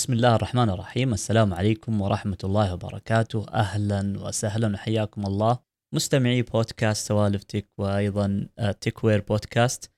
بسم 0.00 0.12
الله 0.12 0.34
الرحمن 0.34 0.70
الرحيم. 0.70 1.12
السلام 1.12 1.54
عليكم 1.54 2.00
ورحمة 2.00 2.38
الله 2.44 2.74
وبركاته. 2.74 3.46
أهلا 3.48 4.18
وسهلا 4.18 4.74
وحياكم 4.74 5.26
الله. 5.26 5.58
مستمعي 5.94 6.42
بودكاست 6.42 7.08
سوالف 7.08 7.42
تك 7.44 7.68
وأيضا 7.78 8.46
تك 8.80 9.04
وير 9.04 9.20
بودكاست. 9.20 9.90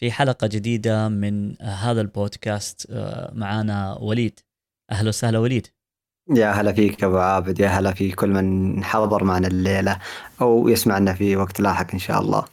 في 0.00 0.12
حلقة 0.12 0.46
جديدة 0.46 1.08
من 1.08 1.62
هذا 1.62 2.00
البودكاست 2.00 2.86
آه، 2.90 3.34
معانا 3.34 3.98
وليد. 4.00 4.40
أهلا 4.90 5.08
وسهلا 5.08 5.38
وليد. 5.38 5.66
يا 6.36 6.50
هلا 6.50 6.72
فيك 6.72 7.04
أبو 7.04 7.18
عابد 7.18 7.60
يا 7.60 7.68
هلا 7.68 7.92
في 7.92 8.12
كل 8.12 8.28
من 8.28 8.84
حضر 8.84 9.24
معنا 9.24 9.48
الليلة 9.48 9.98
أو 10.40 10.68
يسمعنا 10.68 11.14
في 11.14 11.36
وقت 11.36 11.60
لاحق 11.60 11.92
إن 11.92 11.98
شاء 11.98 12.20
الله. 12.20 12.44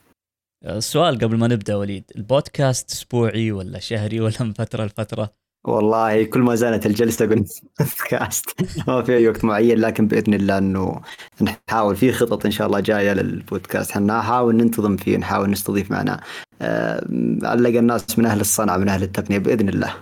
السؤال 0.65 1.19
قبل 1.19 1.37
ما 1.37 1.47
نبدأ 1.47 1.75
وليد. 1.75 2.11
البودكاست 2.15 2.91
أسبوعي 2.91 3.51
ولا 3.51 3.79
شهري 3.79 4.19
ولا 4.19 4.35
من 4.39 4.53
فترة 4.53 4.85
لفترة؟ 4.85 5.44
والله 5.67 6.23
كل 6.23 6.39
ما 6.39 6.55
زالت 6.55 6.85
الجلسة 6.85 7.25
أقول 7.25 7.45
بودكاست 7.79 8.45
ما 8.87 9.03
في 9.03 9.15
أي 9.17 9.27
وقت 9.27 9.45
معين 9.45 9.79
لكن 9.79 10.07
بإذن 10.07 10.33
الله 10.33 10.57
إنه 10.57 11.01
نحاول 11.41 11.95
في 11.95 12.11
خطط 12.11 12.45
إن 12.45 12.51
شاء 12.51 12.67
الله 12.67 12.79
جاية 12.79 13.13
للبودكاست 13.13 13.97
نحاول 13.97 14.55
ننتظم 14.55 14.97
فيه 14.97 15.17
نحاول 15.17 15.49
نستضيف 15.49 15.91
معنا 15.91 16.21
أه 16.61 17.07
علق 17.43 17.77
الناس 17.77 18.19
من 18.19 18.25
أهل 18.25 18.41
الصنعه 18.41 18.77
من 18.77 18.89
أهل 18.89 19.03
التقنية 19.03 19.37
بإذن 19.37 19.69
الله. 19.69 19.93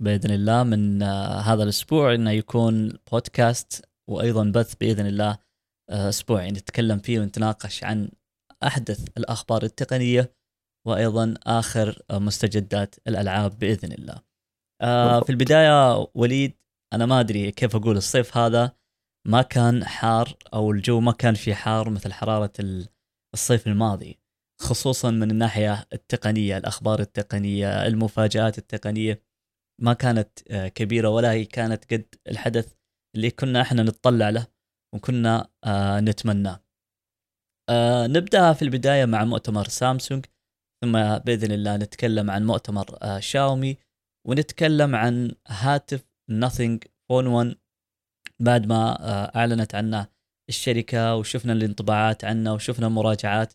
بإذن 0.00 0.30
الله 0.30 0.62
من 0.62 1.02
آه، 1.02 1.40
هذا 1.40 1.62
الأسبوع 1.62 2.14
إنه 2.14 2.30
يكون 2.30 2.92
بودكاست 3.12 3.84
وأيضا 4.08 4.44
بث 4.54 4.74
بإذن 4.74 5.06
الله 5.06 5.38
آه، 5.90 6.08
اسبوعي 6.08 6.50
نتكلم 6.50 6.98
فيه 6.98 7.20
ونتناقش 7.20 7.84
عن 7.84 8.10
أحدث 8.62 9.08
الأخبار 9.16 9.62
التقنية 9.62 10.32
وأيضا 10.86 11.34
آخر 11.46 12.02
آه، 12.10 12.18
مستجدات 12.18 12.94
الألعاب 13.08 13.58
بإذن 13.58 13.92
الله. 13.92 14.29
في 15.24 15.30
البداية 15.30 16.06
وليد 16.14 16.54
أنا 16.92 17.06
ما 17.06 17.20
أدري 17.20 17.50
كيف 17.50 17.76
أقول 17.76 17.96
الصيف 17.96 18.36
هذا 18.36 18.72
ما 19.28 19.42
كان 19.42 19.84
حار 19.84 20.36
أو 20.54 20.70
الجو 20.70 21.00
ما 21.00 21.12
كان 21.12 21.34
في 21.34 21.54
حار 21.54 21.90
مثل 21.90 22.12
حرارة 22.12 22.52
الصيف 23.34 23.66
الماضي 23.66 24.20
خصوصا 24.60 25.10
من 25.10 25.30
الناحية 25.30 25.86
التقنية 25.92 26.58
الأخبار 26.58 27.00
التقنية 27.00 27.86
المفاجآت 27.86 28.58
التقنية. 28.58 29.22
ما 29.82 29.92
كانت 29.92 30.28
آه، 30.50 30.68
كبيرة 30.68 31.08
ولا 31.08 31.32
هي 31.32 31.44
كانت 31.44 31.92
قد 31.92 32.14
الحدث 32.28 32.74
اللي 33.16 33.30
كنا 33.30 33.62
إحنا 33.62 33.82
نتطلع 33.82 34.30
له 34.30 34.46
وكنا 34.94 35.48
آه، 35.64 36.00
نتمناه. 36.00 36.64
آه، 37.70 38.06
نبدأ 38.06 38.52
في 38.52 38.62
البداية 38.62 39.04
مع 39.04 39.24
مؤتمر 39.24 39.64
سامسونج 39.68 40.26
ثم 40.84 40.92
بإذن 41.18 41.52
الله 41.52 41.76
نتكلم 41.76 42.30
عن 42.30 42.46
مؤتمر 42.46 42.98
شاومي. 43.20 43.76
ونتكلم 44.28 44.94
عن 44.94 45.34
هاتف 45.48 46.04
نثينج 46.30 46.84
فون 47.08 47.26
1 47.26 47.56
بعد 48.40 48.66
ما 48.66 48.96
أعلنت 49.36 49.74
عنه 49.74 50.06
الشركة 50.48 51.16
وشفنا 51.16 51.52
الانطباعات 51.52 52.24
عنه 52.24 52.54
وشفنا 52.54 52.86
المراجعات 52.86 53.52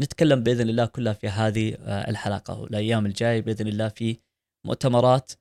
نتكلم 0.00 0.42
بإذن 0.42 0.68
الله 0.68 0.86
كلها 0.86 1.12
في 1.12 1.28
هذه 1.28 1.76
الحلقة 2.08 2.60
والايام 2.60 3.06
الجاية 3.06 3.40
بإذن 3.40 3.68
الله 3.68 3.88
في 3.88 4.18
مؤتمرات 4.66 5.32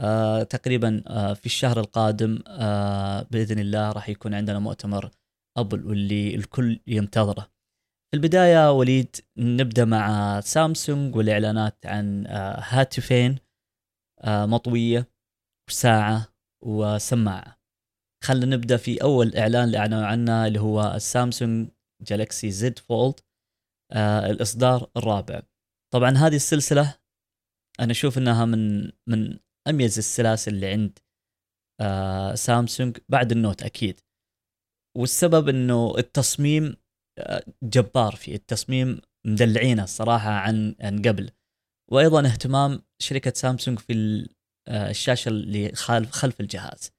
آه 0.00 0.42
تقريبا 0.42 1.02
آه 1.06 1.32
في 1.34 1.46
الشهر 1.46 1.80
القادم 1.80 2.38
آه 2.48 3.22
بإذن 3.22 3.58
الله 3.58 3.92
راح 3.92 4.08
يكون 4.08 4.34
عندنا 4.34 4.58
مؤتمر 4.58 5.10
أبل 5.58 5.86
واللي 5.86 6.34
الكل 6.34 6.80
ينتظره. 6.86 7.42
في 8.10 8.14
البداية 8.14 8.72
وليد 8.72 9.16
نبدأ 9.38 9.84
مع 9.84 10.40
سامسونج 10.40 11.16
والإعلانات 11.16 11.86
عن 11.86 12.26
آه 12.26 12.60
هاتفين 12.60 13.30
آه 13.30 13.43
مطوية 14.26 15.08
وساعه 15.70 16.34
وسماعة. 16.64 17.60
خلينا 18.24 18.56
نبدأ 18.56 18.76
في 18.76 19.02
أول 19.02 19.36
إعلان 19.36 19.64
اللي 19.64 19.78
أعلنوا 19.78 20.06
عنه 20.06 20.46
اللي 20.46 20.60
هو 20.60 20.92
ال 20.94 21.04
Samsung 21.04 21.70
Galaxy 22.02 22.50
Z 22.50 22.78
Fold 22.78 23.20
آه 23.92 24.30
الإصدار 24.30 24.90
الرابع. 24.96 25.42
طبعا 25.94 26.10
هذه 26.10 26.36
السلسلة 26.36 26.98
أنا 27.80 27.90
أشوف 27.90 28.18
إنها 28.18 28.44
من 28.44 28.92
من 29.08 29.38
أميز 29.68 29.98
السلاسل 29.98 30.54
اللي 30.54 30.66
عند 30.66 30.98
آه 31.80 32.34
سامسونج 32.34 32.98
بعد 33.08 33.32
النوت 33.32 33.62
أكيد 33.62 34.00
والسبب 34.98 35.48
إنه 35.48 35.94
التصميم 35.98 36.76
آه 37.18 37.44
جبار 37.62 38.16
فيه 38.16 38.34
التصميم 38.34 39.00
مدلعينه 39.26 39.84
الصراحه 39.84 40.30
عن 40.30 40.76
عن 40.80 41.02
قبل 41.02 41.30
وأيضا 41.94 42.26
اهتمام 42.26 42.82
شركة 42.98 43.32
سامسونج 43.34 43.78
في 43.78 44.26
آه 44.68 44.90
الشاشة 44.90 45.28
اللي 45.28 45.72
خلف 45.72 46.10
خلف 46.10 46.40
الجهاز. 46.40 46.90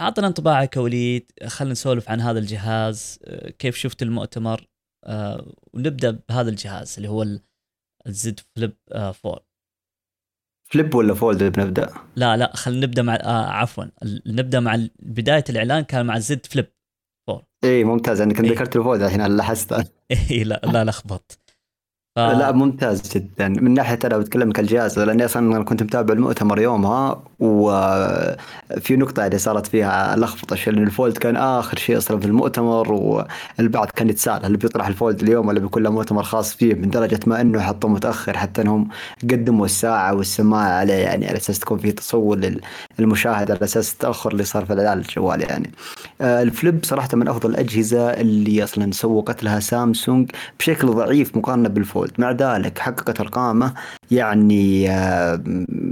أعطنا 0.00 0.26
انطباعك 0.26 0.76
وليد 0.76 1.32
خلينا 1.46 1.72
نسولف 1.72 2.10
عن 2.10 2.20
هذا 2.20 2.38
الجهاز 2.38 3.18
آه، 3.24 3.50
كيف 3.50 3.76
شفت 3.76 4.02
المؤتمر 4.02 4.66
آه، 5.04 5.54
ونبدأ 5.72 6.20
بهذا 6.28 6.50
الجهاز 6.50 6.94
اللي 6.96 7.08
هو 7.08 7.26
الزد 8.06 8.40
فليب 8.56 8.76
4 8.94 9.46
Flip 10.70 10.94
ولا 10.94 11.14
Fold 11.14 11.42
بنبدأ؟ 11.42 11.94
لا 12.16 12.36
لا 12.36 12.56
خلينا 12.56 12.86
نبدأ 12.86 13.02
مع 13.02 13.14
آه 13.14 13.46
عفوا 13.46 13.84
نبدأ 14.26 14.60
مع 14.60 14.86
بداية 15.02 15.44
الإعلان 15.50 15.84
كان 15.84 16.06
مع 16.06 16.18
Z 16.18 16.46
Flip 16.46 16.66
4 17.28 17.46
اي 17.64 17.84
ممتاز 17.84 18.20
انك 18.20 18.40
إيه؟ 18.40 18.50
ذكرت 18.50 18.76
ال 18.76 18.81
Fold 18.81 19.02
الحين 19.02 19.26
لاحظت 19.36 19.72
اي 20.30 20.44
لا 20.44 20.60
لا 20.64 20.84
لخبطت 20.84 21.41
ف... 22.16 22.18
لا 22.18 22.52
ممتاز 22.52 23.02
جدا 23.14 23.48
من 23.48 23.74
ناحية 23.74 23.98
أنا 24.04 24.18
بتكلم 24.18 24.52
كالجهاز 24.52 24.98
لأني 24.98 25.24
أصلا 25.24 25.64
كنت 25.64 25.82
متابع 25.82 26.14
المؤتمر 26.14 26.60
يومها 26.60 27.22
وفي 27.40 28.96
نقطة 28.96 29.26
اللي 29.26 29.38
صارت 29.38 29.66
فيها 29.66 30.16
لخبطة 30.16 30.56
لأن 30.66 30.82
ال 30.82 30.89
Fold 30.89 31.18
كان 31.18 31.36
آخر 31.36 31.78
شيء 31.78 31.98
أصلا 31.98 32.20
في 32.20 32.26
المؤتمر 32.26 32.92
والبعض 32.92 33.90
كان 33.90 34.08
يتساءل 34.08 34.44
هل 34.44 34.56
بيطرح 34.56 34.86
ال 34.86 34.93
Fold 34.93 35.22
اليوم 35.22 35.48
ولا 35.48 35.60
بيكون 35.60 35.82
له 35.82 35.90
مؤتمر 35.90 36.22
خاص 36.22 36.54
فيه 36.54 36.74
من 36.74 36.90
درجه 36.90 37.20
ما 37.26 37.40
إنه 37.40 37.60
حطوه 37.60 37.90
متأخر 37.90 38.36
حتى 38.38 38.62
إنهم 38.62 38.88
قدموا 39.22 39.64
الساعة 39.64 40.14
والسماعة 40.14 40.68
عليه 40.70 40.94
يعني 40.94 41.28
على 41.28 41.36
أساس 41.36 41.58
تكون 41.58 41.78
في 41.78 41.92
تصور 41.92 42.40
للمشاهد 42.98 43.50
على 43.50 43.64
أساس 43.64 43.92
التأخر 43.92 44.32
اللي 44.32 44.44
صار 44.44 44.64
في 44.66 44.72
الاعلان 44.72 44.98
الجوال 44.98 45.40
يعني. 45.40 45.70
آه، 46.20 46.42
ال 46.42 46.50
Flip 46.50 46.84
صراحة 46.84 47.08
من 47.14 47.28
أفضل 47.28 47.50
الأجهزة 47.50 48.10
اللي 48.10 48.64
أصلا 48.64 48.92
سوقت 48.92 49.44
لها 49.44 49.60
سامسونج 49.60 50.30
بشكل 50.58 50.88
ضعيف 50.88 51.36
مقارنة 51.36 51.68
بال 51.68 51.79
Fold 51.79 52.01
Fold 52.02 52.12
مع 52.18 52.30
ذلك 52.30 52.78
حققت 52.78 53.20
أرقامه 53.20 53.74
يعني 54.10 54.90
آه، 54.90 55.42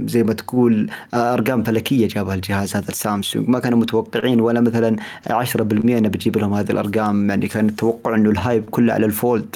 زي 0.05 0.23
ما 0.23 0.33
تقول 0.33 0.89
آه، 1.13 1.33
أرقام 1.33 1.63
فلكية 1.63 2.07
جابها 2.07 2.35
الجهاز 2.35 2.75
هذا 2.75 2.89
السامسونج 2.89 3.49
ما 3.49 3.59
كانوا 3.59 3.79
متوقعين 3.79 4.41
ولا 4.41 4.61
مثلا 4.61 4.95
10% 5.29 5.97
إنه 5.97 6.09
بتجيب 6.09 6.37
لهم 6.37 6.53
هذه 6.53 6.71
الأرقام. 6.71 7.29
يعني 7.29 7.47
كان 7.47 7.69
التوقع 7.69 8.15
إنه 8.15 8.29
ال 8.29 8.37
hype 8.37 8.69
كله 8.69 8.93
على 8.93 9.05
ال 9.05 9.13
Fold. 9.13 9.55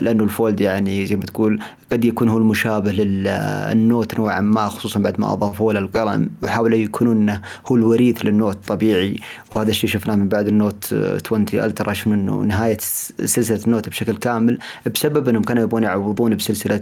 لأنه 0.00 0.24
ال 0.24 0.31
Fold 0.31 0.60
يعني 0.60 1.06
زي 1.06 1.16
ما 1.16 1.24
تقول 1.24 1.60
قد 1.92 2.04
يكون 2.04 2.28
هو 2.28 2.38
المشابه 2.38 2.92
لل 2.92 3.34
Note 3.34 4.18
نوعا 4.18 4.40
ما 4.40 4.68
خصوصا 4.68 5.00
بعد 5.00 5.20
ما 5.20 5.32
اضافوا 5.32 5.72
له 5.72 5.78
القلم. 5.78 6.30
وحاولوا 6.42 6.78
يكونون 6.78 7.40
هو 7.66 7.76
الوريث 7.76 8.24
لل 8.24 8.35
Note 8.35 8.58
طبيعي. 8.68 9.20
وهذا 9.56 9.70
الشيء 9.70 9.90
شفناه 9.90 10.14
من 10.14 10.28
بعد 10.28 10.48
ال 10.48 10.57
Note 10.57 10.94
20 11.26 11.46
Ultra 11.54 11.92
شفنا 11.92 12.14
إنه 12.14 12.42
نهاية 12.42 12.78
سلسلة 12.78 13.60
ال 13.66 13.70
Note 13.70 13.88
بشكل 13.88 14.16
كامل 14.16 14.58
بسبب 14.94 15.28
إنهم 15.28 15.42
كانوا 15.42 15.62
يبغون 15.62 15.82
يعوضون 15.82 16.36
بسلسلة 16.36 16.80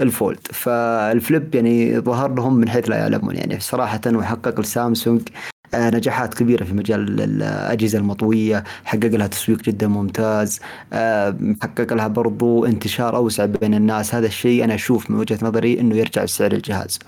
ال 0.00 0.06
Fold. 0.06 0.38
فال 0.52 0.86
Flip 0.86 1.54
يعني 1.54 2.00
ظهر 2.00 2.34
لهم 2.34 2.54
من 2.54 2.68
حيث 2.68 2.88
لا 2.88 2.96
يعلمون. 2.96 3.36
يعني 3.36 3.60
صراحة 3.60 4.00
وحقق 4.06 4.58
السامسونج 4.58 5.22
آه، 5.28 5.52
نجاحات 5.74 6.34
كبيرة 6.34 6.64
في 6.64 6.74
مجال 6.74 7.20
الأجهزة 7.20 7.98
المطوية 7.98 8.64
حقق 8.84 9.06
لها 9.06 9.26
تسويق 9.26 9.62
جدا 9.62 9.86
ممتاز 9.88 10.60
آه، 10.92 11.36
حقق 11.62 11.92
لها 11.92 12.08
برضو 12.08 12.64
انتشار 12.64 13.16
أوسع 13.16 13.44
بين 13.44 13.74
الناس. 13.74 14.14
هذا 14.14 14.26
الشيء 14.26 14.64
أنا 14.64 14.74
أشوف 14.74 15.10
من 15.10 15.18
وجهة 15.18 15.38
نظري 15.42 15.80
أنه 15.80 15.96
يرجع 15.96 16.24
بسعر 16.24 16.52
الجهاز. 16.52 16.98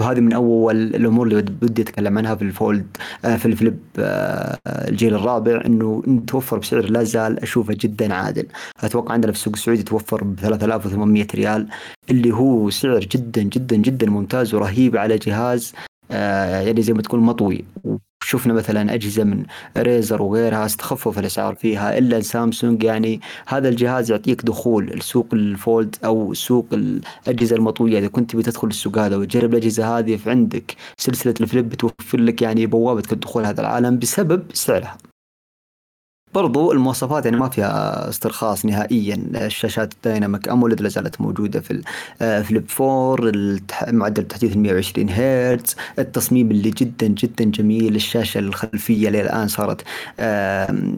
وهذه 0.00 0.20
من 0.20 0.32
أول 0.32 0.76
الأمور 0.76 1.26
اللي 1.26 1.42
بدي 1.42 1.82
أتكلم 1.82 2.18
عنها 2.18 2.34
في 2.34 2.42
الفولد 2.42 2.96
آه، 3.24 3.36
في 3.36 3.46
الفليب 3.46 3.78
الجيل 4.66 5.14
الرابع 5.14 5.62
إنه 5.66 6.02
توفر 6.26 6.58
بسعر 6.58 6.84
لا 6.90 7.02
زال 7.04 7.40
أشوفه 7.40 7.76
جدا 7.80 8.14
عادل. 8.14 8.46
أتوقع 8.80 9.12
عندنا 9.14 9.32
في 9.32 9.38
السوق 9.38 9.54
السعودي 9.54 9.82
توفر 9.82 10.24
ب 10.24 10.36
3800 10.40 11.26
ريال 11.34 11.68
اللي 12.10 12.32
هو 12.34 12.70
سعر 12.70 13.00
جدا 13.00 13.42
جدا 13.42 13.76
جدا 13.76 14.10
ممتاز 14.10 14.54
ورهيب 14.54 14.96
على 14.96 15.18
جهاز 15.18 15.72
يعني 16.10 16.82
زي 16.82 16.92
ما 16.92 17.02
تقول 17.02 17.20
مطوي. 17.20 17.64
شفنا 18.24 18.52
مثلا 18.52 18.94
أجهزة 18.94 19.24
من 19.24 19.44
Razr 19.76 20.22
وغيرها 20.22 20.66
استخفوا 20.66 21.12
الأسعار 21.20 21.54
فيها 21.54 21.98
إلا 21.98 22.20
سامسونج 22.20 22.82
يعني 22.82 23.20
هذا 23.46 23.68
الجهاز 23.68 24.10
يعطيك 24.10 24.42
دخول 24.42 24.86
لسوق 24.86 25.26
ال 25.32 25.45
Fold 25.45 25.96
أو 26.04 26.34
سوق 26.34 26.66
الأجهزة 26.72 27.56
المطوية. 27.56 27.98
إذا 27.98 28.08
كنت 28.08 28.36
بتدخل 28.36 28.68
السوق 28.68 28.98
هذا 28.98 29.16
وتجرب 29.16 29.50
الأجهزة 29.50 29.98
هذه 29.98 30.16
فعندك 30.16 30.76
سلسلة 30.96 31.34
ال 31.40 31.46
Flip 31.46 31.68
بتوفر 31.68 32.20
لك 32.20 32.42
يعني 32.42 32.66
بوابة 32.66 33.02
الدخول 33.12 33.46
هذا 33.46 33.60
العالم 33.60 33.98
بسبب 33.98 34.42
سعرها. 34.52 35.13
برضو 36.34 36.72
المواصفات 36.72 37.24
يعني 37.24 37.36
ما 37.36 37.48
فيها 37.48 38.08
استرخاص 38.08 38.64
نهائيا. 38.64 39.14
الشاشات 39.34 39.92
ال 39.92 39.99
Dynamic 39.99 40.48
AMOLED 40.48 40.80
لا 40.80 40.88
زالت 40.88 41.20
موجودة 41.20 41.60
في 41.60 41.82
ال 42.22 42.30
Flip 42.30 42.64
4 42.80 43.62
معدل 43.92 44.22
التحديث 44.22 44.56
120 44.56 45.10
هرتز. 45.10 45.76
التصميم 45.98 46.50
اللي 46.50 46.70
جدا 46.70 47.06
جدا 47.06 47.44
جميل. 47.44 47.96
الشاشة 47.96 48.38
الخلفية 48.38 49.08
اللي 49.08 49.20
الآن 49.20 49.48
صارت 49.48 49.82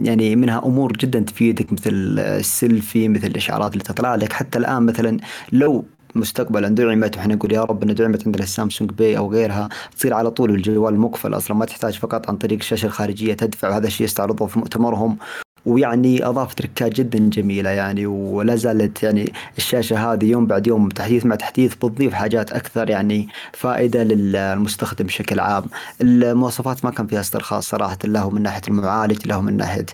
يعني 0.01 0.37
منها 0.37 0.63
أمور 0.67 0.93
جدا 0.93 1.21
تفيدك 1.21 1.73
مثل 1.73 1.91
السيلفي 2.19 3.09
مثل 3.09 3.27
الإشعارات 3.27 3.73
اللي 3.73 3.85
تطلع 3.85 4.15
لك. 4.15 4.33
حتى 4.33 4.59
الآن 4.59 4.83
مثلا 4.83 5.19
لو 5.53 5.85
مستقبلا. 6.17 6.69
دعمت 6.69 7.17
وإحنا 7.17 7.35
نقول 7.35 7.53
يا 7.53 7.65
رب 7.65 7.83
انه 7.83 7.93
دعمت 7.93 8.27
عندنا 8.27 8.43
ال 8.43 8.49
Samsung 8.49 8.91
Pay 8.91 9.19
أو 9.19 9.33
غيرها. 9.33 9.69
تصير 9.97 10.15
على 10.15 10.31
طول 10.31 10.51
الجوال 10.51 10.99
مقفل 10.99 11.35
أصلا 11.35 11.57
ما 11.57 11.65
تحتاج 11.65 11.99
فقط 11.99 12.29
عن 12.29 12.37
طريق 12.37 12.59
الشاشة 12.59 12.87
الخارجية 12.87 13.35
تدفع 13.35 13.69
وهذا 13.69 13.87
الشيء 13.87 14.07
استعرضوه 14.07 14.49
في 14.49 14.59
مؤتمرهم. 14.59 15.19
ويعني 15.67 16.27
اضاف 16.27 16.55
تركات 16.55 16.93
جدا 16.93 17.19
جميلة 17.19 17.71
يعني 17.71 18.07
ولا 18.07 18.57
زالت 18.57 19.03
يعني 19.03 19.33
الشاشة 19.59 20.13
هذه 20.13 20.25
يوم 20.25 20.47
بعد 20.47 20.67
يوم 20.67 20.89
تحديث 20.89 21.27
مع 21.27 21.37
تحديث 21.37 21.75
بتضيف 21.75 22.15
حاجات 22.15 22.53
أكثر 22.53 22.91
يعني 22.91 23.29
فائدة 23.53 24.03
للمستخدم 24.03 25.07
بشكل 25.07 25.41
عام. 25.41 25.65
المواصفات 26.01 26.85
ما 26.85 26.91
كان 26.91 27.07
فيها 27.07 27.21
استرخاص 27.21 27.69
صراحة 27.69 27.99
له 28.05 28.31
من 28.31 28.43
ناحية 28.43 28.61
المعالج 28.69 29.27
له 29.27 29.41
من 29.41 29.57
ناحية 29.57 29.87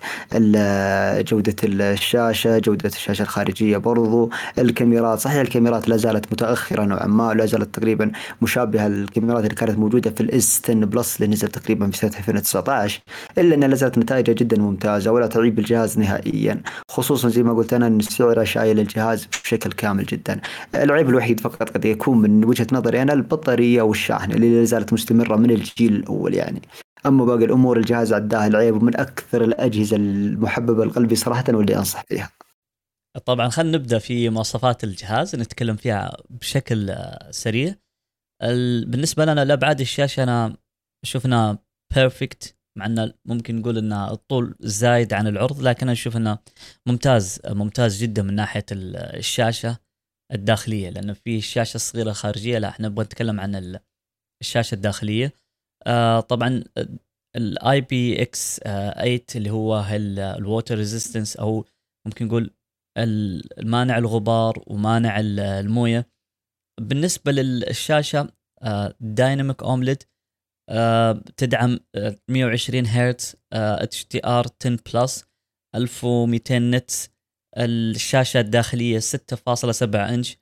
جودة 1.22 1.56
الشاشة، 1.64 2.58
جودة 2.58 2.88
الشاشة 2.88 3.22
الخارجية 3.22 3.76
برضو، 3.76 4.30
الكاميرات 4.58 5.18
صحيح 5.18 5.40
الكاميرات 5.40 5.88
لا 5.88 5.96
زالت 5.96 6.32
متأخرة 6.32 6.82
نوعا 6.84 7.06
ما 7.06 7.34
لا 7.34 7.46
زالت 7.46 7.74
تقريبا 7.74 8.12
مشابهة 8.42 8.88
للكاميرات 8.88 9.44
اللي 9.44 9.54
كانت 9.54 9.78
موجودة 9.78 10.10
في 10.10 10.20
ال 10.20 10.41
S 10.41 10.62
10 10.64 10.74
Plus 10.74 11.16
اللي 11.16 11.32
نزل 11.32 11.48
تقريبا 11.48 11.90
في 11.90 11.96
سنة 11.98 12.10
2019 12.18 13.00
إلا 13.38 13.54
إنها 13.54 13.68
لا 13.68 13.74
زالت 13.74 13.98
نتائجها 13.98 14.32
جدا 14.34 14.58
ممتازة 14.58 15.10
ولا 15.12 15.26
تعيب 15.26 15.61
الجهاز 15.62 15.98
نهائيا 15.98 16.62
خصوصا 16.90 17.28
زي 17.28 17.42
ما 17.42 17.52
قلت 17.52 17.72
أنا 17.72 17.86
إن 17.86 18.00
سعره 18.00 18.44
شايل 18.44 18.80
الجهاز 18.80 19.26
بشكل 19.26 19.72
كامل 19.72 20.04
جدا. 20.04 20.40
العيب 20.74 21.08
الوحيد 21.08 21.40
فقط 21.40 21.70
قد 21.70 21.84
يكون 21.84 22.18
من 22.18 22.44
وجهة 22.44 22.66
نظري 22.72 23.02
أنا 23.02 23.12
البطارية 23.12 23.82
والشاحن 23.82 24.32
اللي 24.32 24.58
لا 24.58 24.64
زالت 24.64 24.92
مستمرة 24.92 25.36
من 25.36 25.50
الجيل 25.50 25.96
الأول 25.96 26.34
يعني. 26.34 26.62
أما 27.06 27.24
باقي 27.24 27.44
الأمور 27.44 27.76
الجهاز 27.76 28.12
عداه 28.12 28.46
العيب 28.46 28.76
ومن 28.76 29.00
أكثر 29.00 29.44
الأجهزة 29.44 29.96
المحببة 29.96 30.84
لقلبي 30.84 31.16
صراحة 31.16 31.44
واللي 31.48 31.76
أنصح 31.76 32.04
فيها. 32.04 32.30
طبعا 33.24 33.48
خلينا 33.48 33.78
نبدأ 33.78 33.98
في 33.98 34.30
مواصفات 34.30 34.84
الجهاز 34.84 35.36
نتكلم 35.36 35.76
فيها 35.76 36.16
بشكل 36.30 36.94
سريع. 37.30 37.74
بالنسبة 38.86 39.24
لنا 39.24 39.44
لأبعاد 39.44 39.80
الشاشة 39.80 40.22
أنا 40.22 40.56
شفنا 41.04 41.58
بيرفكت 41.94 42.56
مع 42.78 42.86
إنه 42.86 43.12
ممكن 43.24 43.56
نقول 43.56 43.78
ان 43.78 43.92
الطول 43.92 44.54
زايد 44.60 45.12
عن 45.12 45.26
العرض 45.26 45.62
لكن 45.62 45.82
أنا 45.82 45.92
أشوف 45.92 46.16
إنه 46.16 46.38
ممتاز 46.86 47.40
ممتاز 47.46 48.02
جدا 48.02 48.22
من 48.22 48.34
ناحية 48.34 48.64
الشاشة 48.72 49.78
الداخلية 50.32 50.90
لأنه 50.90 51.12
في 51.12 51.36
الشاشه 51.36 51.74
الصغيره 51.76 52.10
الخارجيه 52.10 52.58
لا 52.58 52.68
إحنا 52.68 52.88
نبغى 52.88 53.04
نتكلم 53.04 53.40
عن 53.40 53.78
الشاشة 54.42 54.74
الداخلية. 54.74 55.32
آه 55.86 56.20
طبعا 56.20 56.64
ال 57.36 57.80
IPX 57.80 58.60
8 58.60 59.20
اللي 59.36 59.50
هو 59.50 59.86
ال 59.90 60.05
water 60.05 60.76
resistance 60.76 61.36
أو 61.36 61.64
ممكن 62.06 62.26
نقول 62.26 62.50
المانع 62.98 63.98
الغبار 63.98 64.64
ومانع 64.66 65.20
الموية. 65.20 66.08
بالنسبة 66.80 67.32
للشاشة 67.32 68.32
Dynamic 69.00 69.62
آه، 69.62 69.66
تدعم 71.36 71.78
120 72.28 72.86
هرتز 72.86 73.36
HDR 73.52 74.46
10 74.60 74.78
Plus 74.94 75.24
1200 75.74 76.58
nits. 76.58 77.12
الشاشة 77.56 78.40
الداخلية 78.40 78.98
6.7 78.98 79.94
إنش. 79.94 80.36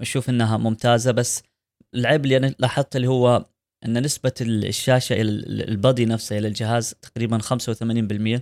أشوف 0.00 0.30
إنها 0.30 0.56
ممتازة 0.56 1.12
بس 1.12 1.42
العيب 1.94 2.24
اللي 2.24 2.36
أنا 2.36 2.54
لاحظته 2.58 2.96
اللي 2.96 3.08
هو 3.08 3.44
إن 3.84 4.02
نسبة 4.02 4.32
الشاشة 4.40 5.12
إلى 5.12 5.30
ال 5.64 5.72
body 5.72 6.04
نفسه 6.04 6.38
إلى 6.38 6.48
الجهاز 6.48 6.94
تقريبا 6.94 7.38
85% 7.38 8.40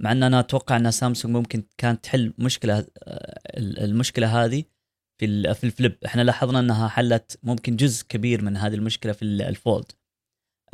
مع 0.00 0.12
إن 0.12 0.22
أنا 0.22 0.40
أتوقع 0.40 0.76
إن 0.76 0.90
سامسونج 0.90 1.36
ممكن 1.36 1.62
كانت 1.78 2.04
تحل 2.04 2.34
مشكلة 2.38 2.78
آه، 2.78 3.40
المشكلة 3.56 4.44
هذه 4.44 4.64
في 5.20 5.54
في 5.54 5.64
ال 5.64 5.70
Flip. 5.70 5.98
إحنا 6.06 6.22
لاحظنا 6.22 6.60
إنها 6.60 6.88
حلت 6.88 7.38
ممكن 7.42 7.76
جزء 7.76 8.06
كبير 8.08 8.42
من 8.42 8.56
هذه 8.56 8.74
المشكلة 8.74 9.12
في 9.12 9.22
ال 9.22 9.34
Fold. 9.34 9.92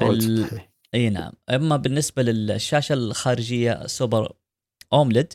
ال... 0.02 0.46
إي 0.94 1.10
نعم. 1.10 1.32
أما 1.50 1.76
بالنسبة 1.76 2.22
للشاشة 2.22 2.92
الخارجية 2.92 3.86
سوبر 3.86 4.32
AMOLED 4.92 5.32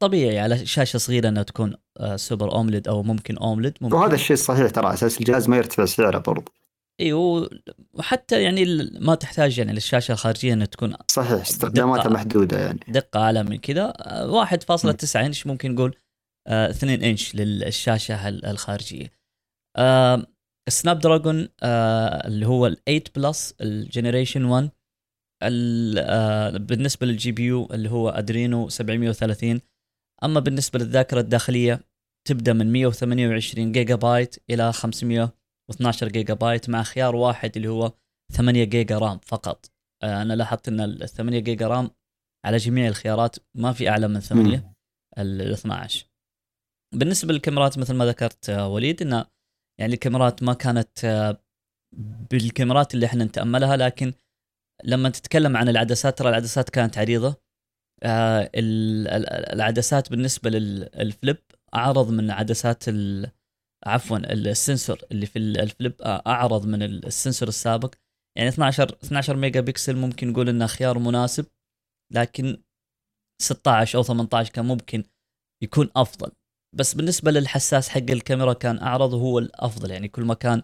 طبيعي 0.00 0.38
على 0.38 0.66
شاشة 0.66 0.96
صغيرة 0.96 1.28
إنها 1.28 1.42
تكون 1.42 1.74
آه، 2.00 2.16
Super 2.16 2.52
AMOLED 2.52 2.88
أو 2.88 3.02
ممكن 3.02 3.36
AMOLED 3.36 3.74
ممكن. 3.80 3.96
وهذا 3.96 4.14
الشيء 4.14 4.36
صحيح 4.36 4.70
ترى 4.70 4.92
أساس 4.92 5.20
الجهاز 5.20 5.48
ما 5.48 5.56
يرتفع 5.56 5.84
سعره 5.84 6.18
برضه 6.18 6.52
إي 7.00 7.12
وحتى 7.92 8.42
يعني 8.42 8.90
ما 9.00 9.14
تحتاج 9.14 9.58
يعني 9.58 9.72
للشاشة 9.72 10.12
الخارجية 10.12 10.52
إنها 10.52 10.66
تكون 10.66 10.94
صحيح 11.08 11.40
استخداماتها 11.40 12.08
محدودة 12.08 12.58
يعني. 12.58 12.80
دقة 12.88 13.20
أعلى 13.20 13.42
من 13.42 13.56
كذا. 13.56 13.92
1.9 14.46 15.16
إنش 15.16 15.46
ممكن 15.46 15.74
نقول 15.74 15.96
2 16.48 17.02
آه، 17.02 17.10
إنش 17.10 17.34
للشاشة 17.34 18.28
الخارجية. 18.28 19.12
آه، 19.76 20.26
Snapdragon 20.68 21.48
آه 21.62 22.26
اللي 22.26 22.46
هو 22.46 22.66
ال 22.66 22.84
8 22.84 23.02
Plus 23.16 23.54
ال 23.60 23.68
Generation 23.68 24.44
1 24.44 24.70
آه 25.42 26.50
بالنسبة 26.50 27.06
لل 27.06 27.32
GPU 27.32 27.66
اللي 27.66 27.90
هو 27.90 28.08
Adreno 28.08 28.68
730 28.68 29.60
أما 30.24 30.40
بالنسبة 30.40 30.78
للذاكرة 30.78 31.20
الداخلية 31.20 31.80
تبدأ 32.28 32.52
من 32.52 32.72
128 32.72 33.72
جيجا 33.72 33.94
بايت 33.94 34.36
إلى 34.50 34.72
512 34.72 36.08
جيجا 36.08 36.34
بايت 36.34 36.70
مع 36.70 36.82
خيار 36.82 37.16
واحد 37.16 37.56
اللي 37.56 37.68
هو 37.68 37.92
8 38.32 38.64
جيجا 38.64 38.98
RAM 38.98 39.18
فقط. 39.18 39.70
آه 40.02 40.22
أنا 40.22 40.32
لاحظت 40.32 40.68
إن 40.68 40.80
ال 40.80 41.08
8 41.08 41.38
جيجا 41.38 41.68
RAM 41.68 41.90
على 42.46 42.56
جميع 42.56 42.88
الخيارات 42.88 43.36
ما 43.54 43.72
في 43.72 43.88
أعلى 43.88 44.08
من 44.08 44.20
8 44.20 44.72
ال 45.18 45.52
12 45.52 46.06
بالنسبة 46.94 47.32
للكاميرات 47.32 47.78
مثل 47.78 47.94
ما 47.94 48.06
ذكرت 48.06 48.50
آه، 48.50 48.68
وليد 48.68 49.02
انه 49.02 49.26
يعني 49.80 49.94
الكاميرات 49.94 50.42
ما 50.42 50.54
كانت 50.54 51.04
آه، 51.04 51.42
بالكاميرات 52.30 52.94
اللي 52.94 53.06
إحنا 53.06 53.24
نتأملها 53.24 53.76
لكن 53.76 54.12
لما 54.84 55.08
تتكلم 55.08 55.56
عن 55.56 55.68
العدسات 55.68 56.18
ترى 56.18 56.28
العدسات 56.28 56.70
كانت 56.70 56.98
عريضة. 56.98 57.36
آه، 58.02 58.50
العدسات 59.52 60.10
بالنسبة 60.10 60.50
لل 60.50 60.79
Flip 60.79 61.36
أعرض 61.74 62.10
من 62.10 62.30
عدسات 62.30 62.84
عفوا 63.86 64.18
ال 64.18 64.29
sensor 64.29 64.98
اللي 65.12 65.26
في 65.26 65.38
ال 65.38 65.49
Flip 65.49 65.94
أعرض 66.02 66.66
من 66.66 66.82
ال 66.82 66.91
sensor 66.91 67.48
السابق. 67.48 67.94
يعني 68.38 68.48
12 68.48 68.96
12 69.04 69.36
ميجا 69.36 69.60
بكسل 69.60 69.96
ممكن 69.96 70.28
نقول 70.28 70.48
إنه 70.48 70.66
خيار 70.66 70.98
مناسب 70.98 71.46
لكن 72.12 72.62
16 73.42 73.98
أو 73.98 74.02
18 74.02 74.52
كان 74.52 74.64
ممكن 74.64 75.04
يكون 75.62 75.90
أفضل. 75.96 76.32
بس 76.76 76.94
بالنسبة 76.94 77.30
للحساس 77.30 77.88
حق 77.88 78.10
الكاميرا 78.10 78.52
كان 78.52 78.78
اعرض 78.78 79.12
وهو 79.12 79.38
الأفضل 79.38 79.90
يعني 79.90 80.08
كل 80.08 80.22
ما 80.22 80.34
كان 80.34 80.62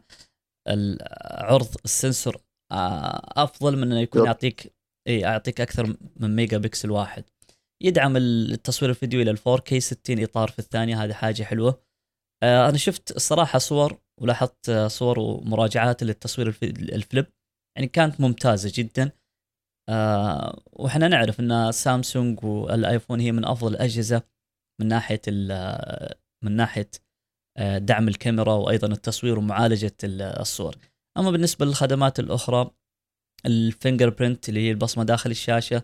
عرض 1.40 1.68
ال 1.84 1.91
sensor 1.91 2.36
آه، 2.72 3.42
أفضل 3.42 3.76
من 3.76 3.82
إنه 3.82 4.00
يكون 4.00 4.26
يعطيك 4.26 4.74
إي 5.08 5.20
يعطيك 5.20 5.60
أكثر 5.60 5.96
من 6.16 6.36
ميجا 6.36 6.58
بكسل 6.58 6.90
واحد. 6.90 7.24
يدعم 7.82 8.16
التصوير 8.16 8.90
الفيديو 8.90 9.20
إلى 9.20 9.36
4K 9.36 9.78
60 9.78 10.22
إطار 10.22 10.48
في 10.48 10.58
الثانية 10.58 11.04
هذه 11.04 11.12
حاجة 11.12 11.42
حلوة. 11.42 11.82
آه، 12.42 12.68
أنا 12.68 12.76
شفت 12.78 13.16
الصراحة 13.16 13.58
صور 13.58 13.98
ولاحظت 14.20 14.70
صور 14.70 15.18
ومراجعات 15.18 16.02
للتصوير 16.02 16.48
ال 16.62 16.75
Flip 16.75 17.26
يعني 17.76 17.88
كانت 17.88 18.20
ممتازة 18.20 18.72
جدا. 18.74 19.10
آه، 19.88 20.62
وإحنا 20.72 21.08
نعرف 21.08 21.40
إن 21.40 21.72
سامسونج 21.72 22.44
والآيفون 22.44 23.20
هي 23.20 23.32
من 23.32 23.44
أفضل 23.44 23.72
الأجهزة. 23.74 24.22
من 24.80 24.88
ناحية 24.88 25.20
من 26.44 26.52
ناحية 26.56 26.90
آه، 27.56 27.78
دعم 27.78 28.08
الكاميرا 28.08 28.52
وأيضا 28.52 28.88
التصوير 28.88 29.38
ومعالجة 29.38 29.96
الصور. 30.04 30.76
أما 31.18 31.30
بالنسبة 31.30 31.66
للخدمات 31.66 32.20
الأخرى 32.20 32.70
ال 33.46 34.10
fingerprint 34.10 34.48
اللي 34.48 34.60
هي 34.60 34.70
البصمة 34.70 35.04
داخل 35.04 35.30
الشاشة 35.30 35.82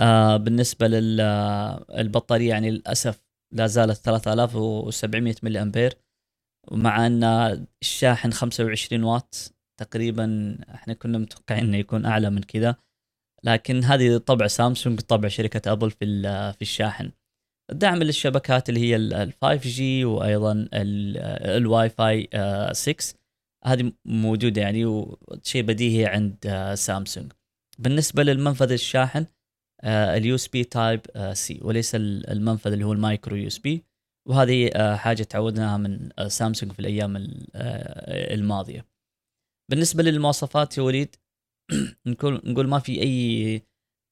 آه، 0.00 0.36
بالنسبة 0.36 0.88
للبطاريه 0.88 2.48
يعني 2.48 2.70
للأسف 2.70 3.22
لا 3.54 3.66
زالت 3.66 3.96
3700 3.96 5.34
ملي 5.42 5.62
امبير 5.62 5.98
ومع 6.72 7.06
أن 7.06 7.24
الشاحن 7.82 8.32
25 8.32 9.04
واط 9.04 9.54
تقريبا 9.80 10.58
إحنا 10.74 10.94
كنا 10.94 11.18
متوقعين 11.18 11.64
إنه 11.64 11.76
يكون 11.76 12.06
أعلى 12.06 12.30
من 12.30 12.42
كذا 12.42 12.76
لكن 13.44 13.84
هذه 13.84 14.16
طبع 14.16 14.46
سامسونج 14.46 15.00
طبع 15.00 15.28
شركة 15.28 15.72
أبل 15.72 15.90
في 15.90 16.22
في 16.52 16.62
الشاحن. 16.62 17.12
دعم 17.72 18.02
للشبكات 18.02 18.68
اللي 18.68 18.80
هي 18.80 18.96
ال 18.96 19.32
5 19.42 19.56
G 19.56 20.04
وأيضا 20.04 20.68
الواي 20.72 21.88
فاي 21.88 22.28
6 22.72 23.14
هذه 23.64 23.92
موجودة 24.04 24.60
يعني 24.60 24.84
وشيء 24.84 25.62
بديهي 25.62 26.06
عند 26.06 26.72
سامسونج 26.74 27.32
بالنسبة 27.78 28.22
للمنفذ 28.22 28.72
الشاحن 28.72 29.26
ال 29.84 30.34
USB 30.34 30.64
Type-C 30.64 31.60
وليس 31.62 31.94
المنفذ 31.94 32.72
اللي 32.72 32.84
هو 32.84 32.92
ال 32.92 32.99
Micro 32.99 33.36
USB 33.36 33.90
وهذه 34.28 34.70
آه، 34.74 34.96
حاجة 34.96 35.22
تعودناها 35.22 35.76
من 35.76 36.10
آه، 36.18 36.28
سامسونج 36.28 36.72
في 36.72 36.80
الأيام 36.80 37.16
آه، 37.16 38.34
الماضية. 38.34 38.86
بالنسبة 39.70 40.02
للمواصفات 40.02 40.78
يا 40.78 40.82
وليد 40.82 41.16
نقول 42.06 42.42
نقول 42.44 42.68
ما 42.68 42.78
في 42.78 43.02
أي 43.02 43.62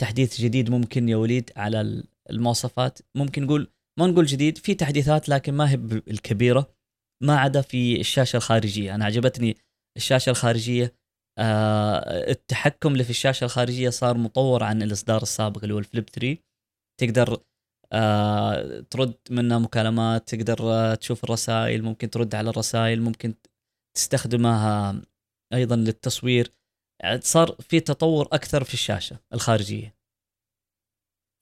تحديث 0.00 0.40
جديد 0.40 0.70
ممكن 0.70 1.08
يا 1.08 1.16
وليد 1.16 1.50
على 1.56 2.02
المواصفات. 2.30 2.98
ممكن 3.16 3.42
نقول 3.44 3.72
ما 3.98 4.06
نقول 4.06 4.26
جديد 4.26 4.58
في 4.58 4.74
تحديثات 4.74 5.28
لكن 5.28 5.54
ما 5.54 5.70
هي 5.70 5.74
الكبيرة 6.08 6.74
ما 7.22 7.38
عدا 7.38 7.60
في 7.60 8.00
الشاشة 8.00 8.36
الخارجية. 8.36 8.94
أنا 8.94 9.04
عجبتني 9.04 9.56
الشاشة 9.96 10.30
الخارجية 10.30 10.94
آه 11.38 12.30
التحكم 12.30 12.92
اللي 12.92 13.04
في 13.04 13.10
الشاشة 13.10 13.44
الخارجية 13.44 13.90
صار 13.90 14.18
مطور 14.18 14.64
عن 14.64 14.82
الإصدار 14.82 15.22
السابق 15.22 15.62
اللي 15.62 15.74
هو 15.74 15.78
الفليب 15.78 16.08
3 16.10 16.36
تقدر 17.00 17.42
آه 17.92 18.80
ترد 18.80 19.14
منها 19.30 19.58
مكالمات 19.58 20.28
تقدر 20.34 20.58
آه 20.62 20.94
تشوف 20.94 21.24
الرسائل 21.24 21.82
ممكن 21.82 22.10
ترد 22.10 22.34
على 22.34 22.50
الرسائل 22.50 23.02
ممكن 23.02 23.34
تستخدمها 23.96 25.02
أيضا 25.54 25.76
للتصوير. 25.76 26.52
صار 27.20 27.56
في 27.60 27.80
تطور 27.80 28.28
أكثر 28.32 28.64
في 28.64 28.74
الشاشة 28.74 29.18
الخارجية. 29.34 29.97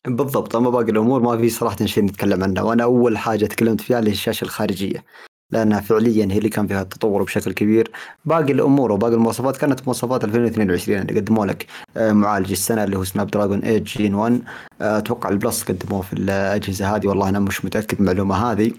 بالضبط 0.06 0.56
أما 0.56 0.70
باقي 0.70 0.90
الأمور 0.90 1.20
ما 1.20 1.36
في 1.36 1.48
صراحة 1.48 1.86
شيء 1.86 2.04
نتكلم 2.04 2.42
عنه 2.42 2.64
وأنا 2.64 2.82
أول 2.82 3.18
حاجة 3.18 3.46
تكلمت 3.46 3.80
فيها 3.80 3.98
اللي 3.98 4.10
هي 4.10 4.14
الشاشة 4.14 4.44
الخارجية 4.44 5.04
لأنها 5.52 5.80
فعليا 5.80 6.28
هي 6.32 6.38
اللي 6.38 6.48
كان 6.48 6.66
فيها 6.66 6.82
التطور 6.82 7.22
بشكل 7.22 7.52
كبير. 7.52 7.90
باقي 8.24 8.52
الأمور 8.52 8.92
وباقي 8.92 9.14
المواصفات 9.14 9.56
كانت 9.56 9.80
مواصفات 9.86 10.24
2022 10.24 10.98
اللي 10.98 11.20
قدموا 11.20 11.46
لك 11.46 11.66
آه، 11.96 12.12
معالج 12.12 12.50
السنة 12.50 12.84
اللي 12.84 12.98
هو 12.98 13.04
سناب 13.04 13.26
دراجون 13.26 13.60
8 13.60 13.78
Gen 13.78 14.14
1 14.14 14.42
أتوقع 14.80 15.28
ال 15.28 15.35
Plus 15.35 15.62
قدموه 15.62 16.02
في 16.02 16.12
الأجهزة 16.12 16.96
هذه 16.96 17.06
والله 17.06 17.28
أنا 17.28 17.38
مش 17.38 17.64
متأكد 17.64 18.00
من 18.00 18.08
المعلومة 18.08 18.52
هذه. 18.52 18.72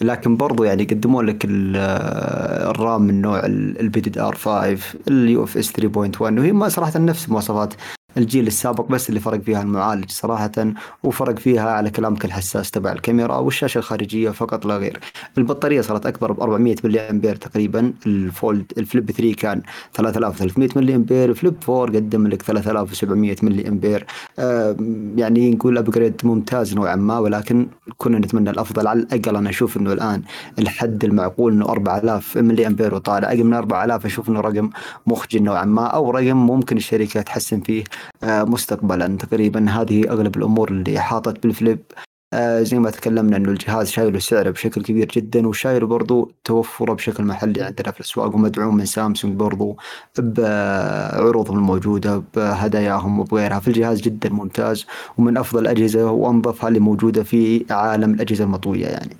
لكن 0.00 0.36
برضو 0.36 0.64
يعني 0.64 0.84
قدموا 0.84 1.22
لك 1.22 1.46
آه، 1.76 2.70
ال 2.70 2.78
RAM 2.78 3.02
من 3.02 3.20
نوع 3.20 3.46
ال 3.46 4.00
LPDDR 4.00 4.34
5 4.34 4.78
ال 5.08 5.44
UFS 5.44 5.72
3.1 5.72 6.20
وهي 6.20 6.52
ما 6.52 6.68
صراحة 6.68 6.98
نفس 6.98 7.28
مواصفات 7.28 7.74
الجيل 8.16 8.46
السابق 8.46 8.88
بس 8.88 9.08
اللي 9.08 9.20
فرق 9.20 9.40
فيها 9.40 9.62
المعالج 9.62 10.10
صراحة 10.10 10.52
وفرق 11.02 11.38
فيها 11.38 11.70
على 11.70 11.90
كلامك 11.90 12.24
الحساس 12.24 12.70
تبع 12.70 12.92
الكاميرا 12.92 13.36
والشاشة 13.36 13.78
الخارجية 13.78 14.30
فقط 14.30 14.66
لا 14.66 14.76
غير. 14.76 15.00
البطارية 15.38 15.80
صارت 15.80 16.06
أكبر 16.06 16.32
ب 16.32 16.40
400 16.40 16.76
ملي 16.84 17.00
أمبير 17.00 17.36
تقريبا. 17.36 17.92
الفولد 18.06 18.72
الفليب 18.78 19.10
3 19.10 19.34
كان 19.34 19.62
3300 19.94 20.68
ملي 20.76 20.94
أمبير. 20.94 21.30
الفليب 21.30 21.54
4 21.68 21.96
قدم 21.96 22.26
لك 22.26 22.42
3700 22.42 23.36
ملي 23.42 23.68
أمبير. 23.68 24.06
آه 24.38 24.76
يعني 25.16 25.50
نقول 25.50 25.78
أبجريد 25.78 26.20
ممتاز 26.24 26.74
نوعا 26.74 26.96
ما 26.96 27.18
ولكن 27.18 27.66
كنا 27.98 28.18
نتمنى 28.18 28.50
الأفضل. 28.50 28.86
على 28.86 29.00
الأقل 29.00 29.36
أنا 29.36 29.50
أشوف 29.50 29.76
أنه 29.76 29.92
الآن 29.92 30.22
الحد 30.58 31.04
المعقول 31.04 31.52
أنه 31.52 31.68
4000 31.68 32.36
ملي 32.38 32.66
أمبير 32.66 32.94
وطالع. 32.94 33.28
أقل 33.28 33.44
من 33.44 33.54
4000 33.54 34.06
أشوف 34.06 34.28
أنه 34.28 34.40
رقم 34.40 34.70
مخجل 35.06 35.42
نوعا 35.42 35.64
ما 35.64 35.86
أو 35.86 36.10
رقم 36.10 36.36
ممكن 36.36 36.76
الشركة 36.76 37.22
تحسن 37.22 37.60
فيه 37.60 37.84
مستقبلا. 38.24 39.16
تقريبا 39.16 39.70
هذه 39.70 40.10
أغلب 40.10 40.36
الأمور 40.36 40.70
اللي 40.70 41.00
حاطت 41.00 41.42
بالفليب. 41.42 41.82
آه، 42.34 42.62
زي 42.62 42.78
ما 42.78 42.90
تكلمنا 42.90 43.36
إنه 43.36 43.50
الجهاز 43.50 43.90
شايله 43.90 44.18
سعره 44.18 44.50
بشكل 44.50 44.82
كبير 44.82 45.08
جدا 45.08 45.48
وشايله 45.48 45.86
برضو 45.86 46.32
توفره 46.44 46.92
بشكل 46.94 47.24
محلي 47.24 47.62
عندنا 47.62 47.90
في 47.92 48.00
الأسواق 48.00 48.34
ومدعوم 48.34 48.76
من 48.76 48.84
سامسونج 48.84 49.36
برضو 49.36 49.76
بعروضهم 50.18 51.56
الموجودة 51.56 52.22
بهداياهم 52.34 53.20
وبغيرها. 53.20 53.60
فالجهاز 53.60 54.00
جدا 54.00 54.28
ممتاز 54.28 54.86
ومن 55.18 55.36
أفضل 55.36 55.62
الأجهزة 55.62 56.10
وانظفها 56.10 56.68
اللي 56.68 56.80
موجودة 56.80 57.22
في 57.22 57.66
عالم 57.70 58.14
الأجهزة 58.14 58.44
المطوية 58.44 58.86
يعني. 58.86 59.16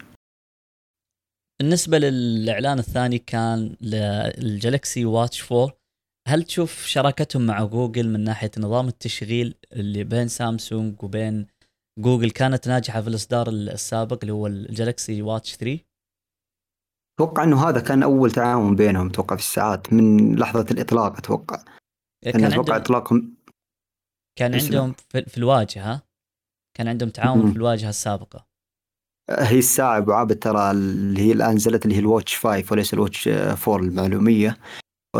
بالنسبة 1.61 1.99
للإعلان 1.99 2.79
الثاني 2.79 3.19
كان 3.19 3.77
للجالكسي 3.81 5.05
واتش 5.05 5.53
4 5.53 5.84
هل 6.29 6.43
تشوف 6.43 6.87
شراكتهم 6.87 7.47
مع 7.47 7.65
جوجل 7.65 8.09
من 8.09 8.25
ناحية 8.25 8.51
نظام 8.59 8.89
التشغيل 8.89 9.55
اللي 9.73 10.05
بين 10.05 10.29
سامسونج 10.29 11.03
وبين 11.03 11.47
جوجل 11.99 12.31
كانت 12.31 12.69
ناجحة 12.69 13.01
في 13.01 13.09
الإصدار 13.09 13.49
السابق 13.49 14.19
اللي 14.23 14.33
هو 14.33 14.47
الجالكسي 14.47 15.23
واتش 15.23 15.57
3 15.57 15.85
أتوقع 17.19 17.45
إنه 17.45 17.69
هذا 17.69 17.81
كان 17.81 18.03
أول 18.03 18.31
تعاون 18.31 18.77
بينهم 18.77 19.07
أتوقع 19.07 19.37
في 19.37 19.43
الساعات 19.43 19.93
من 19.93 20.37
لحظة 20.37 20.67
الإطلاق 20.71 21.17
أتوقع. 21.17 21.65
كان 22.25 22.45
أتوقع 22.45 22.77
إطلاقهم 22.77 23.35
كان 24.39 24.55
عندهم 24.55 24.95
في 25.27 25.39
الواجهة 25.39 26.03
كان 26.77 26.89
عندهم 26.89 27.11
تعاون 27.11 27.51
في 27.51 27.57
الواجهة 27.57 27.89
السابقة. 27.89 28.47
هي 29.31 29.59
الساعة 29.59 29.99
أبو 29.99 30.13
عابد 30.13 30.39
ترى 30.39 30.71
اللي 30.71 31.21
هي 31.23 31.33
الآن 31.33 31.55
نزلت 31.55 31.85
اللي 31.85 31.97
هي 31.97 32.01
ال 32.01 32.07
Watch 32.07 32.39
5 32.39 32.73
وليس 32.73 32.95
ال 32.95 33.00
Watch 33.00 33.29
4 33.29 33.77
للمعلومية. 33.77 34.59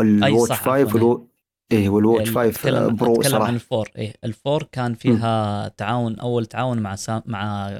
ال 0.01 0.09
Watch 0.09 0.51
5 0.51 0.69
والو... 0.95 1.27
إيه. 1.71 1.89
وال 1.89 2.00
Watch 2.00 2.29
5 2.29 2.87
Pro 2.87 3.21
صراحة. 3.21 3.47
عن 3.47 3.55
ال 3.55 3.62
Four 3.62 3.89
إيه. 3.97 4.13
ال 4.23 4.31
Four 4.31 4.63
كان 4.71 4.93
فيها 4.93 5.65
م. 5.67 5.71
تعاون 5.77 6.19
أول 6.19 6.45
تعاون 6.45 6.79
مع 6.79 6.95
سا... 6.95 7.23
مع 7.25 7.71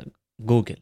جوجل. 0.41 0.75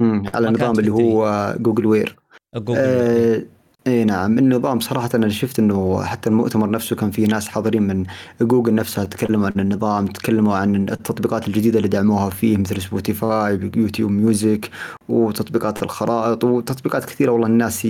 امم 0.00 0.22
على 0.34 0.48
النظام 0.48 0.78
اللي 0.78 0.92
هو 0.92 1.54
جوجل 1.58 1.86
وير. 1.86 2.16
جوجل 2.56 2.78
آه 2.80 3.42
إي 3.86 4.04
نعم 4.04 4.38
النظام 4.38 4.80
صراحة 4.80 5.10
أنا 5.14 5.28
شفت 5.28 5.58
إنه 5.58 6.02
حتى 6.02 6.30
المؤتمر 6.30 6.70
نفسه 6.70 6.96
كان 6.96 7.10
فيه 7.10 7.26
ناس 7.26 7.48
حاضرين 7.48 7.82
من 7.82 8.04
جوجل 8.40 8.74
نفسها 8.74 9.04
تكلموا 9.04 9.46
عن 9.46 9.60
النظام 9.60 10.06
تكلموا 10.06 10.56
عن 10.56 10.74
التطبيقات 10.88 11.48
الجديدة 11.48 11.78
اللي 11.78 11.88
دعموها 11.88 12.30
فيه 12.30 12.56
مثل 12.56 12.82
سبوتيفاي 12.82 13.70
يوتيوب 13.76 14.10
ميوزك 14.10 14.70
وتطبيقات 15.08 15.82
الخرائط 15.82 16.44
وتطبيقات 16.44 17.04
كثيرة 17.04 17.30
والله 17.32 17.46
الناس 17.46 17.88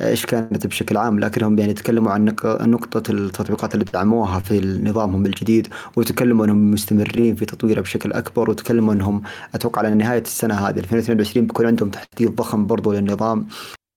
إيش 0.00 0.26
كانت 0.26 0.66
بشكل 0.66 0.96
عام 0.96 1.20
لكنهم 1.20 1.58
يعني 1.58 1.74
تكلموا 1.74 2.12
عن 2.12 2.24
نقطة 2.44 3.10
التطبيقات 3.12 3.74
اللي 3.74 3.84
دعموها 3.84 4.40
في 4.40 4.80
نظامهم 4.84 5.26
الجديد 5.26 5.68
وتكلموا 5.96 6.44
إنهم 6.44 6.70
مستمرين 6.70 7.34
في 7.34 7.44
تطويره 7.44 7.80
بشكل 7.80 8.12
أكبر 8.12 8.50
وتكلموا 8.50 8.94
إنهم 8.94 9.22
أتوقع 9.54 9.78
على 9.78 9.94
نهاية 9.94 10.22
السنة 10.22 10.54
هذه 10.54 10.78
2022 10.78 11.46
بيكون 11.46 11.66
عندهم 11.66 11.90
تحديث 11.90 12.30
ضخم 12.30 12.66
برضو 12.66 12.92
للنظام. 12.92 13.46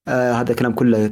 آه 0.10 0.34
هذا 0.34 0.52
الكلام 0.52 0.72
كله 0.74 1.12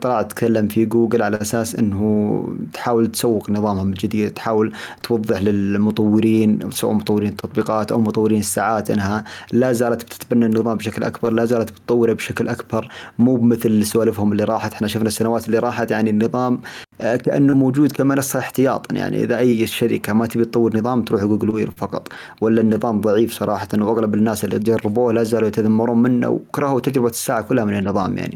طلعت 0.00 0.30
تكلم 0.30 0.68
في 0.68 0.84
جوجل 0.84 1.22
على 1.22 1.40
أساس 1.40 1.76
إنه 1.76 2.48
تحاول 2.72 3.06
تسوق 3.06 3.50
نظامهم 3.50 3.88
الجديد 3.88 4.30
تحاول 4.30 4.72
توضح 5.02 5.42
للمطورين 5.42 6.70
سواء 6.70 6.92
مطورين 6.92 7.28
التطبيقات 7.28 7.92
أو 7.92 8.00
مطورين 8.00 8.40
الساعات 8.40 8.90
إنها 8.90 9.24
لا 9.52 9.72
زالت 9.72 10.02
بتتبنى 10.04 10.46
النظام 10.46 10.76
بشكل 10.76 11.02
أكبر 11.04 11.30
لا 11.32 11.44
زالت 11.44 11.70
بتطوره 11.70 12.12
بشكل 12.12 12.48
أكبر. 12.48 12.88
مو 13.18 13.36
بمثل 13.36 13.86
سوالفهم 13.86 14.32
اللي 14.32 14.44
راحت 14.44 14.72
إحنا 14.72 14.88
شفنا 14.88 15.08
السنوات 15.08 15.46
اللي 15.46 15.58
راحت 15.58 15.90
يعني 15.90 16.10
النظام 16.10 16.60
آه، 17.00 17.16
كأنه 17.16 17.54
موجود 17.54 17.92
كمنصه 17.92 18.38
احتياطا. 18.38 18.94
يعني 18.94 19.24
إذا 19.24 19.38
أي 19.38 19.66
شركة 19.66 20.12
ما 20.12 20.26
تبي 20.26 20.44
تطور 20.44 20.76
نظام 20.76 21.02
تروح 21.02 21.24
جوجل 21.24 21.50
وير 21.50 21.70
فقط. 21.76 22.08
ولا 22.40 22.60
النظام 22.60 23.00
ضعيف 23.00 23.32
صراحة 23.32 23.68
وأغلب 23.74 24.14
الناس 24.14 24.44
اللي 24.44 24.58
جربوه 24.58 25.12
لا 25.12 25.22
زالوا 25.22 25.48
يتذمرون 25.48 26.02
منه 26.02 26.28
وكرهوا 26.28 26.80
تجربة 26.80 27.08
الساعة 27.08 27.42
كلها 27.42 27.64
من 27.64 27.78
النظام 27.78 28.18
يعني. 28.18 28.33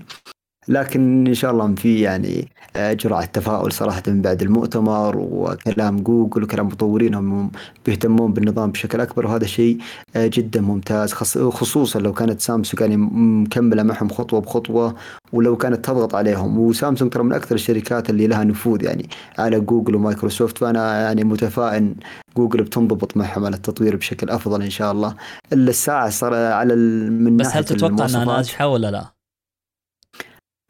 لكن 0.68 1.26
إن 1.26 1.34
شاء 1.34 1.50
الله 1.50 1.74
في 1.74 2.00
يعني 2.00 2.48
جرعه 2.76 3.24
تفاؤل 3.24 3.72
صراحة 3.72 4.02
من 4.06 4.22
بعد 4.22 4.42
المؤتمر 4.42 5.16
وكلام 5.16 6.00
جوجل 6.00 6.42
وكلام 6.42 6.66
مطورين 6.66 7.14
هم 7.14 7.50
بيهتمون 7.86 8.32
بالنظام 8.32 8.70
بشكل 8.70 9.00
أكبر 9.00 9.26
وهذا 9.26 9.46
شيء 9.46 9.78
آه، 10.16 10.26
جدا 10.26 10.60
ممتاز 10.60 11.12
خصوصا 11.12 11.98
لو 11.98 12.12
كانت 12.12 12.40
سامسونج 12.40 12.80
يعني 12.80 12.96
مكملة 13.42 13.82
معهم 13.82 14.08
خطوة 14.08 14.40
بخطوة 14.40 14.94
ولو 15.32 15.56
كانت 15.56 15.84
تضغط 15.84 16.14
عليهم. 16.14 16.58
وسامسونج 16.58 17.12
ترى 17.12 17.22
من 17.22 17.32
أكثر 17.32 17.54
الشركات 17.54 18.10
اللي 18.10 18.26
لها 18.26 18.44
نفوذ 18.44 18.84
يعني 18.84 19.08
على 19.38 19.60
جوجل 19.60 19.94
ومايكروسوفت 19.94 20.58
فأنا 20.58 21.02
يعني 21.02 21.24
متفائل 21.24 21.94
جوجل 22.36 22.62
بتنضبط 22.62 23.16
معهم 23.16 23.44
على 23.46 23.56
التطوير 23.56 23.96
بشكل 23.96 24.30
أفضل 24.30 24.62
إن 24.62 24.70
شاء 24.70 24.92
الله. 24.92 25.14
إلا 25.52 25.70
الساعة 25.70 26.10
صار 26.10 26.34
على 26.34 26.74
من 27.10 27.36
بس 27.36 27.46
هل 27.46 27.64
تتوقع 27.64 28.06
انها 28.06 28.24
ناجحه 28.24 28.68
ولا 28.68 28.90
لا؟ 28.90 29.17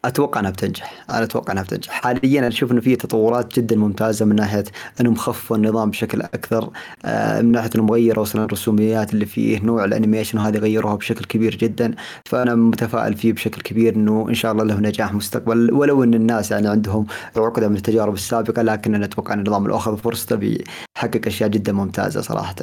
أتوقع 0.05 0.41
إنها 0.41 0.51
بتنجح. 0.51 1.05
أنا 1.11 1.25
أتوقع 1.25 1.53
إنها 1.53 1.63
بتنجح. 1.63 1.91
حاليا 1.93 2.39
أنا 2.39 2.49
أشوف 2.49 2.73
إنه 2.73 2.81
في 2.81 2.97
تطورات 2.97 3.61
جدا 3.61 3.77
ممتازة 3.77 4.25
من 4.25 4.37
ناحية 4.37 4.65
إنهم 5.01 5.15
خفوا 5.15 5.57
النظام 5.57 5.91
بشكل 5.91 6.23
أكثر 6.23 6.71
آه، 7.05 7.41
من 7.41 7.53
ناحية 7.53 7.71
إنهم 7.75 7.91
غيروا 7.91 8.23
أصلا 8.23 8.45
الرسوميات 8.45 9.15
اللي 9.15 9.27
فيه 9.27 9.61
نوع 9.61 9.85
ال 9.85 9.90
animation 9.90 10.39
وهذه 10.39 10.59
غيروها 10.59 10.95
بشكل 10.95 11.25
كبير 11.25 11.57
جدا. 11.57 11.95
فأنا 12.25 12.55
متفائل 12.55 13.15
فيه 13.15 13.33
بشكل 13.33 13.63
كبير 13.63 13.95
إنه 13.95 14.27
إن 14.29 14.35
شاء 14.35 14.53
الله 14.53 14.65
له 14.65 14.81
نجاح 14.81 15.13
مستقبل. 15.15 15.73
ولو 15.73 16.05
إن 16.05 16.15
الناس 16.15 16.51
يعني 16.51 16.69
عندهم 16.69 17.07
عقدة 17.37 17.69
من 17.69 17.77
التجارب 17.77 18.15
السابقة 18.15 18.63
لكن 18.63 18.95
أنا 18.95 19.05
أتوقع 19.05 19.35
إن 19.35 19.39
النظام 19.39 19.71
اخذ 19.71 19.97
فرصته 19.97 20.37
بيحقق 20.37 21.27
أشياء 21.27 21.49
جدا 21.49 21.73
ممتازة 21.73 22.21
صراحة. 22.21 22.55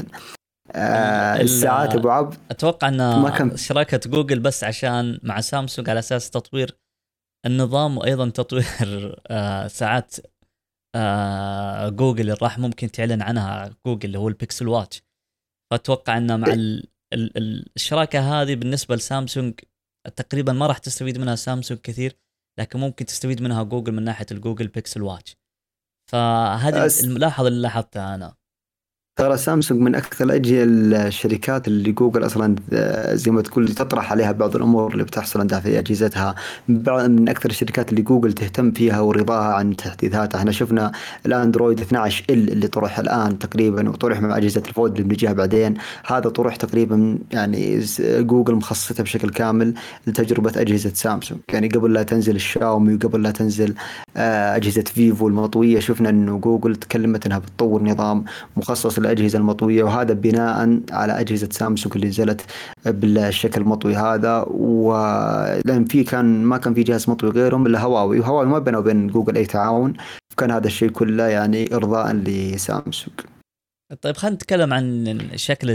آه 0.72 1.42
الساعات 1.42 1.96
أبو 1.96 2.10
عبد؟ 2.10 2.36
أتوقع 2.52 2.88
إن 2.88 3.58
شراكه 3.58 4.10
جوجل 4.10 4.40
بس 4.40 4.64
عشان 4.64 5.20
مع 5.24 5.42
سامسونج 5.42 5.90
على 5.90 6.00
أساس 6.00 6.30
تطوير 6.30 6.85
النظام 7.46 7.98
وأيضا 7.98 8.30
تطوير 8.30 9.22
آه، 9.28 9.68
ساعات 9.68 10.16
آه، 10.96 11.90
جوجل 11.90 12.22
اللي 12.22 12.38
راح 12.42 12.60
ممكن 12.60 12.92
تعلن 12.92 13.22
عنها 13.22 13.76
جوجل 13.86 14.06
اللي 14.06 14.18
هو 14.18 14.28
البيكسل 14.28 14.68
واتش. 14.68 15.04
فأتوقع 15.72 16.18
إنه 16.18 16.38
مع 16.38 16.48
ال 16.48 16.88
ال 17.14 17.38
ال 17.38 17.70
الشراكة 17.76 18.42
هذه 18.42 18.56
بالنسبة 18.56 18.96
لسامسونج 18.96 19.54
تقريبا 20.16 20.54
ما 20.54 20.68
راح 20.68 20.78
تستفيد 20.78 21.18
منها 21.18 21.36
سامسونج 21.36 21.80
كثير 21.80 22.18
لكن 22.60 22.80
ممكن 22.80 23.06
تستفيد 23.06 23.42
منها 23.42 23.64
جوجل 23.64 23.92
من 23.92 24.04
ناحية 24.04 24.26
الجوجل 24.32 24.68
بيكسل 24.68 25.02
واتش. 25.02 25.38
فهذه 26.12 27.04
الملاحظة 27.04 27.48
اللي 27.48 27.62
لاحظتها 27.62 28.16
أنا. 28.16 28.36
ترى 29.18 29.38
سامسونج 29.38 29.82
من 29.82 29.96
أكثر 29.96 30.26
الأجهزة 30.26 30.64
الشركات 31.08 31.68
اللي 31.68 31.92
جوجل 31.92 32.26
أصلا 32.26 32.56
آه، 32.74 33.16
زي 33.16 33.32
ما 33.32 33.42
تقول 33.42 33.68
تطرح 33.68 34.12
عليها 34.12 34.32
بعض 34.32 34.56
الأمور 34.56 34.94
اللي 34.94 35.04
بتحصل 35.04 35.40
عندها 35.40 35.60
في 35.60 35.80
أجهزتها. 35.80 36.36
من 36.68 37.30
أكثر 37.30 37.50
الشركات 37.50 37.90
اللي 37.90 38.02
جوجل 38.02 38.34
تهتم 38.34 38.72
فيها 38.72 39.00
ورضاها 39.00 39.54
عن 39.54 39.76
تحديثاتها. 39.76 40.40
إحنا 40.40 40.52
شفنا 40.52 40.92
الأندرويد 41.26 41.80
12 41.80 42.24
L 42.30 42.50
اللي 42.50 42.68
طرح 42.68 43.00
الآن 43.00 43.40
تقريبا 43.40 43.90
وطرح 43.90 44.22
مع 44.22 44.38
أجهزة 44.38 44.64
الفولد 44.68 44.92
اللي 44.96 45.08
بنجيها 45.08 45.34
بعدين. 45.34 45.74
هذا 46.06 46.30
طرح 46.30 46.56
تقريبا 46.56 47.20
يعني 47.32 47.86
جوجل 48.00 48.56
مخصصته 48.56 49.04
بشكل 49.04 49.30
كامل 49.30 49.74
لتجربة 50.08 50.52
أجهزة 50.62 50.92
سامسونج. 50.94 51.40
يعني 51.54 51.68
قبل 51.68 51.94
لا 51.94 52.04
تنزل 52.04 52.36
الشاومي 52.36 52.94
وقبل 52.94 53.24
لا 53.24 53.32
تنزل 53.32 53.74
آه، 54.18 54.56
أجهزة 54.56 54.84
فيفو 54.84 55.28
المطوية 55.28 55.80
شفنا 55.80 56.10
إنه 56.10 56.38
جوجل 56.38 56.76
تكلمت 56.76 57.26
إنها 57.26 57.40
بتطور 57.40 57.84
نظام 57.84 58.26
مخصص 58.58 58.98
للأجهزة 59.06 59.40
المطوية 59.40 59.84
وهذا 59.84 60.14
بناء 60.14 60.80
على 60.92 61.20
أجهزة 61.20 61.50
سامسونج 61.52 61.96
اللي 61.96 62.08
نزلت 62.08 62.42
بالشكل 62.86 63.62
المطوي 63.62 63.96
هذا. 63.96 64.46
ولان 64.50 65.86
في 65.86 66.04
كان 66.04 66.44
ما 66.44 66.58
كان 66.58 66.74
في 66.74 66.84
جهاز 66.84 67.10
مطوي 67.10 67.30
غيرهم 67.30 67.68
إلا 67.68 67.80
هواوي. 67.80 68.20
وهواوي 68.20 68.46
ما 68.46 68.60
بينه 68.60 68.78
وبين 68.80 69.08
جوجل 69.08 69.38
أي 69.38 69.46
تعاون. 69.46 69.94
فكان 70.30 70.52
هذا 70.52 70.68
الشيء 70.68 70.90
كله 70.90 71.28
يعني 71.28 71.76
ارضاء 71.76 72.14
لسامسونج. 72.14 73.20
طيب 74.02 74.18
خلينا 74.18 74.36
نتكلم 74.36 74.74
عن 74.74 75.20
شكل 75.36 75.68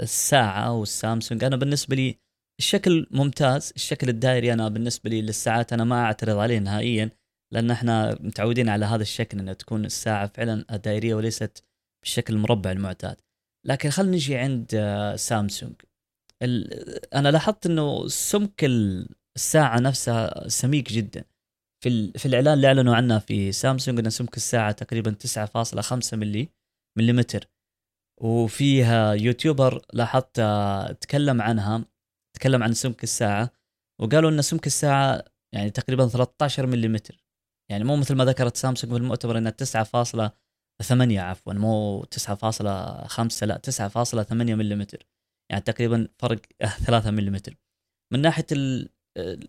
الساعة 0.00 0.72
والسامسونج. 0.72 1.44
أنا 1.44 1.56
بالنسبة 1.56 1.96
لي 1.96 2.24
الشكل 2.60 3.06
ممتاز 3.10 3.72
الشكل 3.76 4.08
الدائري 4.08 4.52
أنا 4.52 4.68
بالنسبة 4.68 5.10
لي 5.10 5.22
للساعات 5.22 5.72
أنا 5.72 5.84
ما 5.84 6.04
أعترض 6.04 6.36
عليه 6.36 6.58
نهائيا 6.58 7.10
لأن 7.52 7.70
إحنا 7.70 8.18
متعودين 8.20 8.68
على 8.68 8.84
هذا 8.84 9.02
الشكل 9.02 9.38
إنها 9.38 9.54
تكون 9.54 9.84
الساعة 9.84 10.26
فعلا 10.26 10.64
دائريه 10.84 11.14
وليست 11.14 11.64
بالشكل 12.04 12.34
المربع 12.34 12.70
المعتاد. 12.70 13.16
لكن 13.66 13.90
خلينا 13.90 14.12
نجي 14.12 14.36
عند 14.36 14.70
آه، 14.74 15.16
سامسونج. 15.16 15.74
أنا 17.14 17.28
لاحظت 17.28 17.66
إنه 17.66 18.08
سمك 18.08 18.64
الساعة 19.36 19.80
نفسها 19.80 20.48
سميك 20.48 20.92
جدا. 20.92 21.24
في 21.84 22.12
في 22.12 22.26
الإعلان 22.26 22.54
اللي 22.54 22.66
أعلنوا 22.66 22.96
عنه 22.96 23.18
في 23.18 23.52
سامسونج 23.52 23.98
إن 23.98 24.10
سمك 24.10 24.36
الساعة 24.36 24.72
تقريبا 24.72 25.10
9.5 25.10 26.16
ملي 26.16 26.48
مليمتر. 26.98 27.48
وفيها 28.20 29.12
يوتيوبر 29.12 29.86
لاحظت 29.92 30.38
آه، 30.38 30.92
تكلم 30.92 31.42
عنها 31.42 31.84
تكلم 32.36 32.62
عن 32.62 32.72
سمك 32.72 33.02
الساعة 33.02 33.50
وقالوا 34.00 34.30
إن 34.30 34.42
سمك 34.42 34.66
الساعة 34.66 35.24
يعني 35.54 35.70
تقريبا 35.70 36.06
13 36.08 36.66
مليمتر. 36.66 37.24
يعني 37.70 37.84
مو 37.84 37.96
مثل 37.96 38.14
ما 38.14 38.24
ذكرت 38.24 38.56
سامسونج 38.56 38.92
في 38.92 38.98
المؤتمر 38.98 39.38
إنها 39.38 39.50
9. 39.50 39.84
8 40.82 41.20
عفوا 41.20 41.52
مو 41.52 42.04
9.5 42.04 42.62
لا 43.42 43.60
9.8 43.66 44.32
ملم 44.32 44.86
يعني 45.50 45.62
تقريبا 45.62 46.08
فرق 46.18 46.40
3 46.86 47.10
ملم 47.10 47.40
من 48.12 48.20
ناحية 48.20 48.46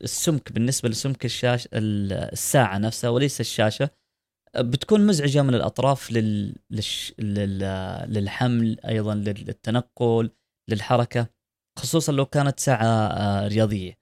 السمك 0.03 0.51
بالنسبة 0.51 0.89
لسمك 0.89 1.25
الشاشه 1.25 1.69
الساعة 1.73 2.77
نفسها 2.77 3.09
وليس 3.09 3.41
الشاشة 3.41 3.89
بتكون 4.57 5.07
مزعجة 5.07 5.41
من 5.41 5.55
الأطراف. 5.55 6.11
للحمل 8.07 8.79
أيضا 8.79 9.15
للتنقل 9.15 10.29
للحركة 10.69 11.29
خصوصا 11.79 12.11
لو 12.11 12.25
كانت 12.25 12.59
ساعة 12.59 12.85
آه، 12.85 13.47
رياضية 13.47 13.97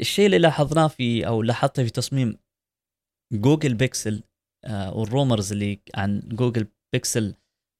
الشيء 0.00 0.26
اللي 0.26 0.38
لاحظناه 0.38 0.88
في 0.88 1.26
أو 1.26 1.42
لاحظته 1.42 1.84
في 1.84 1.90
تصميم 1.90 2.38
جوجل 3.32 3.74
بيكسل 3.74 4.22
وال 4.70 4.90
rumors 4.90 5.52
اللي 5.52 5.80
عن 5.94 6.22
جوجل 6.24 6.66
Pixel 6.92 7.34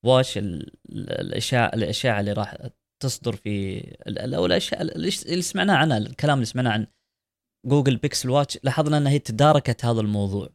Watch 0.06 0.38
الاشاعه 0.38 1.66
الاشاعه 1.66 2.20
اللي 2.20 2.32
راح 2.32 2.56
تصدر 3.02 3.36
في 3.36 3.80
أو 4.08 4.46
الأشياء 4.46 4.82
اللي 4.82 5.42
سمعناه 5.42 5.74
عنها 5.74 5.98
الكلام 5.98 6.34
اللي 6.34 6.46
سمعناه 6.46 6.70
عن 6.70 6.86
جوجل 7.66 7.96
Pixel 7.96 8.30
Watch 8.30 8.58
لاحظنا 8.64 8.98
إنها 8.98 9.12
هي 9.12 9.18
تداركت 9.18 9.84
هذا 9.84 10.00
الموضوع 10.00 10.48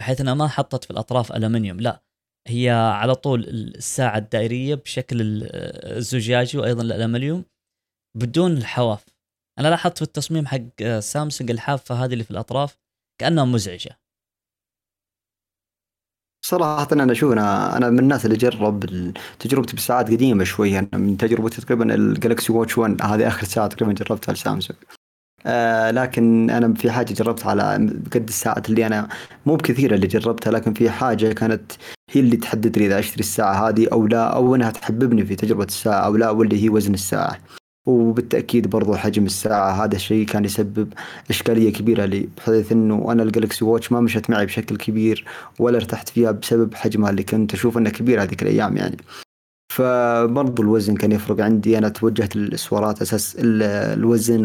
بحيث 0.00 0.20
إنها 0.20 0.34
ما 0.34 0.48
حطت 0.48 0.84
في 0.84 0.90
الأطراف 0.90 1.32
ألمنيوم 1.32 1.80
لا 1.80 2.02
هي 2.48 2.70
على 2.70 3.14
طول 3.14 3.44
الساعة 3.48 4.18
الدائرية 4.18 4.74
بشكل 4.74 5.16
الزجاجي 5.84 6.58
وأيضا 6.58 6.82
الألمنيوم 6.82 7.44
بدون 8.16 8.56
الحواف. 8.56 9.06
أنا 9.58 9.68
لاحظت 9.68 9.96
في 9.98 10.02
التصميم 10.02 10.46
حق 10.46 10.98
سامسونج 10.98 11.50
الحافة 11.50 12.04
هذه 12.04 12.12
اللي 12.12 12.24
في 12.24 12.30
الأطراف 12.30 12.78
كأنها 13.20 13.44
مزعجة. 13.44 14.00
صراحة 16.48 16.88
أنا 16.92 17.12
أشوف 17.12 17.32
أنا 17.32 17.76
أنا 17.76 17.90
من 17.90 17.98
الناس 17.98 18.24
اللي 18.26 18.36
جرب 18.36 18.84
تجربتي 19.38 19.72
بالساعات 19.72 20.10
قديمة 20.10 20.44
شوية 20.44 20.78
أنا 20.78 20.88
من 20.92 21.16
تجربتي 21.16 21.60
تقريبا 21.60 21.94
الجالكسي 21.94 22.52
واتش 22.52 22.78
1 22.78 23.02
هذه 23.02 23.28
آخر 23.28 23.44
ساعة 23.44 23.66
تقريبا 23.66 23.92
جربتها 23.92 24.32
لسامسونج 24.32 24.78
آه 25.46 25.90
لكن 25.90 26.50
أنا 26.50 26.74
في 26.74 26.90
حاجة 26.90 27.12
جربتها 27.12 27.50
على 27.50 27.62
قد 28.12 28.28
الساعات 28.28 28.68
اللي 28.68 28.86
أنا 28.86 29.08
مو 29.46 29.56
بكثيرة 29.56 29.94
اللي 29.94 30.06
جربتها 30.06 30.50
لكن 30.50 30.74
في 30.74 30.90
حاجة 30.90 31.32
كانت 31.32 31.72
هي 32.10 32.20
اللي 32.20 32.36
تحدد 32.36 32.78
لي 32.78 32.86
إذا 32.86 32.98
أشتري 32.98 33.20
الساعة 33.20 33.68
هذه 33.68 33.88
أو 33.92 34.06
لا 34.06 34.36
أو 34.36 34.54
إنها 34.54 34.70
تحببني 34.70 35.26
في 35.26 35.36
تجربة 35.36 35.64
الساعة 35.64 36.00
أو 36.06 36.16
لا 36.16 36.30
واللي 36.30 36.64
هي 36.64 36.68
وزن 36.68 36.94
الساعة. 36.94 37.38
وبالتأكيد 37.86 38.70
برضو 38.70 38.94
حجم 38.96 39.26
الساعة 39.26 39.84
هذا 39.84 39.96
الشيء 39.96 40.26
كان 40.26 40.44
يسبب 40.44 40.92
إشكالية 41.30 41.72
كبيرة 41.72 42.04
لي 42.04 42.28
بحيث 42.36 42.72
إنه 42.72 43.12
أنا 43.12 43.22
ال 43.22 43.28
Galaxy 43.28 43.64
Watch 43.64 43.92
ما 43.92 44.00
مشت 44.00 44.30
معي 44.30 44.46
بشكل 44.46 44.76
كبير 44.76 45.24
ولا 45.58 45.76
ارتحت 45.76 46.08
فيها 46.08 46.30
بسبب 46.30 46.74
حجمها 46.74 47.10
اللي 47.10 47.22
كنت 47.22 47.54
أشوف 47.54 47.78
انه 47.78 47.90
كبير 47.90 48.22
هذيك 48.22 48.42
الأيام 48.42 48.76
يعني. 48.76 48.96
فبرضو 49.78 50.62
الوزن 50.62 50.94
كان 50.94 51.12
يفرق 51.12 51.40
عندي. 51.40 51.78
أنا 51.78 51.88
توجهت 51.88 52.36
للسوارات 52.36 53.02
أساس 53.02 53.36
الوزن 53.38 54.44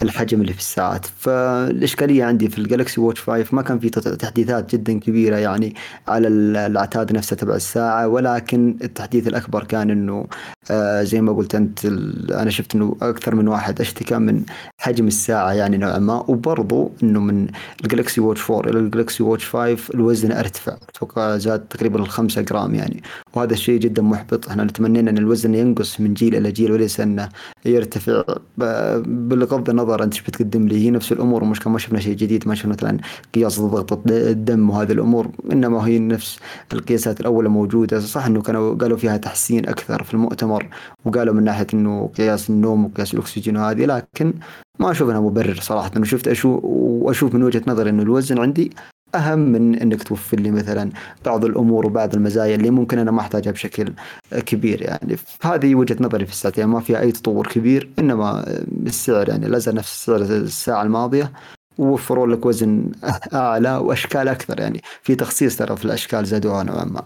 والحجم 0.00 0.40
اللي 0.40 0.52
في 0.52 0.58
الساعات. 0.58 1.06
فالإشكالية 1.18 2.24
عندي 2.24 2.48
في 2.48 2.58
ال 2.58 2.64
Galaxy 2.64 3.00
Watch 3.00 3.20
5 3.20 3.46
ما 3.52 3.62
كان 3.62 3.78
في 3.78 3.90
تحديثات 3.90 4.74
جدا 4.74 4.98
كبيرة 4.98 5.36
يعني 5.36 5.74
على 6.08 6.28
العتاد 6.28 7.12
نفسه 7.12 7.36
تبع 7.36 7.54
الساعة 7.54 8.08
ولكن 8.08 8.76
التحديث 8.82 9.28
الأكبر 9.28 9.64
كان 9.64 9.90
إنه 9.90 10.26
آه 10.70 11.02
زي 11.02 11.20
ما 11.20 11.32
قلت 11.32 11.54
أنت 11.54 11.84
أنا 12.30 12.50
شفت 12.50 12.74
إنه 12.74 12.96
أكثر 13.02 13.34
من 13.34 13.48
واحد 13.48 13.80
أشتكى 13.80 14.18
من 14.18 14.42
حجم 14.78 15.06
الساعة 15.06 15.52
يعني 15.52 15.76
نوعا 15.76 15.98
ما. 15.98 16.24
وبرضو 16.28 16.90
إنه 17.02 17.20
من 17.20 17.48
ال 17.84 17.89
Galaxy 17.89 18.20
Watch 18.20 18.50
4 18.50 18.70
إلى 18.70 18.78
ال 18.78 18.84
Galaxy 18.84 19.22
Watch 19.22 19.48
5 19.48 19.94
الوزن 19.94 20.32
أرتفع. 20.32 20.76
أتوقع 20.88 21.36
زاد 21.36 21.60
تقريبا 21.60 22.00
ال 22.00 22.08
5 22.08 22.40
جرام 22.42 22.74
يعني. 22.74 23.02
وهذا 23.34 23.52
الشيء 23.52 23.80
جدا 23.80 24.02
محبط. 24.02 24.51
إحنا 24.52 24.64
نتمنى 24.64 25.00
أن 25.00 25.18
الوزن 25.18 25.54
ينقص 25.54 26.00
من 26.00 26.14
جيل 26.14 26.36
إلى 26.36 26.52
جيل 26.52 26.72
وليس 26.72 27.00
انه 27.00 27.28
يرتفع. 27.64 28.22
بغض 28.56 29.70
النظر 29.70 30.02
أنت 30.04 30.12
إيش 30.12 30.22
بتقدم 30.22 30.66
لي؟ 30.68 30.84
هي 30.84 30.90
نفس 30.90 31.12
الأمور 31.12 31.44
مش 31.44 31.66
ما 31.66 31.78
شفنا 31.78 32.00
شيء 32.00 32.16
جديد 32.16 32.48
ما 32.48 32.54
شفنا 32.54 32.72
مثلا 32.72 32.98
قياس 33.34 33.60
ضغط 33.60 34.10
الدم 34.10 34.70
وهذه 34.70 34.92
الأمور 34.92 35.28
إنما 35.52 35.86
هي 35.86 35.98
نفس 35.98 36.38
القياسات 36.72 37.20
الأولى 37.20 37.48
موجودة. 37.48 38.00
صح 38.00 38.26
إنه 38.26 38.42
كانوا 38.42 38.74
قالوا 38.74 38.96
فيها 38.96 39.16
تحسين 39.16 39.68
أكثر 39.68 40.02
في 40.02 40.14
المؤتمر 40.14 40.68
وقالوا 41.04 41.34
من 41.34 41.44
ناحية 41.44 41.66
إنه 41.74 42.10
قياس 42.16 42.50
النوم 42.50 42.84
وقياس 42.84 43.14
الأكسجين 43.14 43.56
وهذه 43.56 43.84
لكن 43.84 44.34
ما 44.78 44.90
أشوف 44.90 45.10
انها 45.10 45.20
مبرر 45.20 45.58
صراحة. 45.60 45.90
انه 45.96 46.04
شفت 46.04 46.28
أشوف 46.28 46.60
وأشوف 46.64 47.34
من 47.34 47.42
وجهة 47.42 47.62
نظري 47.66 47.90
إنه 47.90 48.02
الوزن 48.02 48.38
عندي 48.38 48.70
أهم 49.14 49.38
من 49.38 49.74
إنك 49.74 50.02
توفر 50.02 50.40
لي 50.40 50.50
مثلا 50.50 50.90
بعض 51.24 51.44
الأمور 51.44 51.86
وبعض 51.86 52.14
المزايا 52.14 52.54
اللي 52.54 52.70
ممكن 52.70 52.98
أنا 52.98 53.10
ما 53.10 53.20
أحتاجها 53.20 53.52
بشكل 53.52 53.92
كبير 54.30 54.82
يعني. 54.82 55.16
هذه 55.42 55.74
وجهة 55.74 55.96
نظري 56.00 56.26
في 56.26 56.32
الساعتين 56.32 56.66
ما 56.66 56.80
فيها 56.80 57.00
أي 57.00 57.12
تطور 57.12 57.46
كبير 57.46 57.90
إنما 57.98 58.44
السعر 58.86 59.28
يعني 59.28 59.46
لا 59.46 59.58
زال 59.58 59.74
نفس 59.74 60.06
سعر 60.06 60.22
الساعة 60.22 60.82
الماضية. 60.82 61.32
ووفروا 61.78 62.26
لك 62.26 62.46
وزن 62.46 62.92
أعلى 63.34 63.76
وأشكال 63.76 64.28
أكثر 64.28 64.60
يعني. 64.60 64.80
في 65.02 65.14
تخصيص 65.14 65.56
ترى 65.56 65.76
في 65.76 65.84
الأشكال 65.84 66.26
زادوها 66.26 66.62
نوعا 66.62 66.84
ما. 66.84 67.04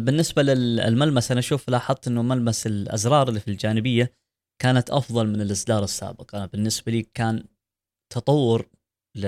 بالنسبة 0.00 0.42
للملمس 0.42 1.30
أنا 1.30 1.40
أشوف 1.40 1.68
لاحظت 1.70 2.08
إنه 2.08 2.22
ملمس 2.22 2.66
الأزرار 2.66 3.28
اللي 3.28 3.40
في 3.40 3.48
الجانبية 3.48 4.12
كانت 4.62 4.90
أفضل 4.90 5.28
من 5.28 5.40
الإصدار 5.40 5.84
السابق. 5.84 6.34
أنا 6.34 6.46
بالنسبة 6.46 6.92
لي 6.92 7.06
كان 7.14 7.44
تطور 8.14 8.68
ل 9.16 9.26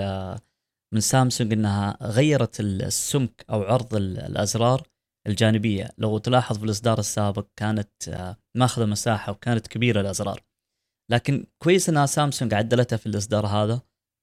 من 0.94 1.00
سامسونج 1.00 1.53
إنها 1.53 1.98
غيرت 2.03 2.61
السمك 2.61 3.44
أو 3.50 3.62
عرض 3.62 3.94
الأزرار 3.94 4.88
الجانبية. 5.26 5.90
لو 5.98 6.18
تلاحظ 6.18 6.59
في 6.59 6.64
الإصدار 6.64 6.98
السابق 6.98 7.46
كانت 7.57 8.09
آه، 8.09 8.37
ماخذة 8.57 8.87
مساحة 8.87 9.33
وكانت 9.33 9.66
كبيرة 9.66 10.00
الأزرار. 10.00 10.42
لكن 11.11 11.46
كويس 11.62 11.88
إنها 11.88 12.07
سامسونج 12.07 12.55
عدلتها 12.55 12.96
في 12.96 13.07
الإصدار 13.07 13.46
هذا 13.46 13.81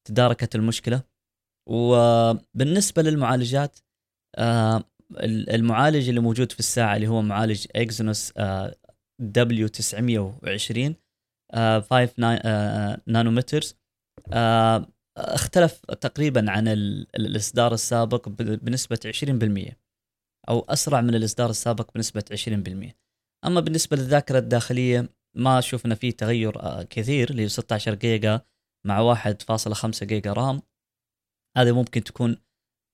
تداركت 0.07 0.55
المشكلة. 0.55 1.03
وبالنسبة 1.69 3.01
للمعالجات 3.01 3.79
آه، 4.37 4.83
المعالج 5.53 6.09
اللي 6.09 6.21
موجود 6.21 6.51
في 6.51 6.59
الساعة 6.59 6.95
اللي 6.95 7.07
هو 7.07 7.21
معالج 7.21 7.67
Exynos 7.75 8.33
W920 9.21 10.95
5 11.53 13.01
nanometers 13.07 13.75
اختلف 15.17 15.85
تقريبا 15.85 16.51
عن 16.51 16.67
الإصدار 16.67 17.73
السابق 17.73 18.29
بنسبة 18.29 18.99
20% 19.05 19.75
أو 20.49 20.59
أسرع 20.59 21.01
من 21.01 21.15
الإصدار 21.15 21.49
السابق 21.49 21.91
بنسبة 21.95 22.23
20% 22.31 22.93
أما 23.45 23.59
بالنسبة 23.59 23.97
للذاكرة 23.97 24.39
الداخلية 24.39 25.09
ما 25.35 25.61
شفنا 25.61 25.95
فيه 25.95 26.11
تغير 26.11 26.61
آه، 26.61 26.83
كثير 26.83 27.29
اللي 27.29 27.49
16 27.49 27.95
جيجا 27.95 28.41
مع 28.87 28.99
1.5 28.99 30.03
جيجا 30.03 30.33
رام. 30.33 30.61
هذه 31.57 31.71
ممكن 31.71 32.03
تكون 32.03 32.37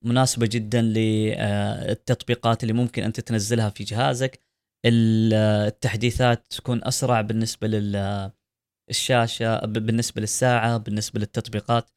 مناسبة 0.04 0.46
جدا 0.50 0.82
للتطبيقات 0.82 2.62
اللي 2.62 2.72
ممكن 2.74 3.02
أنت 3.02 3.20
تنزلها 3.20 3.70
في 3.70 3.84
جهازك. 3.84 4.40
التحديثات 4.86 6.46
تكون 6.52 6.84
أسرع 6.84 7.20
بالنسبة 7.20 7.68
للشاشة 8.88 9.66
بالنسبة 9.66 10.20
للساعة 10.20 10.78
بالنسبة 10.78 11.20
للتطبيقات. 11.20 11.90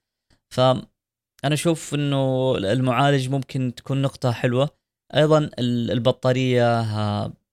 فأنا 0.54 1.54
أشوف 1.54 1.94
أنه 1.94 2.56
المعالج 2.58 3.30
ممكن 3.30 3.74
تكون 3.76 4.02
نقطة 4.02 4.32
حلوة. 4.32 4.70
أيضا 5.16 5.50
البطارية 5.60 6.84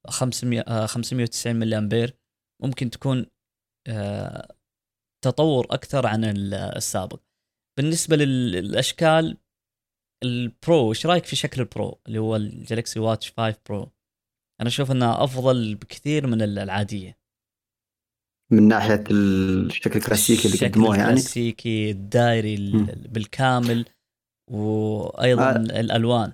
500 0.06 0.86
590 0.86 1.56
ملي 1.56 1.78
أمبير 1.78 2.16
ممكن 2.62 2.90
تكون 2.90 3.26
آه، 3.88 4.54
تطور 5.24 5.66
أكثر 5.70 6.06
عن 6.06 6.24
السابق. 6.54 7.20
بالنسبة 7.78 8.16
للأشكال 8.16 9.38
ال 10.24 10.41
Pro 10.41 10.90
إيش 10.90 11.06
رأيك 11.06 11.24
في 11.24 11.36
شكل 11.36 11.60
ال 11.60 11.68
Pro؟ 11.68 12.00
اللي 12.06 12.18
هو 12.18 12.36
ال 12.36 12.45
Galaxy 12.45 13.00
Watch 13.00 13.30
5 13.30 13.58
Pro. 13.68 13.92
أنا 14.60 14.68
أشوف 14.68 14.90
إنها 14.90 15.24
أفضل 15.24 15.74
بكثير 15.74 16.26
من 16.26 16.42
العادية. 16.42 17.18
من 18.50 18.68
ناحية 18.68 19.04
الشكل 19.10 19.98
الكلاسيكي 19.98 20.48
اللي 20.48 20.66
قدموه 20.66 20.96
يعني. 20.96 21.08
الكلاسيكي 21.08 21.90
الدائري 21.90 22.86
بالكامل 23.08 23.84
وأيضا 24.50 25.50
آه. 25.50 25.56
الألوان. 25.56 26.32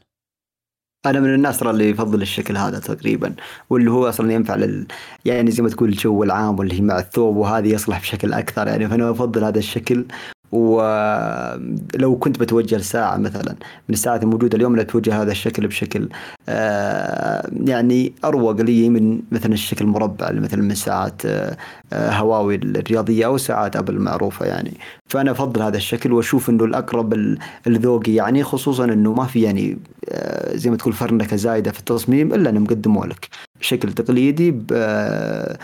أنا 1.07 1.21
من 1.21 1.35
الناس 1.35 1.59
ترى 1.59 1.71
اللي 1.71 1.91
يفضل 1.91 2.23
الشكل 2.23 2.57
هذا 2.57 2.79
تقريبا 2.79 3.35
واللي 3.71 3.91
هو 3.91 4.09
أصلا 4.09 4.33
ينفع 4.33 4.55
لل 4.55 4.87
يعني 5.25 5.51
زي 5.51 5.63
ما 5.63 5.69
تقول 5.69 5.89
الجو 5.89 6.23
العام 6.23 6.59
واللي 6.59 6.81
مع 6.81 6.99
الثوب 6.99 7.37
وهذه 7.37 7.69
يصلح 7.69 8.01
بشكل 8.01 8.33
أكثر 8.33 8.69
يعني 8.69 8.89
فأنا 8.89 9.11
أفضل 9.11 9.45
هذا 9.45 9.59
الشكل. 9.59 10.05
ولو 10.53 12.17
كنت 12.19 12.41
بتوجه 12.41 12.77
لساعة 12.77 13.17
مثلا 13.17 13.53
من 13.89 13.95
الساعات 13.95 14.23
الموجودة 14.23 14.57
اليوم 14.57 14.77
لتوجه 14.77 15.23
هذا 15.23 15.31
الشكل 15.33 15.67
بشكل 15.67 16.09
آه، 16.49 17.51
يعني 17.67 18.13
أروق 18.25 18.61
لي 18.61 18.89
من 18.89 19.21
مثلا 19.33 19.53
الشكل 19.53 19.85
المربع 19.85 20.31
مثلا 20.33 20.63
من 20.63 20.75
ساعات 20.75 21.23
آه، 21.27 21.57
هواوي 21.93 22.55
الرياضية 22.55 23.27
أو 23.27 23.37
ساعات 23.37 23.77
أبل 23.77 23.95
المعروفة 23.95 24.47
يعني. 24.47 24.73
فأنا 25.07 25.31
أفضل 25.31 25.63
هذا 25.63 25.77
الشكل 25.77 26.13
وأشوف 26.13 26.51
أنه 26.51 26.65
الأقرب 26.65 27.37
الذوقي 27.67 28.15
يعني 28.15 28.43
خصوصا 28.45 28.85
أنه 28.85 29.13
ما 29.13 29.27
في 29.27 29.43
يعني 29.43 29.79
آه، 30.09 30.57
زي 30.57 30.71
ما 30.71 30.77
تقول 30.77 30.93
فرنكة 30.93 31.37
زايدة 31.37 31.73
في 31.73 31.79
التصميم 31.79 32.35
إلا 32.35 32.51
أنه 32.51 32.61
مقدمه 32.61 33.07
لك. 33.07 33.29
بشكل 33.61 33.93
تقليدي 33.93 34.51
بمعادن 34.51 35.57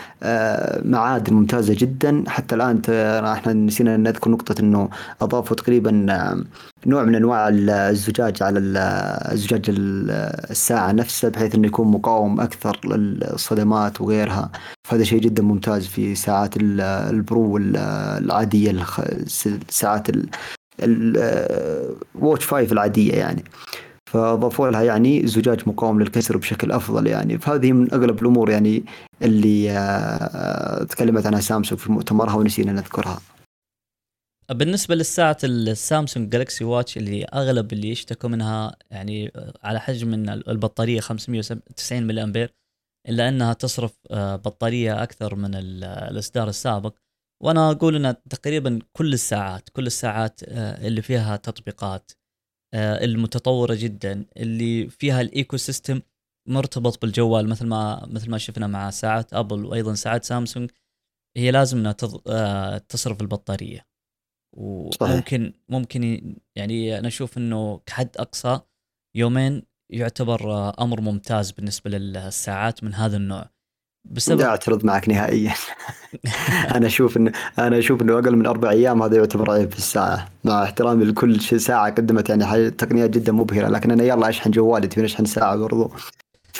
آه، 1.33 1.39
ممتازة 1.39 1.75
جدا. 1.77 2.23
حتى 2.27 2.55
الآن 2.55 2.81
إحنا 3.25 3.53
نسينا 3.53 3.97
نذكر 3.97 4.31
نقطة 4.31 4.61
إنه 4.61 4.89
أضافوا 5.21 5.55
تقريبا 5.55 6.05
آه، 6.09 6.43
نوع 6.85 7.03
من 7.03 7.15
أنواع 7.15 7.49
الزجاج 7.49 8.43
على 8.43 8.59
الزجاج 9.31 9.65
الساعة 9.69 10.91
نفسها 10.91 11.29
بحيث 11.29 11.55
إنه 11.55 11.67
يكون 11.67 11.87
مقاوم 11.87 12.39
أكثر 12.41 12.79
للصدمات 12.85 14.01
وغيرها. 14.01 14.51
فهذا 14.83 15.03
شيء 15.03 15.19
جدا 15.19 15.43
ممتاز 15.43 15.87
في 15.87 16.15
ساعات 16.15 16.53
البرو 16.57 17.57
العادية 17.57 18.85
الساعات 19.45 20.07
الواتش 20.83 22.45
5 22.45 22.71
العادية 22.71 23.13
يعني. 23.13 23.43
فاضافوا 24.07 24.69
لها 24.69 24.83
يعني 24.83 25.27
زجاج 25.27 25.69
مقاوم 25.69 25.99
للكسر 26.01 26.37
بشكل 26.37 26.71
أفضل 26.71 27.07
يعني 27.07 27.37
فهذه 27.37 27.71
من 27.71 27.93
أغلب 27.93 28.21
الأمور 28.21 28.49
يعني 28.49 28.83
اللي 29.21 29.71
آه، 29.71 30.83
تكلمت 30.83 31.25
عنها 31.25 31.39
سامسونج 31.39 31.81
في 31.81 31.91
مؤتمرها 31.91 32.35
ونسينا 32.35 32.71
نذكرها. 32.71 33.21
بالنسبة 34.51 34.95
للساعة 34.95 35.37
السامسونج 35.43 36.29
جالكسي 36.29 36.63
واتش 36.63 36.97
اللي 36.97 37.25
أغلب 37.25 37.73
اللي 37.73 37.89
يشتكوا 37.89 38.29
منها 38.29 38.75
يعني 38.91 39.31
آه، 39.35 39.53
على 39.63 39.79
حجم 39.79 40.07
من 40.07 40.29
البطارية 40.29 40.99
590 40.99 42.03
ملي 42.03 42.23
امبير 42.23 42.53
إلا 43.09 43.29
إنها 43.29 43.53
تصرف 43.53 43.97
آه، 44.11 44.35
بطارية 44.35 45.03
أكثر 45.03 45.35
من 45.35 45.55
الإصدار 45.55 46.47
السابق 46.47 46.95
وأنا 47.43 47.71
أقول 47.71 48.05
إن 48.05 48.15
تقريبا 48.29 48.79
كل 48.93 49.13
الساعات 49.13 49.69
كل 49.69 49.87
الساعات 49.87 50.39
اللي 50.43 51.01
فيها 51.01 51.35
تطبيقات 51.35 52.11
المتطورة 52.75 53.75
جدا 53.75 54.25
اللي 54.37 54.89
فيها 54.89 55.21
ال 55.21 55.57
ecosystem 55.57 56.01
مرتبط 56.47 57.01
بالجوال 57.01 57.49
مثل 57.49 57.67
ما 57.67 58.05
مثل 58.05 58.29
ما 58.29 58.37
شفنا 58.37 58.67
مع 58.67 58.89
ساعات 58.89 59.33
أبل 59.33 59.65
وأيضا 59.65 59.93
ساعات 59.93 60.23
سامسونج 60.23 60.71
هي 61.37 61.51
لازم 61.51 61.77
انها 61.77 61.95
آه، 62.27 62.77
تصرف 62.77 63.21
البطارية. 63.21 63.87
وممكن 64.57 65.53
ممكن 65.69 66.35
يعني 66.55 66.99
أنا 66.99 67.07
أشوف 67.07 67.37
إنه 67.37 67.77
كحد 67.85 68.17
أقصى 68.17 68.59
يومين 69.15 69.63
يعتبر 69.91 70.51
آه، 70.51 70.83
أمر 70.83 71.01
ممتاز 71.01 71.51
بالنسبة 71.51 71.89
للساعات 71.89 72.83
من 72.83 72.93
هذا 72.93 73.17
النوع. 73.17 73.49
بسبب 74.11 74.39
لا 74.39 74.47
اعترض 74.47 74.85
معك 74.85 75.09
نهائيا. 75.09 75.53
أنا 76.75 76.87
أشوف 76.87 77.17
انه 77.17 77.31
أنا 77.59 77.79
أشوف 77.79 78.01
إنه 78.01 78.13
أقل 78.13 78.35
من 78.35 78.45
أربع 78.45 78.69
أيام 78.69 79.03
هذا 79.03 79.17
يعتبر 79.17 79.51
عيب 79.51 79.71
في 79.71 79.77
الساعة. 79.77 80.27
مع 80.43 80.63
احترامي 80.63 81.05
لكل 81.05 81.41
ساعة 81.41 81.89
قدمت 81.89 82.29
يعني 82.29 82.71
تقنيات 82.71 83.09
جدا 83.09 83.31
مبهرة. 83.31 83.67
لكن 83.67 83.91
أنا 83.91 84.03
يلا 84.03 84.29
أشحن 84.29 84.51
جوالي 84.51 84.87
تبي 84.87 85.05
أشحن 85.05 85.25
ساعة 85.25 85.55
برضو. 85.55 85.91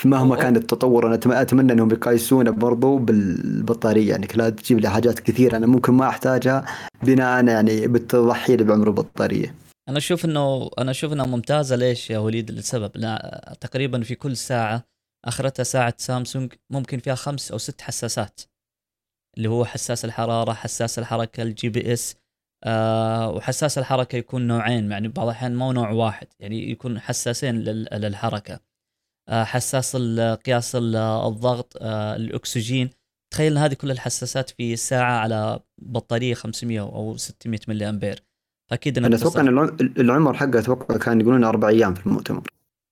مهما 0.04 0.36
كان 0.36 0.56
التطور 0.56 1.06
أنا 1.06 1.42
أتمنى 1.42 1.72
إنهم 1.72 1.90
يقايسونه 1.90 2.50
برضو 2.50 2.98
بالبطارية. 2.98 4.10
يعني 4.10 4.28
لا 4.34 4.50
تجيب 4.50 4.78
لي 4.80 4.88
حاجات 4.88 5.20
كثيرة 5.20 5.56
أنا 5.56 5.66
ممكن 5.66 5.92
ما 5.92 6.08
أحتاجها 6.08 6.64
بناء 7.02 7.46
يعني 7.46 7.86
لي 8.48 8.64
بعمر 8.64 8.86
البطارية. 8.86 9.54
أنا 9.88 9.98
أشوف 9.98 10.24
انه 10.24 10.70
أنا 10.78 10.90
أشوف 10.90 11.12
إنها 11.12 11.26
ممتازة. 11.26 11.76
ليش 11.76 12.10
يا 12.10 12.18
وليد؟ 12.18 12.50
لسبب. 12.50 12.90
لا 12.94 13.56
تقريبا 13.60 14.02
في 14.02 14.14
كل 14.14 14.36
ساعة 14.36 14.84
آخرتها 15.28 15.62
ساعة 15.62 15.94
سامسونج 15.98 16.52
ممكن 16.70 16.98
فيها 16.98 17.14
خمس 17.14 17.52
أو 17.52 17.58
ست 17.58 17.80
حساسات. 17.80 18.40
اللي 19.36 19.48
هو 19.48 19.64
حساس 19.64 20.04
الحرارة 20.04 20.52
حساس 20.52 20.98
الحركة 20.98 21.42
ال 21.42 21.68
GPS 21.68 22.16
آه 22.64 23.30
وحساس 23.30 23.78
الحركة 23.78 24.16
يكون 24.16 24.46
نوعين 24.46 24.90
يعني 24.90 25.08
بعض 25.08 25.26
الأحيان 25.26 25.56
مو 25.56 25.72
نوع 25.72 25.90
واحد 25.90 26.26
يعني 26.40 26.70
يكون 26.70 27.00
حساسين 27.00 27.58
للحركة. 27.58 28.60
آه 29.28 29.44
حساس 29.44 29.96
قياس 30.46 30.76
الضغط 30.76 31.76
آه 31.80 32.16
الأكسجين. 32.16 32.90
تخيل 33.32 33.58
هذه 33.58 33.74
كل 33.74 33.90
الحساسات 33.90 34.50
في 34.50 34.76
ساعة 34.76 35.18
على 35.18 35.60
بطارية 35.82 36.34
500 36.34 36.80
أو 36.80 37.16
600 37.16 37.60
ملي 37.68 37.88
أمبير. 37.88 38.22
فأكيد 38.70 38.98
أنا 38.98 39.16
أتوقع 39.16 39.40
إن 39.40 39.58
العمر 39.80 40.34
حقه 40.34 40.58
أتوقع 40.58 40.96
كان 40.96 41.20
يقولون 41.20 41.44
أربع 41.44 41.68
أيام 41.68 41.94
في 41.94 42.06
المؤتمر. 42.06 42.42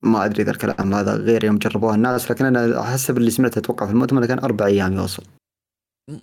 ما 0.05 0.25
أدري 0.25 0.43
إذا 0.43 0.51
الكلام 0.51 0.95
هذا 0.95 1.15
غير 1.17 1.45
يوم 1.45 1.59
جربوها 1.59 1.95
الناس 1.95 2.31
لكن 2.31 2.45
أنا 2.45 2.83
حسب 2.83 3.19
اللي 3.19 3.31
سمعته 3.31 3.59
أتوقع 3.59 3.87
في 3.87 3.93
المؤتمر 3.93 4.27
كان 4.27 4.39
أربع 4.39 4.67
أيام 4.67 4.93
يوصل. 4.93 5.23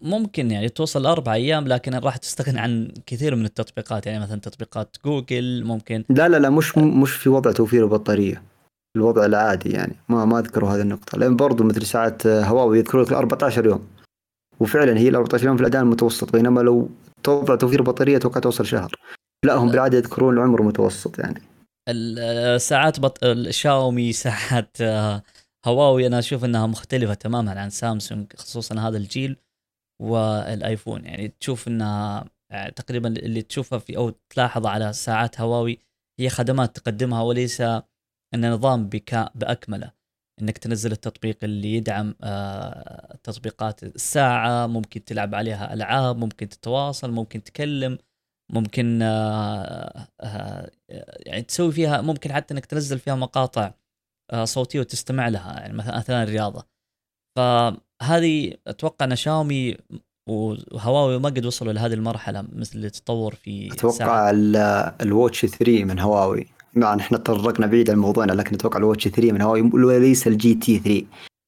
ممكن 0.01 0.51
يعني 0.51 0.69
توصل 0.69 1.05
أربع 1.05 1.33
أيام 1.33 1.67
لكن 1.67 1.95
راح 1.95 2.17
تستغني 2.17 2.59
عن 2.59 2.91
كثير 3.05 3.35
من 3.35 3.45
التطبيقات. 3.45 4.05
يعني 4.05 4.23
مثلا 4.23 4.39
تطبيقات 4.39 4.97
جوجل 5.05 5.63
ممكن. 5.65 6.03
لا 6.09 6.29
لا 6.29 6.37
لا 6.37 6.49
مش 6.49 6.77
مش 6.77 7.11
في 7.11 7.29
وضع 7.29 7.51
توفير 7.51 7.83
البطاريه 7.83 8.43
الوضع 8.97 9.25
العادي 9.25 9.69
يعني. 9.69 9.95
ما 10.09 10.25
ما 10.25 10.39
اذكروا 10.39 10.69
هذه 10.69 10.81
النقطة. 10.81 11.17
لأن 11.17 11.35
برضو 11.35 11.63
مثل 11.63 11.85
ساعات 11.85 12.27
هواوي 12.27 12.79
يذكروا 12.79 13.03
لك 13.03 13.13
14 13.13 13.65
يوم. 13.65 13.87
وفعلا 14.59 14.97
هي 14.97 15.09
ال 15.09 15.15
14 15.15 15.47
يوم 15.47 15.55
في 15.55 15.61
الاداء 15.61 15.81
المتوسط 15.81 16.31
بينما 16.33 16.61
لو 16.61 16.89
توضع 17.23 17.55
توفير 17.55 17.81
بطاريه 17.81 18.17
أتوقع 18.17 18.39
توصل 18.39 18.65
شهر. 18.65 18.91
لا 19.45 19.53
هم 19.53 19.69
بالعادة 19.69 19.97
يذكرون 19.97 20.33
العمر 20.33 20.61
متوسط 20.61 21.19
يعني. 21.19 21.41
الساعات 21.89 22.99
بط... 22.99 23.23
الشاومي 23.23 24.13
ساعات 24.13 24.81
آه، 24.81 25.23
هواوي 25.65 26.07
أنا 26.07 26.19
أشوف 26.19 26.45
إنها 26.45 26.67
مختلفة 26.67 27.13
تماما 27.13 27.59
عن 27.61 27.69
سامسونج 27.69 28.33
خصوصا 28.35 28.79
هذا 28.79 28.97
الجيل 28.97 29.37
والآيفون. 30.01 31.05
يعني 31.05 31.27
تشوف 31.27 31.67
انها 31.67 32.25
آه، 32.51 32.69
تقريبا 32.69 33.09
اللي 33.09 33.41
تشوفها 33.41 33.79
في 33.79 33.97
أو 33.97 34.09
تلاحظ 34.29 34.65
على 34.65 34.93
ساعات 34.93 35.41
هواوي 35.41 35.79
هي 36.19 36.29
خدمات 36.29 36.75
تقدمها 36.75 37.21
وليس 37.21 37.61
إن 38.33 38.51
نظام 38.53 38.89
بكاء 38.89 39.31
بأكمله. 39.35 39.91
إنك 40.41 40.57
تنزل 40.57 40.91
التطبيق 40.91 41.37
اللي 41.43 41.73
يدعم 41.75 42.15
آه، 42.23 43.17
تطبيقات 43.23 43.83
الساعة 43.83 44.67
ممكن 44.67 45.05
تلعب 45.05 45.35
عليها 45.35 45.73
ألعاب 45.73 46.17
ممكن 46.17 46.49
تتواصل 46.49 47.11
ممكن 47.11 47.43
تكلم 47.43 47.97
ممكن 48.53 48.99
آه، 49.01 50.07
آه، 50.21 50.71
يعني 51.19 51.41
تسوي 51.41 51.71
فيها 51.71 52.01
ممكن 52.01 52.33
حتى 52.33 52.53
إنك 52.53 52.65
تنزل 52.65 52.99
فيها 52.99 53.15
مقاطع 53.15 53.71
آه، 54.31 54.45
صوتية 54.45 54.79
وتستمع 54.79 55.27
لها 55.27 55.59
يعني 55.59 55.73
مثلا 55.73 55.97
أثناء 55.97 56.23
الرياضة. 56.23 56.63
فهذه 57.37 58.53
أتوقع 58.67 59.05
إن 59.05 59.15
شاومي 59.15 59.77
وهواوي 60.29 61.19
ما 61.19 61.29
قد 61.29 61.45
وصلوا 61.45 61.73
لهذه 61.73 61.93
المرحلة 61.93 62.47
مثل 62.53 62.79
التطور 62.79 63.35
في 63.35 63.73
أتوقع 63.73 64.31
ال 65.01 65.09
Watch 65.09 65.45
3 65.45 65.85
من 65.85 65.99
هواوي. 65.99 66.47
مع 66.75 66.95
إحنا 66.95 67.17
تطرقنا 67.17 67.67
بعيد 67.67 67.89
عن 67.89 67.97
موضوعنا 67.97 68.31
لكن 68.31 68.55
أتوقع 68.55 68.77
ال 68.77 68.82
Watch 68.82 69.07
3 69.07 69.31
من 69.31 69.41
هواوي 69.41 69.61
وليس 69.61 70.27
ال 70.27 70.55
GT 70.55 70.79
3 70.79 71.05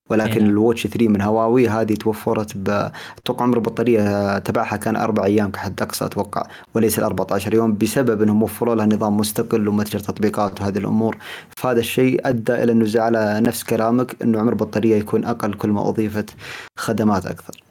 ولكن 0.09 0.39
يعني. 0.39 0.49
ال 0.49 0.56
Watch 0.56 0.87
3 0.87 1.07
من 1.07 1.21
هواوي 1.21 1.69
هذه 1.69 1.93
توفرت 1.93 2.57
ب 2.57 2.91
أتوقع 3.17 3.43
عمر 3.43 3.57
البطارية 3.57 4.39
تبعها 4.39 4.77
كان 4.77 4.95
أربع 4.95 5.25
أيام 5.25 5.51
كحد 5.51 5.81
أقصى 5.81 6.05
أتوقع 6.05 6.47
وليس 6.73 6.99
ال 6.99 7.03
14 7.03 7.53
يوم 7.53 7.77
بسبب 7.77 8.21
إنهم 8.21 8.43
وفروا 8.43 8.75
لها 8.75 8.85
نظام 8.85 9.17
مستقل 9.17 9.67
ومتجر 9.67 9.99
تطبيقات 9.99 10.61
وهذه 10.61 10.77
الأمور 10.77 11.17
فهذا 11.57 11.79
الشيء 11.79 12.29
أدى 12.29 12.63
إلى 12.63 12.71
أنه 12.71 13.01
على 13.01 13.41
نفس 13.41 13.63
كلامك 13.63 14.21
إنه 14.21 14.39
عمر 14.39 14.51
البطارية 14.51 14.95
يكون 14.95 15.25
أقل 15.25 15.53
كل 15.53 15.69
ما 15.69 15.89
أضيفت 15.89 16.35
خدمات 16.77 17.25
أكثر. 17.25 17.63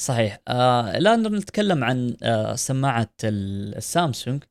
صحيح 0.00 0.40
آه 0.48 0.96
الآن 0.96 1.36
نتكلم 1.36 1.84
عن 1.84 2.16
آه 2.22 2.54
سماعة 2.54 3.10
السامسونج 3.24 4.44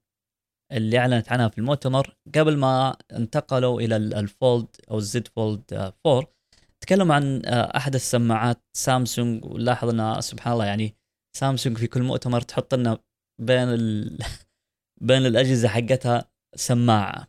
اللي 0.71 0.97
أعلنت 0.97 1.31
عنها 1.31 1.49
في 1.49 1.57
المؤتمر 1.57 2.15
قبل 2.35 2.57
ما 2.57 2.95
انتقلوا 3.11 3.81
إلى 3.81 3.95
الفولد 3.95 4.67
أو 4.91 4.97
الزد 4.97 5.27
فولد 5.27 5.91
4 6.05 6.36
تكلموا 6.83 7.15
عن 7.15 7.41
آه، 7.45 7.77
احدث 7.77 8.09
سماعات 8.09 8.61
سامسونج. 8.77 9.45
ولاحظ 9.45 9.89
ان 9.89 10.21
سبحان 10.21 10.53
الله 10.53 10.65
يعني 10.65 10.95
سامسونج 11.37 11.77
في 11.77 11.87
كل 11.87 12.03
مؤتمر 12.03 12.41
تحط 12.41 12.75
لنا 12.75 12.97
بين 13.41 13.73
ال... 13.73 14.17
بين 15.07 15.25
الأجهزة 15.25 15.67
حقتها 15.67 16.31
سماعة. 16.55 17.27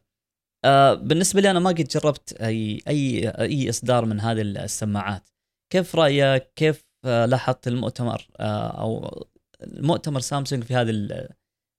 آه 0.64 0.94
بالنسبة 0.94 1.40
لي 1.40 1.50
أنا 1.50 1.60
ما 1.60 1.70
قد 1.70 1.88
جربت 1.88 2.32
أي 2.32 2.82
أي 2.88 3.28
أي 3.28 3.70
إصدار 3.70 4.04
من 4.04 4.20
هذه 4.20 4.40
السماعات. 4.40 5.28
كيف 5.72 5.96
رأيك؟ 5.96 6.52
كيف 6.56 6.84
آه 7.04 7.26
لاحظت 7.26 7.68
المؤتمر؟ 7.68 8.28
أو 8.40 9.26
المؤتمر 9.62 10.20
سامسونج 10.20 10.64
في 10.64 10.74
هذه 10.74 11.08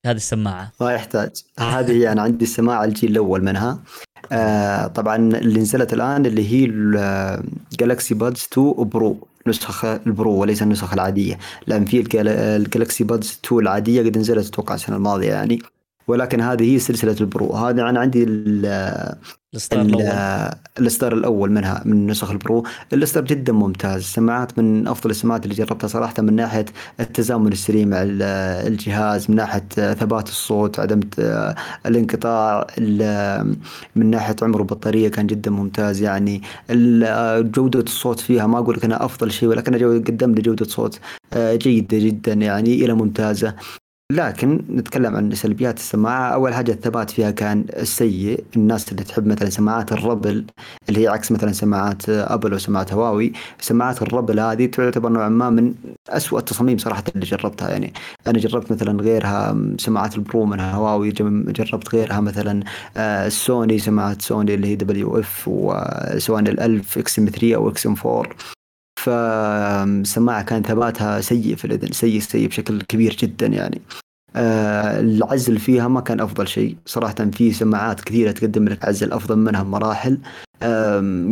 هذه 0.05 0.15
السماعة؟ 0.15 0.71
ما 0.81 0.93
يحتاج. 0.93 1.43
هذه 1.59 2.03
يعني 2.03 2.21
عندي 2.21 2.45
السماعة 2.45 2.85
الجيل 2.85 3.11
الأول 3.11 3.43
منها. 3.43 3.83
آه 4.31 4.87
طبعا 4.87 5.15
اللي 5.15 5.59
نزلت 5.59 5.93
الآن 5.93 6.25
اللي 6.25 6.51
هي 6.51 6.65
ال 7.71 7.77
Galaxy 7.77 8.13
Buds 8.13 8.47
2 8.53 8.73
Pro 8.89 9.27
نسخة 9.47 9.95
ال 10.07 10.13
Pro 10.13 10.31
وليس 10.35 10.61
النسخة 10.63 10.93
العادية. 10.93 11.37
لأن 11.67 11.85
في 11.85 12.03
ال 12.21 12.33
Galaxy 12.33 13.03
Buds 13.03 13.39
2 13.45 13.61
العادية 13.61 14.01
قد 14.03 14.17
نزلت 14.17 14.47
أتوقع 14.47 14.75
السنة 14.75 14.95
الماضية 14.95 15.29
يعني. 15.33 15.59
ولكن 16.09 16.41
هذه 16.41 16.73
هي 16.73 16.79
سلسلة 16.79 17.15
ال 17.21 17.28
Pro. 17.28 17.53
هذا 17.53 17.81
أنا 17.89 17.99
عندي 17.99 18.23
الاصدار 18.23 19.81
الأول. 19.81 21.29
الأول 21.29 21.51
منها 21.51 21.81
من 21.85 22.07
نسخ 22.07 22.31
ال 22.31 22.38
Pro. 22.38 22.63
الاصدار 22.93 23.23
جدا 23.23 23.53
ممتاز. 23.53 24.01
السماعات 24.01 24.59
من 24.59 24.87
أفضل 24.87 25.09
السماعات 25.09 25.43
اللي 25.43 25.55
جربتها 25.55 25.87
صراحة 25.87 26.13
من 26.19 26.35
ناحية 26.35 26.65
التزامن 26.99 27.51
السريع 27.51 27.85
مع 27.85 27.97
الجهاز 28.01 29.29
من 29.29 29.35
ناحية 29.35 29.93
ثبات 29.93 30.27
الصوت 30.27 30.79
عدم 30.79 30.99
الانقطاع 31.85 32.67
من 33.95 34.05
ناحية 34.09 34.35
عمر 34.41 34.59
البطارية 34.59 35.09
كان 35.09 35.27
جدا 35.27 35.51
ممتاز. 35.51 36.01
يعني 36.01 36.41
جودة 37.41 37.79
الصوت 37.79 38.19
فيها 38.19 38.47
ما 38.47 38.57
أقول 38.59 38.75
لك 38.75 38.85
إنها 38.85 39.05
أفضل 39.05 39.31
شيء 39.31 39.49
ولكن 39.49 40.03
قدم 40.03 40.31
لي 40.33 40.41
جوده 40.41 40.65
صوت 40.65 40.99
آه، 41.33 41.55
جيدة 41.55 41.97
جدا 41.97 42.33
يعني 42.33 42.73
إلى 42.85 42.93
ممتازة. 42.93 43.55
لكن 44.11 44.61
نتكلم 44.69 45.15
عن 45.15 45.31
سلبيات 45.35 45.77
السماعة. 45.77 46.33
أول 46.33 46.53
حاجة 46.53 46.71
الثبات 46.71 47.09
فيها 47.09 47.31
كان 47.31 47.65
سيء 47.83 48.43
الناس 48.55 48.91
اللي 48.91 49.03
تحب 49.03 49.27
مثلا 49.27 49.49
سماعات 49.49 49.91
الربل 49.91 50.45
اللي 50.89 51.03
هي 51.03 51.07
عكس 51.07 51.31
مثلا 51.31 51.51
سماعات 51.51 52.09
أبل 52.09 52.53
وسماعات 52.53 52.93
هواوي. 52.93 53.33
سماعات 53.59 54.01
الربل 54.01 54.39
هذه 54.39 54.65
تعتبر 54.65 55.09
نوعا 55.09 55.29
ما 55.29 55.49
من 55.49 55.73
أسوأ 56.09 56.39
التصاميم 56.39 56.77
صراحة 56.77 57.03
اللي 57.15 57.25
جربتها. 57.25 57.69
يعني 57.69 57.93
أنا 58.27 58.39
جربت 58.39 58.71
مثلا 58.71 59.01
غيرها 59.01 59.57
سماعات 59.77 60.15
ال 60.15 60.23
Pro 60.23 60.45
من 60.45 60.59
هواوي 60.59 61.11
جربت 61.11 61.95
غيرها 61.95 62.19
مثلا 62.19 62.63
السوني 62.97 63.75
آه، 63.75 63.77
سماعات 63.77 64.21
سوني 64.21 64.53
اللي 64.53 64.67
هي 64.67 64.75
WF 64.75 65.47
وسواء 65.47 66.39
الألف 66.39 66.97
XM3 66.97 67.55
أو 67.55 67.69
XM4 67.69 68.29
فالسماعة 69.03 70.43
كان 70.43 70.63
ثباتها 70.63 71.21
سيء 71.21 71.55
في 71.55 71.65
الأذن 71.65 71.91
سيء 71.91 72.19
سيء 72.19 72.47
بشكل 72.47 72.81
كبير 72.81 73.17
جدا 73.19 73.47
يعني. 73.47 73.81
آه 74.35 74.99
العزل 74.99 75.59
فيها 75.59 75.87
ما 75.87 76.01
كان 76.01 76.19
أفضل 76.19 76.47
شيء. 76.47 76.75
صراحة 76.85 77.15
في 77.15 77.53
سماعات 77.53 78.01
كثيرة 78.01 78.31
تقدم 78.31 78.67
لك 78.67 78.85
عزل 78.85 79.11
أفضل 79.11 79.37
منها 79.37 79.63
بمراحل. 79.63 80.17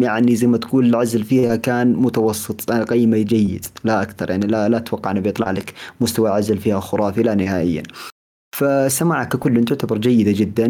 يعني 0.01 0.36
زي 0.36 0.47
ما 0.47 0.58
تقول 0.58 0.86
العزل 0.86 1.23
فيها 1.23 1.56
كان 1.56 1.93
متوسط 1.93 2.71
أنا 2.71 2.84
أقيمه 2.84 3.17
جيد 3.17 3.65
لا 3.84 4.01
أكثر 4.01 4.30
يعني 4.30 4.47
لا 4.47 4.69
لا 4.69 4.77
أتوقع 4.77 5.12
إنه 5.12 5.19
بيطلع 5.19 5.51
لك 5.51 5.73
مستوى 6.01 6.30
عزل 6.30 6.58
فيها 6.58 6.80
خرافي 6.80 7.23
لا 7.23 7.36
نهائيا. 7.36 7.84
فالسماعة 8.56 9.25
ككل 9.25 9.65
تعتبر 9.65 9.97
جيدة 9.97 10.32
جدا 10.32 10.67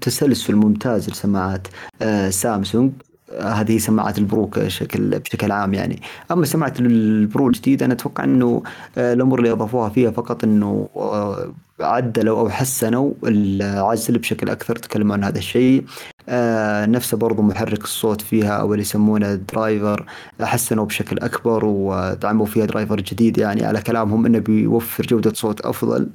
تسلسل 0.00 0.56
ممتاز 0.56 1.10
لسماعات 1.10 1.68
آه 2.02 2.30
سامسونج. 2.30 2.92
هذه 3.40 3.78
سماعات 3.78 4.18
ال 4.18 4.25
Pro 4.25 4.46
بشكل 4.46 5.18
بشكل 5.18 5.52
عام 5.52 5.74
يعني. 5.74 6.02
أما 6.30 6.44
سماعة 6.44 6.74
ال 6.80 6.97
Pro 6.97 7.48
الجديد 7.48 7.82
أنا 7.82 7.94
أتوقع 7.94 8.24
إنه 8.24 8.62
آه، 8.98 9.12
الأمور 9.12 9.38
اللي 9.38 9.52
أضافوها 9.52 9.88
فيها 9.88 10.10
فقط 10.10 10.44
إنه 10.44 10.88
آه، 10.96 11.52
عدلوا 11.80 12.40
أو 12.40 12.48
حسنوا 12.48 13.12
العزل 13.24 14.18
بشكل 14.18 14.50
أكثر 14.50 14.76
تكلموا 14.76 15.14
عن 15.14 15.24
هذا 15.24 15.38
الشيء. 15.38 15.84
آه 16.28 16.86
نفسه 16.86 17.16
برضو 17.16 17.42
محرك 17.42 17.84
الصوت 17.84 18.20
فيها 18.20 18.52
أو 18.56 18.72
اللي 18.72 18.82
يسمونه 18.82 19.34
driver 19.34 20.06
حسنوا 20.40 20.84
بشكل 20.84 21.18
أكبر 21.18 21.64
ودعموا 21.64 22.46
فيها 22.46 22.66
درايفر 22.66 23.00
جديد 23.00 23.38
يعني. 23.38 23.64
على 23.64 23.80
كلامهم 23.82 24.26
إنه 24.26 24.38
بيوفر 24.38 25.06
جودة 25.06 25.32
صوت 25.34 25.60
أفضل. 25.60 26.08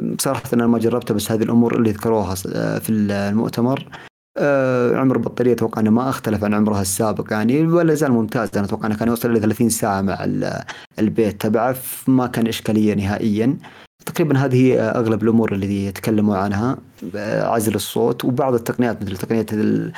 بصراحه 0.00 0.42
أنا 0.54 0.66
ما 0.66 0.78
جربتها 0.78 1.14
بس 1.14 1.32
هذه 1.32 1.42
الأمور 1.42 1.76
اللي 1.76 1.90
ذكروها 1.90 2.34
في 2.78 2.90
المؤتمر. 2.90 3.88
آه 4.38 4.96
عمر 4.96 5.16
البطارية 5.16 5.52
أتوقع 5.52 5.80
أنه 5.80 5.90
ما 5.90 6.08
أختلف 6.08 6.44
عن 6.44 6.54
عمرها 6.54 6.82
السابق 6.82 7.32
يعني 7.32 7.66
ولا 7.66 7.94
زال 7.94 8.12
ممتاز 8.12 8.48
أنا 8.56 8.64
أتوقع 8.66 8.86
أنه 8.86 8.96
كان 8.96 9.08
يوصل 9.08 9.30
إلى 9.30 9.40
30 9.40 9.68
ساعة 9.68 10.00
مع 10.02 10.26
البيت 10.98 11.40
تبعه 11.40 11.76
ما 12.06 12.26
كان 12.26 12.46
إشكالية 12.46 12.94
نهائيا. 12.94 13.56
تقريبا 14.06 14.38
هذه 14.38 14.80
أغلب 14.90 15.22
الأمور 15.22 15.52
اللي 15.52 15.92
تكلموا 15.92 16.36
عنها 16.36 16.76
عزل 17.14 17.74
الصوت 17.74 18.24
وبعض 18.24 18.54
التقنيات 18.54 19.02
مثل 19.02 19.16
تقنية 19.16 19.46
ال 19.52 19.92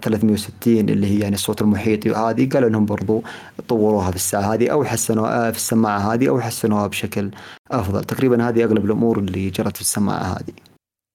360 0.00 0.88
اللي 0.88 1.06
هي 1.06 1.18
يعني 1.20 1.34
الصوت 1.34 1.62
المحيطي 1.62 2.10
وهذه 2.10 2.48
قالوا 2.48 2.68
إنهم 2.68 2.86
برضو 2.86 3.22
طوروها 3.68 4.10
في 4.10 4.16
الساعة 4.16 4.54
هذه 4.54 4.68
أو 4.68 4.84
حسنوها 4.84 5.50
في 5.50 5.56
السماعة 5.56 5.98
هذه 6.14 6.28
أو 6.28 6.40
حسنوها 6.40 6.86
بشكل 6.86 7.30
أفضل. 7.70 8.04
تقريبا 8.04 8.48
هذه 8.48 8.64
أغلب 8.64 8.84
الأمور 8.84 9.18
اللي 9.18 9.50
جرت 9.50 9.76
في 9.76 9.82
السماعة 9.82 10.22
هذه. 10.22 10.67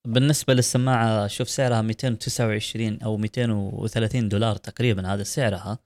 بالنسبة 0.07 0.53
للسماعة 0.53 1.27
شوف 1.27 1.49
سعرها 1.49 1.81
229 1.81 3.01
أو 3.01 3.17
230 3.17 4.29
دولار 4.29 4.55
تقريبا 4.55 5.07
هذا 5.07 5.23
سعرها. 5.23 5.79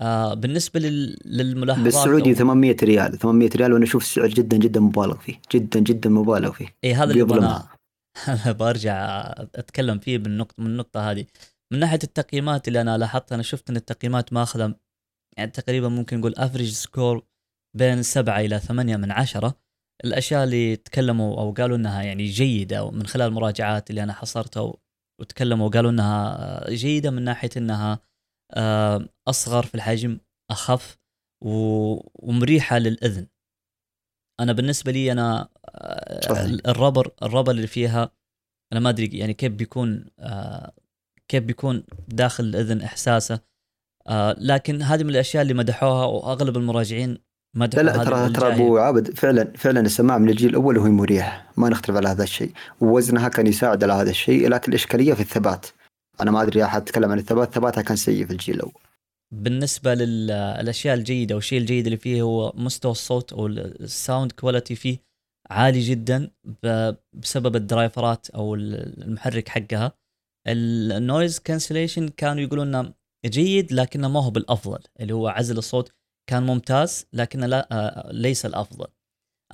آه 0.00 0.34
بالنسبة 0.34 0.80
لل... 0.80 1.16
للملاحظات 1.24 1.84
بالسعودي 1.84 2.30
أو... 2.30 2.34
800 2.34 2.76
ريال 2.82 3.18
800 3.18 3.50
ريال 3.56 3.72
وأنا 3.72 3.84
أشوف 3.84 4.02
السعر 4.02 4.26
جدا 4.28 4.56
جدا 4.56 4.80
مبالغ 4.80 5.18
فيه 5.18 5.40
جدا 5.52 5.80
جدا 5.80 6.10
مبالغ 6.10 6.52
فيه. 6.52 6.76
إي 6.84 6.94
هذا 6.94 7.12
اللي 7.12 7.22
أنا 7.22 7.68
برجع 8.60 9.30
أتكلم 9.54 9.98
فيه 9.98 10.18
بالنقطة 10.18 10.62
من 10.62 10.66
النقطة 10.66 11.10
هذه. 11.10 11.26
من 11.72 11.78
ناحية 11.78 11.98
التقييمات 12.04 12.68
اللي 12.68 12.80
أنا 12.80 12.98
لاحظتها 12.98 13.34
أنا 13.34 13.42
شفت 13.42 13.70
أن 13.70 13.76
التقييمات 13.76 14.32
ماخذة 14.32 14.74
يعني 15.36 15.50
تقريبا 15.50 15.88
ممكن 15.88 16.18
نقول 16.18 16.34
average 16.36 16.72
score 16.72 17.22
بين 17.76 18.02
سبعة 18.02 18.40
إلى 18.40 18.58
ثمانية 18.58 18.96
من 18.96 19.10
عشرة. 19.12 19.63
الأشياء 20.04 20.44
اللي 20.44 20.76
تكلموا 20.76 21.40
أو 21.40 21.52
قالوا 21.52 21.76
إنها 21.76 22.02
يعني 22.02 22.24
جيدة 22.24 22.90
من 22.90 23.06
خلال 23.06 23.26
المراجعات 23.28 23.90
اللي 23.90 24.02
أنا 24.02 24.12
حصرتها 24.12 24.74
وتكلموا 25.20 25.68
وقالوا 25.68 25.90
إنها 25.90 26.70
جيدة 26.70 27.10
من 27.10 27.22
ناحية 27.22 27.50
إنها 27.56 28.00
آه، 28.54 29.08
أصغر 29.28 29.62
في 29.62 29.74
الحجم 29.74 30.18
أخف 30.50 30.98
ومريحة 31.44 32.78
للإذن. 32.78 33.26
أنا 34.40 34.52
بالنسبة 34.52 34.92
لي 34.92 35.12
أنا 35.12 35.48
آه، 35.68 36.44
ال 36.44 36.54
rubber 36.54 37.12
ال 37.22 37.26
rubber 37.26 37.50
اللي 37.50 37.66
فيها 37.66 38.10
أنا 38.72 38.80
ما 38.80 38.90
أدري 38.90 39.18
يعني 39.18 39.34
كيف 39.34 39.52
بيكون 39.52 40.06
آه، 40.18 40.72
كيف 41.28 41.44
بيكون 41.44 41.84
داخل 42.08 42.44
الإذن 42.44 42.82
إحساسه 42.82 43.40
لكن 44.38 44.82
هذه 44.82 45.02
من 45.02 45.10
الأشياء 45.10 45.42
اللي 45.42 45.54
مدحوها 45.54 46.04
وأغلب 46.04 46.56
المراجعين 46.56 47.18
لا 47.54 47.66
لا 47.66 48.04
ترى 48.04 48.30
ترى 48.32 48.54
أبو 48.54 48.78
عابد 48.78 49.16
فعلا 49.16 49.52
فعلا 49.56 49.80
السماعه 49.80 50.18
من 50.18 50.28
الجيل 50.28 50.50
الأول 50.50 50.78
وهي 50.78 50.90
مريح. 50.90 51.46
ما 51.56 51.68
نختلف 51.68 51.96
على 51.96 52.08
هذا 52.08 52.22
الشيء. 52.22 52.52
ووزنها 52.80 53.28
كان 53.28 53.46
يساعد 53.46 53.84
على 53.84 53.92
هذا 53.92 54.10
الشيء 54.10 54.48
لكن 54.48 54.72
الإشكالية 54.72 55.14
في 55.14 55.20
الثبات. 55.20 55.66
أنا 56.20 56.30
ما 56.30 56.42
أدري 56.42 56.64
أحد 56.64 56.84
تكلم 56.84 57.10
عن 57.10 57.18
الثبات. 57.18 57.54
ثباتها 57.54 57.82
كان 57.82 57.96
سيء 57.96 58.26
في 58.26 58.32
الجيل 58.32 58.54
الأول. 58.54 58.72
بالنسبة 59.34 59.94
للاشياء 59.94 60.94
الجيدة 60.94 61.34
والشيء 61.34 61.58
الجيد 61.58 61.84
اللي 61.84 61.98
فيه 61.98 62.22
هو 62.22 62.52
مستوى 62.56 62.92
الصوت 62.92 63.32
أو 63.32 63.46
ال 63.46 63.60
sound 63.60 64.32
quality 64.32 64.74
فيه 64.74 64.98
عالي 65.50 65.80
جدا 65.80 66.30
بسبب 67.12 67.56
ال 67.56 67.65
driverات 67.65 68.30
أو 68.30 68.54
المحرك 68.54 69.48
حقها. 69.48 69.92
ال 70.48 70.63
noise 70.63 71.38
cancellation 71.38 72.08
كانوا 72.08 72.42
يقولون 72.42 72.74
إنه 72.74 72.92
جيد 73.26 73.72
لكنه 73.72 74.08
ما 74.08 74.24
هو 74.24 74.30
بالأفضل 74.30 74.78
اللي 75.00 75.14
هو 75.14 75.28
عزل 75.28 75.58
الصوت 75.58 75.92
كان 76.30 76.42
ممتاز 76.42 77.06
لكنه 77.12 77.46
لا 77.46 77.68
آه، 77.72 78.12
ليس 78.12 78.46
الأفضل. 78.46 78.86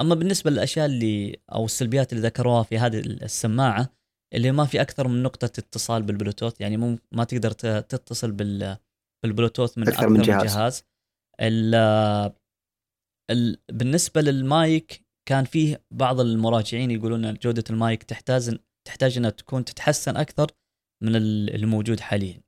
أما 0.00 0.14
بالنسبة 0.14 0.50
للأشياء 0.50 0.86
اللي 0.86 1.40
أو 1.52 1.64
السلبيات 1.64 2.12
اللي 2.12 2.26
ذكروها 2.26 2.62
في 2.62 2.78
هذه 2.78 2.98
السماعة 2.98 3.88
اللي 4.34 4.52
ما 4.52 4.64
في 4.64 4.80
أكثر 4.80 5.08
من 5.08 5.22
نقطة 5.22 5.44
اتصال 5.44 6.02
بالبلوتوث 6.02 6.60
يعني 6.60 6.76
مو 6.76 6.98
ما 7.12 7.24
تقدر 7.24 7.50
تتصل 7.80 8.32
بال 8.32 8.76
بالبلوتوث 9.24 9.78
من 9.78 9.88
أكثر, 9.88 10.08
من 10.08 10.22
جهاز, 10.22 10.44
جهاز. 10.44 10.84
ال 11.40 11.74
ال 13.30 13.58
بالنسبة 13.72 14.20
للمايك 14.20 15.04
كان 15.28 15.44
فيه 15.44 15.84
بعض 15.94 16.20
المراجعين 16.20 16.90
يقولون 16.90 17.34
جودة 17.34 17.64
المايك 17.70 18.02
تحتاج 18.02 18.58
تحتاج 18.86 19.16
إنها 19.16 19.30
تكون 19.30 19.64
تتحسن 19.64 20.16
أكثر 20.16 20.50
من 21.02 21.16
الموجود 21.16 22.00
حاليا. 22.00 22.42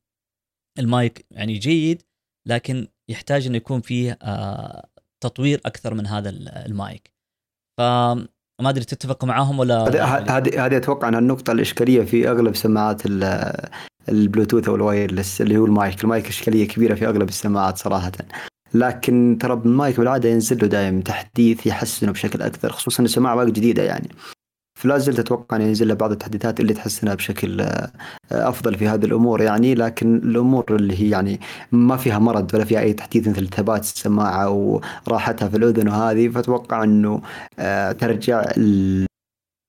المايك 0.78 1.26
يعني 1.30 1.58
جيد 1.58 2.02
لكن 2.48 2.88
يحتاج 3.12 3.46
إنه 3.46 3.56
يكون 3.56 3.80
فيه 3.80 4.18
آه، 4.22 4.86
تطوير 5.20 5.60
أكثر 5.66 5.94
من 5.94 6.06
هذا 6.06 6.30
المايك. 6.66 7.12
فما 7.78 8.28
أدري 8.60 8.84
تتفق 8.84 9.24
معاهم 9.24 9.58
ولا 9.58 9.84
هذه 10.36 10.66
هذه 10.66 10.76
أتوقع 10.76 11.08
انها 11.08 11.18
النقطة 11.18 11.52
الإشكالية 11.52 12.04
في 12.04 12.30
أغلب 12.30 12.56
سماعات 12.56 13.02
البلوتوث 14.08 14.68
أو 14.68 14.74
ال 14.74 14.82
wireless 14.82 15.40
اللي 15.40 15.56
هو 15.56 15.66
المايك. 15.66 16.04
المايك 16.04 16.28
إشكالية 16.28 16.68
كبيرة 16.68 16.94
في 16.94 17.06
أغلب 17.06 17.28
السماعات 17.28 17.78
صراحة. 17.78 18.12
لكن 18.74 19.38
ترى 19.40 19.52
المايك 19.52 19.98
بالعادة 19.98 20.28
ينزل 20.28 20.58
له 20.62 20.66
دائما 20.66 21.02
تحديث 21.02 21.66
يحسنه 21.66 22.12
بشكل 22.12 22.42
أكثر 22.42 22.72
خصوصا 22.72 23.02
السماعه 23.02 23.36
وايد 23.36 23.52
جديدة 23.52 23.82
يعني. 23.82 24.08
فلا 24.82 24.98
زلت 24.98 25.18
أتوقع 25.18 25.56
أن 25.56 25.62
ينزل 25.62 25.88
له 25.88 25.94
بعض 25.94 26.10
التحديثات 26.12 26.60
اللي 26.60 26.74
تحسنها 26.74 27.14
بشكل 27.14 27.60
آه، 27.60 27.90
أفضل 28.32 28.74
في 28.74 28.88
هذه 28.88 29.04
الأمور 29.04 29.40
يعني 29.40 29.74
لكن 29.74 30.16
الأمور 30.16 30.64
اللي 30.70 31.00
هي 31.00 31.10
يعني 31.10 31.40
ما 31.72 31.96
فيها 31.96 32.54
ولا 32.54 32.64
فيها 32.64 32.80
أي 32.80 32.92
تحديث 32.92 33.28
مثل 33.28 33.48
ثبات 33.48 33.82
السماعة 33.82 34.50
وراحتها 35.06 35.48
في 35.48 35.56
الأذن 35.56 35.88
وهذه 35.88 36.28
فأتوقع 36.28 36.84
أنه 36.84 37.22
آه، 37.58 37.92
ترجع 37.92 38.44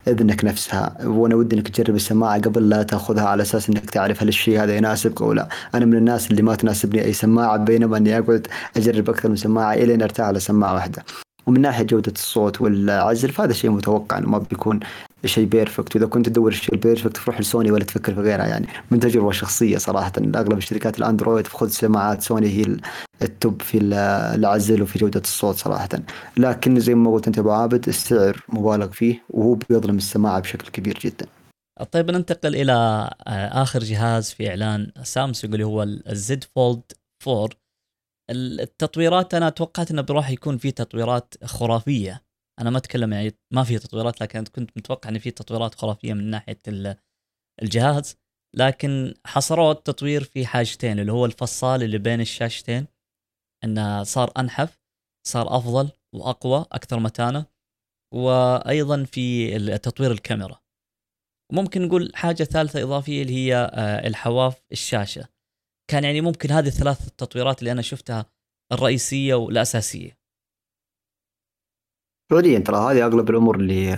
اذنك 0.07 0.45
نفسها. 0.45 0.97
وأنا 1.05 1.35
ودي 1.35 1.55
أنك 1.55 1.67
تجرب 1.67 1.95
السماعة 1.95 2.41
قبل 2.41 2.69
لا 2.69 2.83
تأخذها 2.83 3.23
على 3.27 3.43
أساس 3.43 3.69
أنك 3.69 3.89
تعرف 3.89 4.21
هل 4.21 4.27
الشيء 4.27 4.63
هذا 4.63 4.77
يناسبك 4.77 5.21
أو 5.21 5.33
لا. 5.33 5.47
أنا 5.75 5.85
من 5.85 5.97
الناس 5.97 6.31
اللي 6.31 6.41
ما 6.41 6.55
تناسبني 6.55 7.05
أي 7.05 7.13
سماعة 7.13 7.57
بينما 7.57 7.97
أني 7.97 8.19
أقعد 8.19 8.47
أجرب 8.77 9.09
أكثر 9.09 9.29
من 9.29 9.35
سماعة 9.35 9.73
الين 9.73 10.01
أرتاح 10.01 10.25
على 10.25 10.39
سماعة 10.39 10.73
واحدة. 10.73 11.03
ومن 11.45 11.61
ناحية 11.61 11.83
جودة 11.83 12.11
الصوت 12.11 12.61
والعزل 12.61 13.29
فهذا 13.29 13.53
شيء 13.53 13.71
متوقع 13.71 14.17
إنه 14.17 14.29
ما 14.29 14.37
بيكون 14.37 14.79
شيء 15.25 15.45
perfect 15.45 15.95
وإذا 15.95 16.07
كنت 16.07 16.29
تدور 16.29 16.51
الشيء 16.51 16.73
ال 16.75 16.80
perfect 16.81 17.17
تروح 17.17 17.41
لسوني 17.41 17.71
ولا 17.71 17.83
تفكر 17.83 18.13
في 18.13 18.21
غيرها. 18.21 18.45
يعني 18.45 18.67
من 18.91 18.99
تجربة 18.99 19.31
شخصية 19.31 19.77
صراحة 19.77 20.11
أغلب 20.17 20.57
الشركات 20.57 20.99
الأندرويد 20.99 21.47
خذ 21.47 21.67
سماعات 21.67 22.21
سوني 22.21 22.47
هي 22.47 22.77
ال 23.21 23.31
top 23.31 23.61
في 23.61 23.77
العزل 24.35 24.81
وفي 24.81 24.99
جودة 24.99 25.19
الصوت 25.19 25.55
صراحة. 25.55 25.89
لكن 26.37 26.79
زي 26.79 26.95
ما 26.95 27.11
قلت 27.11 27.27
أنت 27.27 27.39
أبو 27.39 27.51
عابد 27.51 27.87
السعر 27.87 28.43
مبالغ 28.49 28.87
فيه 28.87 29.23
وهو 29.29 29.53
بيظلم 29.53 29.97
السماعة 29.97 30.39
بشكل 30.39 30.67
كبير 30.67 30.99
جدا. 31.01 31.25
طيب 31.91 32.11
ننتقل 32.11 32.55
إلى 32.55 32.73
آه، 33.27 33.63
آخر 33.63 33.79
جهاز 33.79 34.29
في 34.31 34.49
إعلان 34.49 34.91
سامسونج 35.03 35.53
اللي 35.53 35.65
هو 35.65 35.83
الزد 35.83 36.43
فولد 36.43 36.81
4 37.27 37.49
التطويرات 38.29 39.33
أنا 39.33 39.49
توقعت 39.49 39.91
إنه 39.91 40.01
بروح 40.01 40.29
يكون 40.29 40.57
في 40.57 40.71
تطويرات 40.71 41.43
خرافية. 41.43 42.25
أنا 42.59 42.69
ما 42.69 42.77
أتكلم 42.77 43.13
يعني 43.13 43.37
ما 43.53 43.63
في 43.63 43.79
تطويرات 43.79 44.21
لكن 44.21 44.43
كنت 44.43 44.71
متوقع 44.77 45.09
إن 45.09 45.19
في 45.19 45.31
تطويرات 45.31 45.75
خرافية 45.75 46.13
من 46.13 46.29
ناحية 46.29 46.61
الجهاز. 47.61 48.17
لكن 48.55 49.13
حصروا 49.25 49.71
التطوير 49.71 50.23
في 50.23 50.45
حاجتين 50.45 50.99
اللي 50.99 51.11
هو 51.11 51.25
الفصال 51.25 51.83
اللي 51.83 51.97
بين 51.97 52.21
الشاشتين 52.21 52.87
إنه 53.63 54.03
صار 54.03 54.31
أنحف 54.37 54.79
صار 55.27 55.57
أفضل 55.57 55.91
وأقوى 56.15 56.65
أكثر 56.71 56.99
متانة 56.99 57.45
وأيضا 58.13 59.03
في 59.03 59.57
تطوير 59.77 60.11
الكاميرا. 60.11 60.59
ممكن 61.51 61.81
نقول 61.81 62.11
حاجة 62.15 62.43
ثالثة 62.43 62.83
إضافية 62.83 63.21
اللي 63.21 63.33
هي 63.33 63.55
آه، 63.55 64.07
الحواف 64.07 64.61
الشاشة. 64.71 65.27
كان 65.87 66.03
يعني 66.03 66.21
ممكن 66.21 66.51
هذه 66.51 66.67
الثلاث 66.67 67.07
التطويرات 67.07 67.59
اللي 67.59 67.71
أنا 67.71 67.81
شفتها 67.81 68.25
الرئيسية 68.71 69.35
والأساسية. 69.35 70.17
فعليا 72.31 72.59
ترى 72.59 72.77
هذه 72.77 73.05
أغلب 73.05 73.29
الأمور 73.29 73.55
اللي 73.55 73.95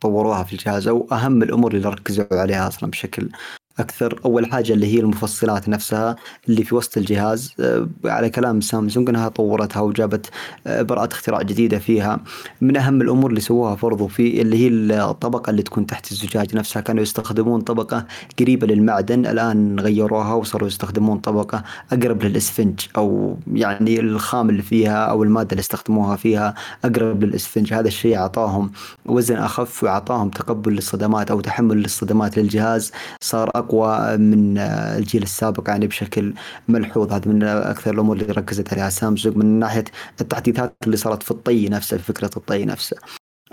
طوروها 0.00 0.44
في 0.44 0.52
الجهاز 0.52 0.88
أو 0.88 1.08
أهم 1.12 1.42
الأمور 1.42 1.74
اللي 1.74 1.88
ركزوا 1.88 2.26
عليها 2.32 2.68
أصلا 2.68 2.90
بشكل 2.90 3.30
أكثر 3.78 4.20
أول 4.24 4.52
حاجة 4.52 4.72
اللي 4.72 4.94
هي 4.94 5.00
المفصلات 5.00 5.68
نفسها 5.68 6.16
اللي 6.48 6.64
في 6.64 6.74
وسط 6.74 6.96
الجهاز 6.96 7.54
آه، 7.60 7.88
على 8.04 8.30
كلام 8.30 8.60
سامسونج 8.60 9.08
انها 9.08 9.28
طورتها 9.28 9.80
وجابت 9.80 10.30
آه، 10.66 10.82
براءة 10.82 11.12
اختراع 11.12 11.42
جديدة 11.42 11.78
فيها. 11.78 12.20
من 12.60 12.76
أهم 12.76 13.02
الأمور 13.02 13.30
اللي 13.30 13.40
سووها 13.40 13.74
برضو 13.82 14.06
في 14.06 14.42
اللي 14.42 14.56
هي 14.56 14.68
الطبقة 15.10 15.50
اللي 15.50 15.62
تكون 15.62 15.86
تحت 15.86 16.12
الزجاج 16.12 16.56
نفسها 16.56 16.82
كانوا 16.82 17.02
يستخدمون 17.02 17.60
طبقة 17.60 18.06
قريبة 18.40 18.66
للمعدن 18.66 19.26
الآن 19.26 19.80
غيروها 19.80 20.34
وصاروا 20.34 20.68
يستخدمون 20.68 21.18
طبقة 21.18 21.64
أقرب 21.92 22.22
للإسفنج 22.22 22.80
أو 22.96 23.36
يعني 23.52 24.00
الخام 24.00 24.50
اللي 24.50 24.62
فيها 24.62 25.04
أو 25.04 25.22
المادة 25.22 25.50
اللي 25.50 25.60
استخدموها 25.60 26.16
فيها 26.16 26.54
أقرب 26.84 27.24
للإسفنج. 27.24 27.72
هذا 27.74 27.88
الشيء 27.88 28.16
أعطاهم 28.16 28.70
وزن 29.06 29.36
أخف 29.36 29.84
وأعطاهم 29.84 30.28
تقبل 30.28 30.72
للصدمات 30.72 31.30
أو 31.30 31.40
تحمل 31.40 31.76
للصدمات 31.76 32.38
للجهاز. 32.38 32.92
صار 33.20 33.50
أقوى 33.68 34.16
من 34.16 34.58
الجيل 34.58 35.22
السابق 35.22 35.70
يعني 35.70 35.86
بشكل 35.86 36.34
ملحوظ. 36.68 37.12
هذا 37.12 37.30
من 37.30 37.42
أكثر 37.44 37.94
الأمور 37.94 38.16
اللي 38.16 38.32
ركزت 38.32 38.72
عليها. 38.72 38.90
سامسونج 38.90 39.36
من 39.36 39.46
ناحية 39.58 39.84
التحديثات 40.20 40.76
اللي 40.86 40.96
صارت 40.96 41.22
في 41.22 41.30
الطي 41.30 41.68
نفسه 41.68 41.98
فكرة 41.98 42.30
الطي 42.36 42.64
نفسه. 42.64 42.96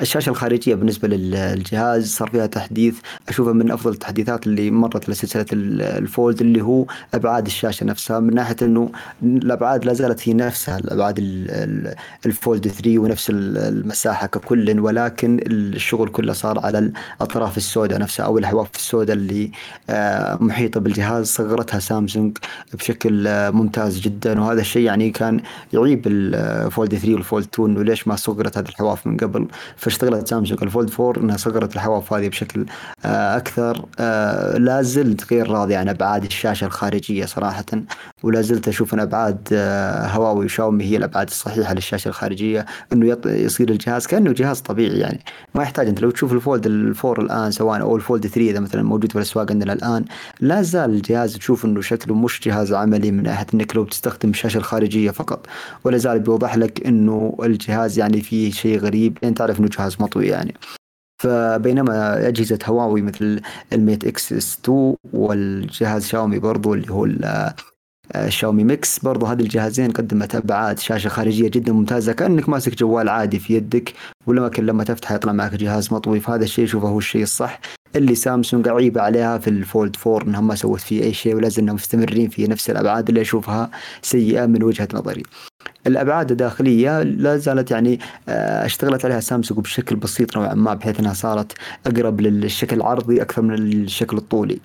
الشاشة 0.01 0.29
الخارجية 0.29 0.75
بالنسبة 0.75 1.08
للجهاز 1.08 2.15
صار 2.15 2.29
فيها 2.29 2.45
تحديث. 2.45 2.95
أشوفه 3.29 3.51
من 3.51 3.71
أفضل 3.71 3.91
التحديثات 3.91 4.47
اللي 4.47 4.71
مرت 4.71 5.10
لسلسله 5.10 5.45
الفولد 5.51 6.41
اللي 6.41 6.62
هو 6.62 6.86
أبعاد 7.13 7.45
الشاشة 7.45 7.86
نفسها 7.86 8.19
من 8.19 8.34
ناحية 8.36 8.55
إنه 8.62 8.91
الأبعاد 9.23 9.86
لا 9.86 9.93
زالت 9.93 10.29
هي 10.29 10.34
نفسها 10.34 10.77
الأبعاد 10.77 11.19
الفولد 12.25 12.67
3 12.67 12.99
ونفس 12.99 13.29
المساحة 13.29 14.27
ككل 14.27 14.79
ولكن 14.79 15.39
الشغل 15.47 16.10
كله 16.10 16.34
صار 16.34 16.60
على 16.60 16.79
الأطراف 16.79 17.58
السوداء 17.58 17.99
نفسها 17.99 18.25
أو 18.25 18.38
الحواف 18.38 18.75
السوداء 18.75 19.15
اللي 19.15 19.51
آه، 19.89 20.38
محيطة 20.41 20.79
بالجهاز. 20.79 21.27
صغرتها 21.27 21.79
سامسونج 21.79 22.38
بشكل 22.73 23.27
آه، 23.27 23.49
ممتاز 23.49 23.99
جدا 23.99 24.41
وهذا 24.41 24.62
الشيء 24.62 24.81
يعني 24.86 25.10
كان 25.10 25.41
يعيب 25.73 26.08
الفولد 26.08 26.95
3 26.95 27.13
والفولد 27.13 27.47
2 27.53 27.69
إنه 27.69 27.84
ليش 27.84 28.08
ما 28.08 28.15
صغرت 28.15 28.58
هذه 28.58 28.69
الحواف 28.69 29.08
من 29.08 29.17
قبل؟ 29.17 29.47
فاشتغلت 29.85 30.27
سامسونج 30.27 30.63
الفولد 30.63 30.91
4 30.99 31.23
إنها 31.23 31.37
صغرت 31.37 31.75
الحواف 31.75 32.13
هذه 32.13 32.29
بشكل 32.29 32.65
آه، 33.05 33.37
أكثر. 33.37 33.85
آه، 33.99 34.57
لا 34.57 34.81
زلت 34.81 35.33
غير 35.33 35.49
راضي 35.51 35.75
عن 35.75 35.89
أبعاد 35.89 36.23
الشاشة 36.23 36.65
الخارجية 36.65 37.25
صراحة 37.25 37.65
ولا 38.23 38.41
زلت 38.41 38.67
أشوف 38.67 38.93
أن 38.93 38.99
أبعاد 38.99 39.47
آه، 39.51 40.07
هواوي 40.07 40.45
وشاومي 40.45 40.83
هي 40.83 40.97
الأبعاد 40.97 41.27
الصحيحة 41.27 41.73
للشاشة 41.73 42.09
الخارجية 42.09 42.65
إنه 42.93 43.17
يصير 43.25 43.69
الجهاز 43.69 44.07
كأنه 44.07 44.31
جهاز 44.31 44.59
طبيعي 44.59 44.99
يعني. 44.99 45.19
ما 45.55 45.63
يحتاج 45.63 45.87
أنت 45.87 46.01
لو 46.01 46.11
تشوف 46.11 46.33
الفولد 46.33 46.65
الفور 46.65 47.21
الآن 47.21 47.51
سواء 47.51 47.81
أو 47.81 47.95
الفولد 47.95 48.27
3 48.27 48.49
إذا 48.49 48.59
مثلا 48.59 48.83
موجود 48.83 49.11
في 49.11 49.15
الأسواق 49.15 49.51
عندنا 49.51 49.73
الآن 49.73 50.05
لا 50.39 50.61
زال 50.61 50.89
الجهاز 50.89 51.37
تشوف 51.37 51.65
إنه 51.65 51.81
شكله 51.81 52.15
مش 52.15 52.39
جهاز 52.39 52.73
عملي 52.73 53.11
من 53.11 53.23
ناحية 53.23 53.47
إنك 53.53 53.75
لو 53.75 53.83
بتستخدم 53.83 54.29
الشاشة 54.29 54.57
الخارجية 54.57 55.11
فقط. 55.11 55.47
ولا 55.83 55.97
زال 55.97 56.19
بيوضح 56.19 56.55
لك 56.55 56.87
إنه 56.87 57.37
الجهاز 57.43 57.99
يعني 57.99 58.21
فيه 58.21 58.51
شيء 58.51 58.79
غريب. 58.79 59.17
لين 59.23 59.33
تعرف 59.33 59.59
إنه 59.59 59.67
جهاز 59.77 59.97
مطوي 59.99 60.27
يعني. 60.27 60.53
فبينما 61.23 62.27
أجهزة 62.27 62.59
هواوي 62.65 63.01
مثل 63.01 63.41
الميت 63.73 64.05
إكس 64.05 64.33
إس 64.33 64.59
2 64.63 64.95
والجهاز 65.13 66.07
شاومي 66.07 66.39
برضو 66.39 66.73
اللي 66.73 66.93
هو 66.93 67.07
شاومي 68.27 68.63
ميكس 68.63 68.99
برضو 68.99 69.25
هذه 69.25 69.41
الجهازين 69.41 69.91
قدمت 69.91 70.35
أبعاد 70.35 70.79
شاشة 70.79 71.07
خارجية 71.07 71.49
جدا 71.49 71.73
ممتازة 71.73 72.13
كأنك 72.13 72.49
ماسك 72.49 72.75
جوال 72.75 73.09
عادي 73.09 73.39
في 73.39 73.53
يدك 73.53 73.93
ولكن 74.27 74.65
لما 74.65 74.83
تفتح 74.83 75.11
يطلع 75.11 75.31
معك 75.31 75.53
جهاز 75.53 75.93
مطوي 75.93 76.19
فهذا 76.19 76.43
الشيء 76.43 76.65
شوفه 76.65 76.88
هو 76.88 76.97
الشيء 76.97 77.23
الصح. 77.23 77.59
اللي 77.95 78.15
سامسونج 78.15 78.67
عيبه 78.69 79.01
عليها 79.01 79.37
في 79.37 79.49
الفولد 79.49 79.95
4 80.07 80.27
انها 80.27 80.41
ما 80.41 80.55
سوت 80.55 80.79
فيه 80.79 81.03
أي 81.03 81.13
شيء 81.13 81.35
ولا 81.35 81.49
زلنا 81.49 81.73
مستمرين 81.73 82.29
في 82.29 82.47
نفس 82.47 82.69
الأبعاد 82.69 83.09
اللي 83.09 83.21
أشوفها 83.21 83.71
سيئة 84.01 84.45
من 84.45 84.63
وجهة 84.63 84.87
نظري. 84.93 85.23
الأبعاد 85.87 86.31
الداخلية 86.31 87.03
لا 87.03 87.37
زالت 87.37 87.71
يعني 87.71 87.99
آه، 88.29 88.65
اشتغلت 88.65 89.05
عليها 89.05 89.19
سامسونج 89.19 89.59
بشكل 89.59 89.95
بسيط 89.95 90.37
نوعا 90.37 90.53
ما 90.53 90.73
بحيث 90.73 90.99
إنها 90.99 91.13
صارت 91.13 91.53
أقرب 91.85 92.21
للشكل 92.21 92.75
العرضي 92.75 93.21
أكثر 93.21 93.41
من 93.41 93.53
الشكل 93.53 94.17
الطولي. 94.17 94.59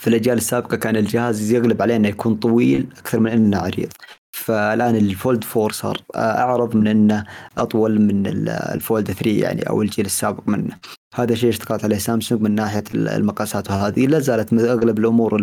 في 0.00 0.06
الأجيال 0.10 0.36
السابقة 0.36 0.76
كان 0.76 0.96
الجهاز 0.96 1.52
يغلب 1.52 1.82
عليه 1.82 1.96
إنه 1.96 2.08
يكون 2.08 2.34
طويل 2.34 2.86
أكثر 2.98 3.20
من 3.20 3.30
إنه 3.30 3.58
عريض. 3.58 3.92
فالآن 4.36 4.96
الفولد 4.96 5.44
4 5.56 5.68
صار 5.72 6.02
آه، 6.14 6.18
أعرض 6.18 6.76
من 6.76 6.86
إنه 6.86 7.24
أطول 7.58 8.00
من 8.00 8.26
الفولد 8.48 9.12
3 9.12 9.30
يعني 9.30 9.62
أو 9.62 9.82
الجيل 9.82 10.06
السابق 10.06 10.48
منه. 10.48 10.76
هذا 11.16 11.34
شيء 11.34 11.50
اشتغلت 11.50 11.84
عليه 11.84 11.98
سامسونج 11.98 12.42
من 12.42 12.54
ناحية 12.54 12.84
المقاسات 12.94 13.70
وهذه. 13.70 14.06
لا 14.06 14.18
زالت 14.18 14.52
أغلب 14.52 14.98
الأمور 14.98 15.36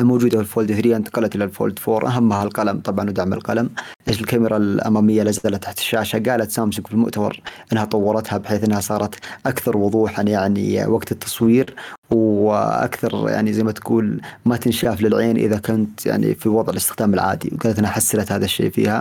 الموجودة 0.00 0.36
في 0.36 0.42
الفولد. 0.42 0.72
3 0.72 0.96
انتقلت 0.96 1.36
إلى 1.36 1.44
الفولد 1.44 1.78
4 1.88 2.16
أهمها 2.16 2.44
القلم 2.44 2.80
طبعا 2.80 3.08
ودعم 3.08 3.32
القلم. 3.32 3.70
الكاميرا 4.08 4.56
الأمامية 4.56 5.22
لا 5.22 5.30
زالت 5.30 5.62
تحت 5.62 5.78
الشاشة. 5.78 6.18
قالت 6.18 6.50
سامسونج 6.50 6.86
في 6.86 6.92
المؤتمر 6.92 7.40
إنها 7.72 7.84
طورتها 7.84 8.38
بحيث 8.38 8.64
إنها 8.64 8.80
صارت 8.80 9.14
أكثر 9.46 9.76
وضوحا 9.76 10.22
يعني 10.22 10.86
وقت 10.86 11.12
التصوير. 11.12 11.74
وأكثر 12.10 13.28
يعني 13.28 13.52
زي 13.52 13.62
ما 13.62 13.72
تقول 13.72 14.20
ما 14.44 14.56
تنشاف 14.56 15.00
للعين 15.00 15.36
إذا 15.36 15.58
كنت 15.58 16.06
يعني 16.06 16.34
في 16.34 16.48
وضع 16.48 16.72
الاستخدام 16.72 17.14
العادي 17.14 17.50
وقالت 17.54 17.78
انها 17.78 17.90
حسنت 17.90 18.32
هذا 18.32 18.44
الشيء 18.44 18.70
فيها. 18.70 19.00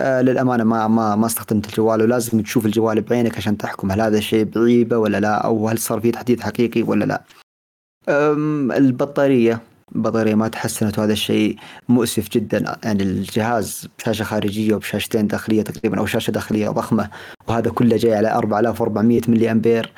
آه 0.00 0.22
للأمانة 0.22 0.64
ما 0.64 0.88
ما 0.88 1.16
ما 1.16 1.26
استخدمت 1.26 1.66
الجوال 1.68 2.02
ولازم 2.02 2.40
تشوف 2.40 2.66
الجوال 2.66 3.00
بعينك 3.00 3.36
عشان 3.36 3.58
تحكم 3.58 3.92
هل 3.92 4.00
هذا 4.00 4.18
الشيء 4.18 4.44
بعيبة 4.44 4.98
ولا 4.98 5.20
لا 5.20 5.34
أو 5.34 5.68
هل 5.68 5.78
صار 5.78 6.00
فيه 6.00 6.12
تحديث 6.12 6.40
حقيقي 6.40 6.82
ولا 6.82 7.04
لا. 7.04 7.22
البطارية 8.76 9.60
البطارية 9.96 10.34
ما 10.34 10.48
تحسنت 10.48 10.98
وهذا 10.98 11.12
الشيء 11.12 11.56
مؤسف 11.88 12.28
جدا. 12.30 12.76
يعني 12.84 13.02
الجهاز 13.02 13.88
بشاشة 13.98 14.22
خارجية 14.22 14.74
وبشاشتين 14.74 15.26
داخلية 15.26 15.62
تقريبا 15.62 15.98
أو 15.98 16.06
شاشة 16.06 16.30
داخلية 16.30 16.68
ضخمة 16.68 17.10
وهذا 17.48 17.70
كله 17.70 17.96
جاي 17.96 18.14
على 18.14 18.32
4400 18.32 19.20
ملي 19.28 19.50
أمبير. 19.52 19.92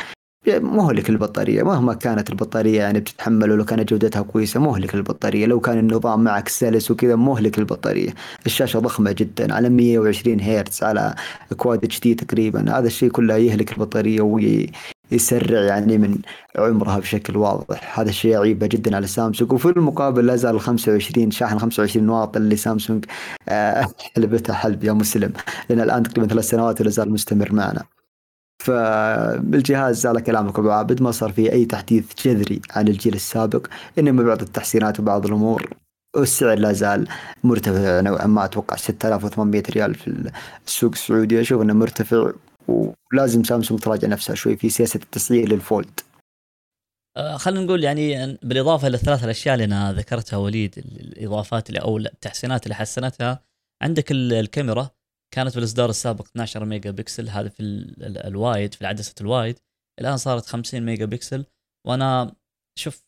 مهلك 0.50 1.10
البطارية 1.10 1.62
مهما 1.62 1.94
كانت 1.94 2.30
البطارية 2.30 2.78
يعني 2.78 3.00
بتتحمل 3.00 3.50
ولو 3.50 3.64
كانت 3.64 3.90
جودتها 3.90 4.22
كويسة 4.22 4.60
مهلك 4.60 4.94
البطارية. 4.94 5.46
لو 5.46 5.60
كان 5.60 5.78
النظام 5.78 6.24
معك 6.24 6.48
سلس 6.48 6.90
وكذا 6.90 7.16
مهلك 7.16 7.58
البطارية. 7.58 8.14
الشاشة 8.46 8.78
ضخمة 8.78 9.12
جدا 9.12 9.54
على 9.54 9.68
120 9.68 10.40
هرتز 10.40 10.82
على 10.82 11.14
كواد 11.56 11.84
اتش 11.84 12.00
دي 12.00 12.14
تقريبا. 12.14 12.78
هذا 12.78 12.86
الشيء 12.86 13.10
كله 13.10 13.36
يهلك 13.36 13.72
البطارية 13.72 14.20
ويسرع 15.12 15.60
يعني 15.60 15.98
من 15.98 16.18
عمرها 16.58 16.98
بشكل 16.98 17.36
واضح. 17.36 17.98
هذا 18.00 18.08
الشيء 18.08 18.38
عيبة 18.38 18.66
جدا 18.66 18.96
على 18.96 19.06
سامسونج. 19.06 19.52
وفي 19.52 19.68
المقابل 19.68 20.26
لا 20.26 20.36
زال 20.36 20.54
ال 20.54 20.60
25 20.60 21.30
شاحن 21.30 21.58
25 21.58 22.08
واط 22.08 22.36
اللي 22.36 22.56
سامسونج 22.56 23.04
آه، 23.48 23.86
حلبتها 24.16 24.54
حلب 24.54 24.84
يا 24.84 24.92
مسلم. 24.92 25.32
لأن 25.68 25.80
الآن 25.80 26.02
تقريبا 26.02 26.26
ثلاث 26.28 26.48
سنوات 26.48 26.80
ولا 26.80 26.90
زال 26.90 27.12
مستمر 27.12 27.52
معنا. 27.52 27.97
فالجهاز 28.62 30.06
على 30.06 30.22
كلامك 30.22 30.58
أبو 30.58 30.70
عابد 30.70 31.02
ما 31.02 31.10
صار 31.10 31.32
فيه 31.32 31.52
أي 31.52 31.64
تحديث 31.64 32.04
جذري 32.24 32.60
عن 32.70 32.88
الجيل 32.88 33.14
السابق 33.14 33.66
إنما 33.98 34.22
بعض 34.22 34.42
التحسينات 34.42 35.00
وبعض 35.00 35.26
الأمور 35.26 35.74
والسعر 36.16 36.58
لا 36.58 36.72
زال 36.72 37.08
مرتفع 37.44 38.00
نوعا 38.00 38.26
ما 38.26 38.44
أتوقع 38.44 38.76
6800 38.76 39.62
ريال 39.70 39.94
في 39.94 40.30
السوق 40.66 40.92
السعودي 40.92 41.40
أشوف 41.40 41.62
إنه 41.62 41.72
مرتفع 41.72 42.32
ولازم 42.68 43.44
سامسونج 43.44 43.80
تراجع 43.80 44.08
نفسها 44.08 44.34
شوي 44.34 44.56
في 44.56 44.68
سياسة 44.68 45.00
التسعير 45.02 45.48
للفولد. 45.48 46.00
آه، 47.16 47.36
خلينا 47.36 47.64
نقول 47.64 47.84
يعني 47.84 48.38
بالإضافة 48.42 48.88
للثلاث 48.88 49.24
الأشياء 49.24 49.54
اللي 49.54 49.64
أنا 49.64 49.92
ذكرتها 49.92 50.36
وليد 50.36 50.74
الإضافات 50.78 51.68
اللي 51.68 51.80
أو 51.80 51.98
التحسينات 51.98 52.64
اللي 52.64 52.74
حسنتها 52.74 53.42
عندك 53.82 54.04
الكاميرا 54.10 54.90
كانت 55.34 55.50
في 55.50 55.58
الإصدار 55.58 55.90
السابق 55.90 56.26
12 56.26 56.64
ميجا 56.64 56.90
بكسل 56.90 57.28
هذا 57.28 57.48
في 57.48 57.62
ال 58.24 58.34
wide 58.34 58.74
في 58.74 58.86
عدسه 58.86 59.14
ال 59.20 59.27
wide. 59.27 59.58
الآن 60.00 60.16
صارت 60.16 60.46
50 60.46 60.80
ميجا 60.80 61.04
بكسل. 61.04 61.44
وأنا 61.86 62.36
شوف 62.78 63.04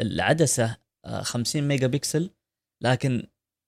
العدسة 0.00 0.76
50 1.06 1.62
آه، 1.62 1.66
ميجا 1.66 1.86
بكسل. 1.86 2.30
لكن 2.82 3.26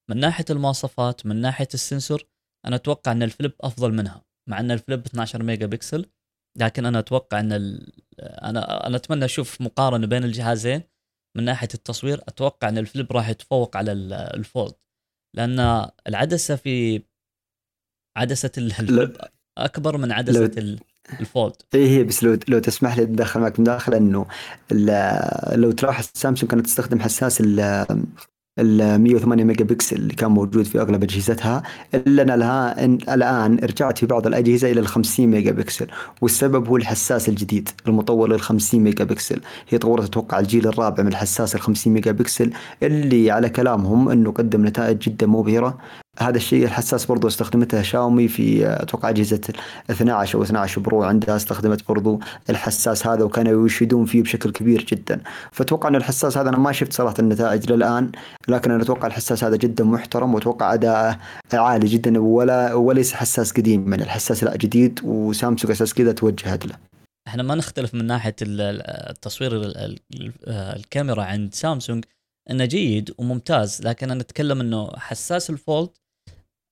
من 0.09 0.17
ناحية 0.17 0.45
المواصفات 0.49 1.25
من 1.25 1.35
ناحية 1.35 1.67
ال 1.73 1.80
sensor 1.80 2.23
أنا 2.65 2.75
أتوقع 2.75 3.11
إن 3.11 3.23
الفليب 3.23 3.53
أفضل 3.61 3.93
منها 3.93 4.25
مع 4.49 4.59
إن 4.59 4.71
الفليب 4.71 5.05
12 5.05 5.43
ميجا 5.43 5.65
بكسل. 5.65 6.05
لكن 6.57 6.85
أنا 6.85 6.99
أتوقع 6.99 7.39
إن 7.39 7.51
أنا 8.19 8.87
أنا 8.87 8.95
أتمنى 8.95 9.25
أشوف 9.25 9.61
مقارنة 9.61 10.07
بين 10.07 10.23
الجهازين. 10.23 10.83
من 11.37 11.43
ناحية 11.43 11.67
التصوير 11.73 12.21
أتوقع 12.27 12.69
إن 12.69 12.77
الفليب 12.77 13.11
راح 13.11 13.29
يتفوق 13.29 13.77
على 13.77 13.91
الفولد. 13.91 14.73
لأن 15.35 15.89
العدسة 16.07 16.55
في 16.55 17.03
عدسة 18.17 18.51
الفليب 18.57 19.17
أكبر 19.57 19.97
من 19.97 20.11
عدسة 20.11 20.51
لو... 20.57 20.77
الفولد. 21.19 21.53
اي 21.75 21.89
هي 21.89 22.03
بس 22.03 22.23
لو 22.23 22.37
لو 22.47 22.59
تسمح 22.59 22.97
لي 22.97 23.03
أتدخل 23.03 23.39
معك. 23.39 23.59
مداخله 23.59 23.97
إنه 23.97 24.25
لو 25.51 25.71
تلاحظ 25.71 26.09
سامسونج 26.13 26.51
كانت 26.51 26.65
تستخدم 26.65 26.99
حساس 26.99 27.41
ال 27.41 27.85
108 28.59 29.43
ميجا 29.43 29.65
بكسل 29.65 29.95
اللي 29.95 30.13
كان 30.13 30.31
موجود 30.31 30.65
في 30.65 30.81
أغلب 30.81 31.03
أجهزتها. 31.03 31.63
إلا 31.93 32.23
أن 32.83 32.97
الان 33.09 33.59
رجعت 33.59 33.97
في 33.97 34.05
بعض 34.05 34.27
الأجهزة 34.27 34.71
إلى 34.71 34.79
ال 34.79 34.87
50 34.87 35.27
ميجا 35.27 35.51
بكسل. 35.51 35.87
والسبب 36.21 36.67
هو 36.67 36.77
الحساس 36.77 37.29
الجديد 37.29 37.69
المطور 37.87 38.29
لل 38.29 38.41
50 38.41 38.81
ميجا 38.81 39.03
بكسل. 39.03 39.41
هي 39.69 39.77
طورت 39.77 40.03
أتوقع 40.03 40.39
الجيل 40.39 40.67
الرابع 40.67 41.03
من 41.03 41.09
الحساس 41.09 41.55
ال 41.55 41.61
50 41.61 41.93
ميجا 41.93 42.11
بكسل 42.11 42.51
اللي 42.83 43.31
على 43.31 43.49
كلامهم 43.49 44.09
إنه 44.09 44.31
قدم 44.31 44.65
نتائج 44.65 44.97
جدا 44.97 45.27
مبهرة. 45.27 45.77
هذا 46.19 46.37
الشيء 46.37 46.65
الحساس 46.65 47.05
برضو 47.05 47.27
استخدمته 47.27 47.81
شاومي 47.81 48.27
في 48.27 48.67
أتوقع 48.67 49.09
اجهزه 49.09 49.41
12 49.91 50.37
أو 50.37 50.43
12 50.43 50.81
برو 50.81 51.03
عندها 51.03 51.35
استخدمت 51.35 51.87
برضو 51.87 52.19
الحساس 52.49 53.07
هذا 53.07 53.23
وكانوا 53.23 53.65
يشيدون 53.65 54.05
فيه 54.05 54.23
بشكل 54.23 54.51
كبير 54.51 54.85
جدا. 54.85 55.21
فأتوقع 55.51 55.89
أن 55.89 55.95
الحساس 55.95 56.37
هذا 56.37 56.49
أنا 56.49 56.57
ما 56.57 56.71
شفت 56.71 56.93
صراحة 56.93 57.15
النتائج 57.19 57.71
للآن 57.71 58.11
لكن 58.47 58.71
أنا 58.71 58.83
أتوقع 58.83 59.07
الحساس 59.07 59.43
هذا 59.43 59.55
جدا 59.55 59.83
محترم 59.83 60.35
وأتوقع 60.35 60.73
أداءه 60.73 61.19
عالي 61.53 61.87
جدا 61.87 62.19
ولا 62.19 62.73
وليس 62.73 63.13
حساس 63.13 63.51
قديم 63.51 63.89
من 63.89 64.01
الحساس 64.01 64.43
لا 64.43 64.57
جديد 64.57 64.99
وسامسونج 65.03 65.71
أساس 65.71 65.93
كذا 65.93 66.11
توجهت 66.11 66.65
له. 66.65 66.75
إحنا 67.27 67.43
ما 67.43 67.55
نختلف 67.55 67.95
من 67.95 68.05
ناحية 68.05 68.35
التصوير 68.41 69.51
الكاميرا 70.47 71.23
عند 71.23 71.53
سامسونج. 71.53 72.03
إنه 72.49 72.65
جيد 72.65 73.15
وممتاز 73.17 73.81
لكن 73.81 74.11
أنا 74.11 74.21
أتكلم 74.21 74.61
إنه 74.61 74.91
حساس 74.97 75.49
الفولد 75.49 75.89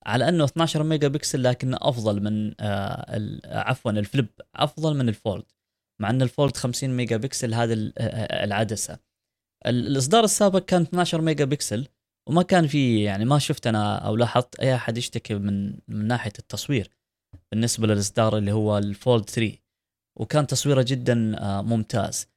على 0.05 0.29
إنه 0.29 0.45
12 0.45 0.83
ميجا 0.83 1.07
بكسل 1.07 1.43
لكنه 1.43 1.77
أفضل 1.81 2.23
من 2.23 2.53
آه 2.59 3.39
عفوا 3.45 3.91
الفليب 3.91 4.27
أفضل 4.55 4.97
من 4.97 5.09
الفولد 5.09 5.45
مع 6.01 6.09
إن 6.09 6.21
الفولد 6.21 6.57
50 6.57 6.89
ميجا 6.89 7.17
بكسل 7.17 7.53
هذه 7.53 7.73
آه، 7.97 8.01
آه، 8.01 8.43
العدسة. 8.43 8.99
الإصدار 9.65 10.23
السابق 10.23 10.59
كان 10.65 10.81
12 10.81 11.21
ميجا 11.21 11.45
بكسل 11.45 11.87
وما 12.29 12.43
كان 12.43 12.67
في 12.67 13.03
يعني 13.03 13.25
ما 13.25 13.39
شفت 13.39 13.67
أنا 13.67 13.97
أو 13.97 14.15
لاحظت 14.15 14.59
أي 14.59 14.75
أحد 14.75 14.97
يشتكي 14.97 15.35
من 15.35 15.79
من 15.87 16.07
ناحية 16.07 16.33
التصوير 16.39 16.91
بالنسبة 17.51 17.87
للإصدار 17.87 18.37
اللي 18.37 18.51
هو 18.51 18.77
الفولد 18.77 19.29
3 19.29 19.57
وكان 20.19 20.47
تصويره 20.47 20.81
جدا 20.81 21.39
آه، 21.39 21.61
ممتاز. 21.61 22.27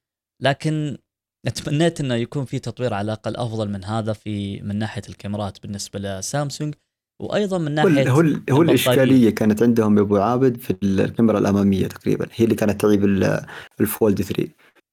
لكن 0.41 0.97
اتمنيت 1.47 1.99
إنه 1.99 2.15
يكون 2.15 2.45
في 2.45 2.59
تطوير 2.59 2.93
على 2.93 3.05
الأقل 3.05 3.35
أفضل 3.35 3.69
من 3.69 3.83
هذا 3.83 4.13
في 4.13 4.61
من 4.61 4.75
ناحية 4.75 5.01
الكاميرات 5.09 5.57
بالنسبة 5.63 5.99
لسامسونج 5.99 6.73
وأيضا 7.21 7.57
من 7.57 7.75
ناحية 7.75 8.11
هو 8.11 8.23
هو 8.49 8.61
الإشكالية 8.61 9.29
كانت 9.29 9.63
عندهم 9.63 9.97
يا 9.97 10.01
ابو 10.01 10.17
عابد 10.17 10.57
في 10.57 10.75
الكاميرا 10.83 11.39
الأمامية 11.39 11.87
تقريبا 11.87 12.27
هي 12.35 12.45
اللي 12.45 12.55
كانت 12.55 12.81
تعيب 12.81 13.03
الفولد 13.81 14.21
3 14.21 14.47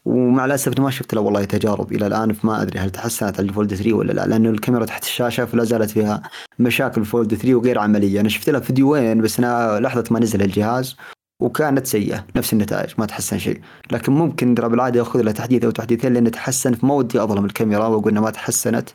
ومع 0.05 0.44
الأسف 0.44 0.80
ما 0.80 0.90
شفت 0.90 1.14
له 1.14 1.20
والله 1.20 1.44
تجارب 1.44 1.92
إلى 1.92 2.07
الآن 2.07 2.32
فما 2.32 2.62
أدري 2.62 2.78
هل 2.78 2.90
تحسنت 2.90 3.38
على 3.38 3.49
الفولد 3.49 3.74
3 3.74 3.92
ولا 3.92 4.12
لا 4.12 4.26
لأنه 4.26 4.51
الكاميرا 4.51 4.84
تحت 4.84 5.05
الشاشة 5.05 5.44
فلا 5.44 5.64
زالت 5.64 5.90
فيها 5.90 6.22
مشاكل 6.59 7.01
الفولد 7.01 7.34
3 7.34 7.55
وغير 7.55 7.78
عملية. 7.78 8.20
أنا 8.20 8.28
شفت 8.28 8.51
لها 8.51 8.61
فيديوين 8.61 9.20
بس 9.20 9.38
أنا 9.38 9.80
لحظة 9.80 10.05
ما 10.11 10.20
نزل 10.20 10.42
الجهاز. 10.42 10.96
وكانت 11.43 11.86
سيئة 11.86 12.26
نفس 12.36 12.53
النتائج 12.53 12.91
ما 12.99 13.07
تحسن 13.07 13.39
شيء. 13.39 13.61
لكن 13.93 14.12
ممكن 14.12 14.55
ترى 14.55 14.68
بالعاده 14.68 14.99
يأخذ 14.99 15.20
لها 15.20 15.32
تحديث 15.32 15.64
أو 15.64 15.70
تحديثين 15.70 16.12
لأن 16.12 16.30
تحسن 16.30 16.74
فما 16.74 16.95
ودي 16.95 17.22
أظلم 17.22 17.45
الكاميرا 17.45 17.86
واقول 17.86 18.11
انها 18.11 18.22
ما 18.22 18.30
تحسنت. 18.30 18.91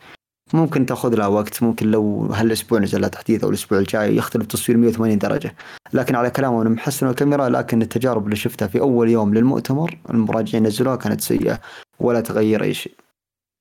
ممكن 0.54 0.86
تأخذ 0.86 1.16
لها 1.16 1.28
وقت 1.28 1.64
ممكن 1.64 1.92
لو 1.92 2.26
هالأسبوع 2.26 2.80
نزل 2.80 3.02
لها 3.02 3.10
تحديث 3.10 3.44
أو 3.44 3.50
الأسبوع 3.50 3.80
الجاي 3.80 4.16
يختلف 4.16 4.46
تصوير 4.48 4.78
180 4.78 5.18
درجة. 5.18 5.56
لكن 5.94 6.16
على 6.16 6.30
كلامه 6.30 6.62
انه 6.62 6.70
محسن 6.70 7.10
الكاميرا 7.10 7.50
لكن 7.50 7.82
التجارب 7.82 8.26
اللي 8.26 8.36
شفتها 8.36 8.68
في 8.68 8.80
أول 8.80 9.10
يوم 9.10 9.34
للمؤتمر 9.34 10.00
المراجعين 10.10 10.64
نزلوها 10.64 10.96
كانت 10.96 11.22
سيئة 11.22 11.62
ولا 12.00 12.22
تغير 12.22 12.64
أي 12.64 12.74
شيء. 12.74 12.94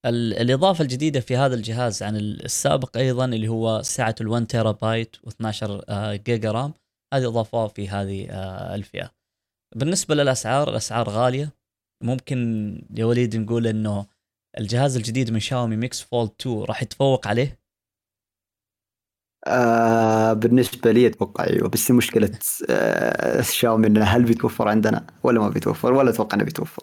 الإضافة 0.07 0.83
الجديدة 0.83 1.21
في 1.21 1.37
هذا 1.37 1.55
الجهاز 1.55 2.03
عن 2.03 2.17
السابق 2.17 2.97
أيضا 2.97 3.25
اللي 3.25 3.49
هو 3.49 3.83
سعة 3.83 4.15
ال1 4.23 4.47
تيرا 4.47 4.73
بايت 4.73 5.17
و12 5.17 5.65
جيجا 6.27 6.53
RAM 6.53 6.73
هذه 7.13 7.27
إضافة 7.29 7.67
في 7.69 7.89
هذه 7.89 8.27
آه، 8.31 8.75
الفئة. 8.75 9.11
بالنسبة 9.77 10.15
للأسعار 10.15 10.71
الأسعار 10.71 11.09
غالية. 11.09 11.53
ممكن 12.05 12.39
يا 12.97 13.05
وليد 13.05 13.37
نقول 13.37 13.67
أنه 13.67 14.07
الجهاز 14.59 14.97
الجديد 14.97 15.31
من 15.31 15.41
شاومي 15.41 15.77
Mix 15.77 16.01
Fold 16.03 16.31
2 16.41 16.63
راح 16.65 16.83
يتفوق 16.83 17.27
عليه؟ 17.29 17.63
آه 19.47 20.33
بالنسبة 20.33 20.93
لي 20.93 21.07
أتوقع 21.07 21.45
أيوه. 21.45 21.69
بس 21.69 21.91
مشكلة 21.91 22.39
آه 22.71 23.41
شاومي 23.43 23.87
إنه 23.87 24.05
هل 24.05 24.25
بيتوفر 24.25 24.69
عندنا 24.69 25.07
ولا 25.23 25.41
ما 25.41 25.49
بيتوفر؟ 25.49 25.93
ولا 25.93 26.11
أتوقع 26.11 26.35
إنه 26.37 26.45
بيتوفر. 26.45 26.83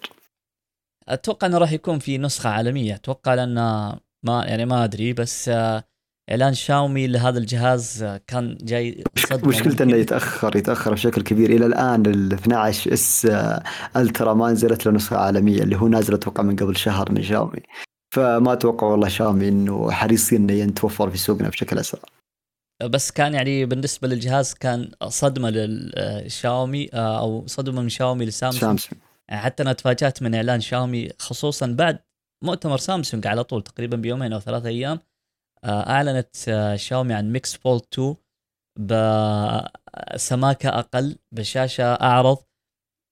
أتوقع 1.08 1.48
إنه 1.48 1.58
راح 1.58 1.72
يكون 1.72 2.00
في 2.00 2.18
نسخة 2.18 2.50
عالمية. 2.50 2.96
أتوقع 2.96 3.34
لأن 3.34 3.56
ما 4.24 4.46
يعني 4.46 4.66
ما 4.66 4.84
أدري 4.84 5.14
بس 5.14 5.50
آه 5.50 5.84
إعلان 6.32 6.54
شاومي 6.54 7.08
لهذا 7.08 7.40
الجهاز 7.40 8.04
كان 8.28 8.58
جاي 8.62 9.04
مشكلته 9.44 9.84
إنه 9.84 9.96
يتأخر 9.96 10.56
يتأخر 10.56 10.94
بشكل 10.94 11.22
كبير. 11.22 11.50
إلى 11.50 11.66
الآن 11.66 12.06
ال 12.06 12.34
12 12.34 12.94
اس 12.94 13.28
ألترا 13.96 14.34
ما 14.34 14.52
نزلت 14.52 14.86
له 14.86 14.92
نسخة 14.92 15.18
عالمية 15.18 15.64
اللي 15.64 15.76
هو 15.76 15.88
نازل 15.88 16.14
أتوقع 16.14 16.44
من 16.44 16.56
قبل 16.56 16.78
شهر 16.78 17.12
من 17.12 17.24
شاومي 17.24 17.62
فما 18.16 18.54
أتوقع 18.54 18.88
والله 18.88 19.08
شاومي 19.08 19.48
إنه 19.48 19.92
حريصين 19.92 20.50
إنه 20.50 20.54
يتوفر 20.54 21.10
في 21.10 21.18
سوقنا 21.18 21.50
بشكل 21.50 21.80
أسرع. 21.80 22.02
بس 22.84 23.12
كان 23.12 23.34
يعني 23.34 23.66
بالنسبة 23.66 24.08
للجهاز 24.08 24.54
كان 24.54 24.92
صدمة 25.08 25.50
للشاومي 25.50 26.90
آه، 26.94 27.20
أو 27.20 27.48
صدمة 27.48 27.82
من 27.82 27.90
شاومي 27.90 28.26
لسامسونج. 28.26 28.62
سامسونج. 28.62 29.02
يعني 29.30 29.42
حتى 29.42 29.64
أنا 29.64 29.74
تفاجأت 29.74 30.24
من 30.24 30.36
إعلان 30.36 30.62
شاومي 30.62 31.10
خصوصا 31.20 31.68
بعد 31.68 32.00
مؤتمر 32.44 32.78
سامسونج 32.78 33.28
على 33.28 33.44
طول 33.44 33.64
تقريبا 33.64 33.98
بيومين 33.98 34.34
أو 34.34 34.40
ثلاثة 34.40 34.70
أيام. 34.70 35.00
أعلنت 35.66 36.50
آه، 36.50 36.76
شاومي 36.76 37.14
عن 37.14 37.32
Mix 37.32 37.56
Fold 37.56 37.82
2 37.94 38.16
بسماكة 38.80 40.70
أقل 40.70 41.18
بشاشة 41.32 41.84
أعرض 41.94 42.38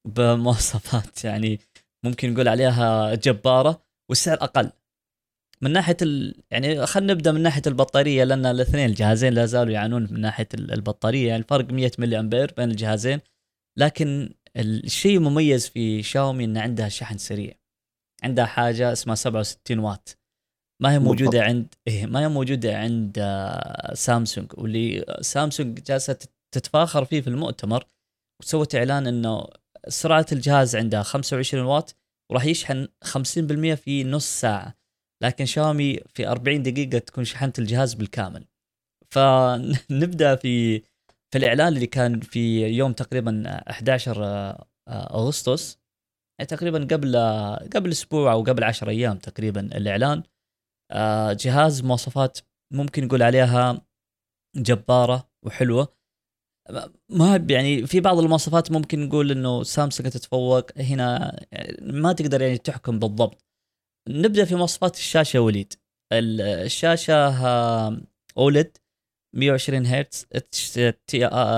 بمواصفات 0.08 1.24
يعني 1.26 1.60
ممكن 2.06 2.34
نقول 2.34 2.48
عليها 2.48 3.16
جبارة 3.16 3.82
والسعر 4.10 4.38
أقل. 4.44 4.72
من 5.62 5.72
ناحية 5.72 5.98
ال... 6.02 6.44
يعني 6.52 6.86
خلينا 6.86 7.14
نبدأ 7.14 7.32
من 7.32 7.42
ناحية 7.42 7.62
البطارية 7.68 8.24
لأن 8.24 8.46
الاثنين 8.46 8.90
الجهازين 8.90 9.34
لا 9.34 9.46
زالوا 9.46 9.74
يعانون 9.74 10.08
من 10.12 10.22
ناحية 10.22 10.48
البطارية 10.54 11.28
يعني 11.28 11.42
الفرق 11.42 11.72
100 11.72 11.92
ملي 12.00 12.20
أمبير 12.20 12.54
بين 12.58 12.72
الجهازين. 12.72 13.20
لكن 13.78 14.34
الشيء 14.58 15.18
المميز 15.18 15.70
في 15.70 16.04
شاومي 16.04 16.44
إن 16.46 16.58
عندها 16.58 16.90
شحن 16.90 17.18
سريع. 17.18 17.54
عندها 18.24 18.46
حاجة 18.46 18.92
اسمها 18.92 19.16
67 19.16 19.80
واط. 19.80 20.18
ما 20.84 20.92
هي 20.94 21.00
موجودة 21.00 21.44
عند 21.44 21.74
إيه 21.88 22.06
ما 22.06 22.20
هي 22.20 22.28
موجودة 22.28 22.78
عند 22.78 23.18
آه، 23.20 23.94
سامسونج 23.94 24.52
واللي 24.58 25.18
سامسونج 25.22 25.80
جالسة 25.80 26.18
تتفاخر 26.56 27.06
فيه 27.06 27.22
في 27.22 27.28
المؤتمر 27.28 27.88
وسوت 28.42 28.76
إعلان 28.76 29.08
إنه 29.08 29.48
سرعة 29.88 30.26
الجهاز 30.32 30.76
عندها 30.76 31.04
25 31.04 31.66
واط 31.66 31.96
وراح 32.32 32.46
يشحن 32.46 32.88
50% 33.06 33.76
في 33.76 34.04
نص 34.04 34.40
ساعة. 34.40 34.78
لكن 35.24 35.46
شاومي 35.46 36.00
في 36.14 36.28
40 36.28 36.64
دقيقة 36.64 36.98
تكون 36.98 37.24
شحنت 37.24 37.60
الجهاز 37.60 37.94
بالكامل. 37.94 38.48
فنبدا 39.12 40.36
في 40.42 40.80
في 41.32 41.38
الإعلان 41.38 41.68
اللي 41.68 41.88
كان 41.88 42.20
في 42.20 42.68
يوم 42.68 42.94
تقريبا 42.94 43.44
11 43.72 44.24
آه، 44.26 44.68
أغسطس. 44.90 45.80
يعني 46.40 46.48
تقريبا 46.48 46.80
قبل 46.80 47.16
قبل 47.76 47.92
أسبوع 47.92 48.32
أو 48.32 48.44
قبل 48.44 48.64
10 48.64 48.90
أيام 48.90 49.18
تقريبا 49.18 49.62
الإعلان. 49.62 50.18
آه، 50.18 50.24
جهاز 51.32 51.84
مواصفات 51.84 52.40
ممكن 52.74 53.06
نقول 53.06 53.24
عليها 53.24 53.82
جبارة 54.56 55.30
وحلوة. 55.46 55.98
ما 57.10 57.46
يعني 57.50 57.88
في 57.88 58.00
بعض 58.00 58.18
المواصفات 58.20 58.72
ممكن 58.72 59.08
نقول 59.08 59.32
إنه 59.32 59.64
سامسونج 59.64 60.10
تتفوق. 60.10 60.78
هنا 60.78 61.40
ما 61.82 62.14
تقدر 62.14 62.42
يعني 62.42 62.58
تحكم 62.58 63.00
بالضبط. 63.00 63.46
نبدأ 64.10 64.46
في 64.46 64.56
مواصفات 64.56 64.96
الشاشة 64.96 65.40
وليد. 65.40 65.74
الشاشة 66.14 67.14
أولد 68.38 68.78
120 69.36 69.86
هرتز 69.86 70.28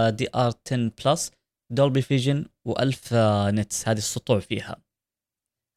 دي 0.10 0.30
ار 0.36 0.54
10 0.68 0.92
بلس 1.06 1.32
Dolby 1.72 2.02
Vision 2.02 2.46
و1000 2.70 3.14
نتس 3.48 3.88
هذه 3.88 3.98
السطوع 3.98 4.40
فيها. 4.40 4.84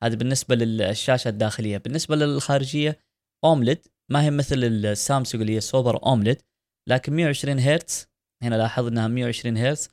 هذا 0.04 0.14
بالنسبة 0.14 0.54
للشاشة 0.54 1.28
الداخلية. 1.28 1.78
بالنسبة 1.78 2.16
للخارجية 2.16 2.98
AMOLED 3.44 3.86
ما 4.10 4.22
هي 4.22 4.30
مثل 4.30 4.56
السامسونج 4.64 5.40
اللي 5.42 5.56
هي 5.56 5.60
Super 5.60 6.06
AMOLED 6.06 6.42
لكن 6.88 7.12
120 7.12 7.58
هرتز 7.58 8.06
هنا 8.42 8.54
لاحظ 8.54 8.86
إنها 8.86 9.08
120 9.08 9.56
هرتز 9.56 9.88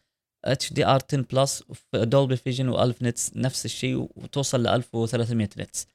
HDR 0.45 0.99
10 1.13 1.21
plus 1.21 1.63
Dolby 1.93 2.35
Vision 2.35 2.73
و1000 2.73 3.03
نتس 3.03 3.37
نفس 3.37 3.65
الشيء 3.65 3.95
وتوصل 4.15 4.63
ل 4.63 4.67
1300 4.67 5.49
نتس. 5.57 5.87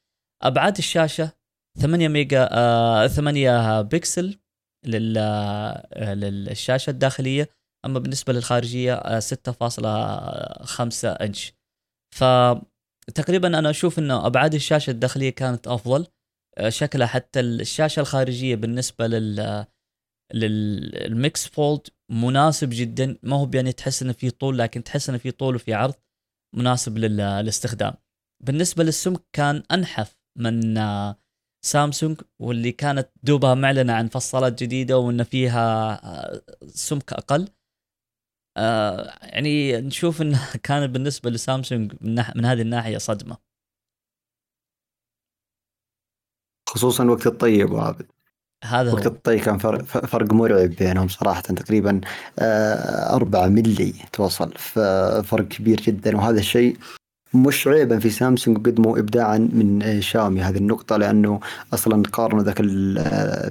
أبعاد 0.42 0.78
الشاشة 0.78 1.32
8 1.80 2.08
ميجا 2.08 2.48
آه 2.52 3.06
8 3.06 3.80
بكسل 3.82 4.38
لل 4.86 5.14
آه 5.18 6.14
للشاشة 6.14 6.90
الداخلية 6.90 7.48
أما 7.84 7.98
بالنسبة 7.98 8.32
للخارجية 8.32 8.94
آه 8.94 9.20
6.5 9.20 9.84
إنش. 11.20 11.52
فتقريبا 12.14 13.58
أنا 13.58 13.70
أشوف 13.70 13.98
انه 13.98 14.26
أبعاد 14.26 14.54
الشاشة 14.54 14.90
الداخلية 14.90 15.30
كانت 15.30 15.68
أفضل. 15.68 16.00
آه 16.02 16.13
شكلها 16.68 17.06
حتى 17.06 17.40
الشاشة 17.40 18.00
الخارجية 18.00 18.56
بالنسبة 18.56 19.06
لل 19.06 19.66
لل 20.34 20.80
Mix 20.80 21.48
Fold 21.48 21.88
مناسب 22.10 22.68
جدا. 22.72 23.18
ما 23.22 23.36
هو 23.36 23.50
يعني 23.54 23.72
تحس 23.72 24.02
إنه 24.02 24.12
في 24.12 24.30
طول 24.30 24.58
لكن 24.58 24.84
تحس 24.84 25.08
إنه 25.08 25.18
في 25.18 25.30
طول 25.30 25.54
وفي 25.54 25.74
عرض 25.74 25.94
مناسب 26.56 26.98
للاستخدام. 26.98 27.94
بالنسبة 28.44 28.84
للسمك 28.84 29.22
كان 29.32 29.62
أنحف 29.72 30.16
من 30.38 30.78
سامسونج 31.64 32.20
واللي 32.40 32.72
كانت 32.72 33.08
دوبها 33.22 33.54
معلنة 33.54 33.92
عن 33.92 34.08
فصالات 34.08 34.62
جديدة 34.62 34.98
وإن 34.98 35.22
فيها 35.22 35.94
آه، 36.04 36.42
سمك 36.66 37.12
أقل. 37.12 37.48
آه، 38.56 39.18
يعني 39.22 39.80
نشوف 39.80 40.22
إنه 40.22 40.52
كانت 40.62 40.90
بالنسبة 40.90 41.30
لسامسونج 41.30 41.92
من, 42.00 42.14
من 42.36 42.44
هذه 42.44 42.62
الناحية 42.62 42.98
صدمة. 42.98 43.36
خصوصا 46.74 47.04
وقت 47.04 47.26
الطيب 47.26 47.76
عابد 47.76 48.06
هذا 48.64 48.92
وقت 48.92 49.06
الطي 49.06 49.38
كان 49.38 49.58
فرق, 49.58 49.82
فرق 49.82 50.32
مرعب 50.32 50.70
بينهم 50.70 51.08
صراحة 51.08 51.40
تقريبا 51.40 52.00
4 52.38 53.44
آه، 53.44 53.48
ملي 53.48 53.94
توصل 54.12 54.52
فرق 55.24 55.48
كبير 55.48 55.80
جدا. 55.80 56.16
وهذا 56.16 56.38
الشيء 56.38 56.76
مش 57.34 57.68
عيبا 57.68 57.98
في 57.98 58.10
سامسونج 58.10 58.66
قدموا 58.66 58.98
ابداعا 58.98 59.38
من 59.38 60.00
شاومي 60.00 60.40
هذه 60.40 60.56
النقطة 60.56 60.96
لأنه 60.96 61.40
أصلا 61.74 62.02
قارنوا 62.12 62.42
ذاك 62.42 62.62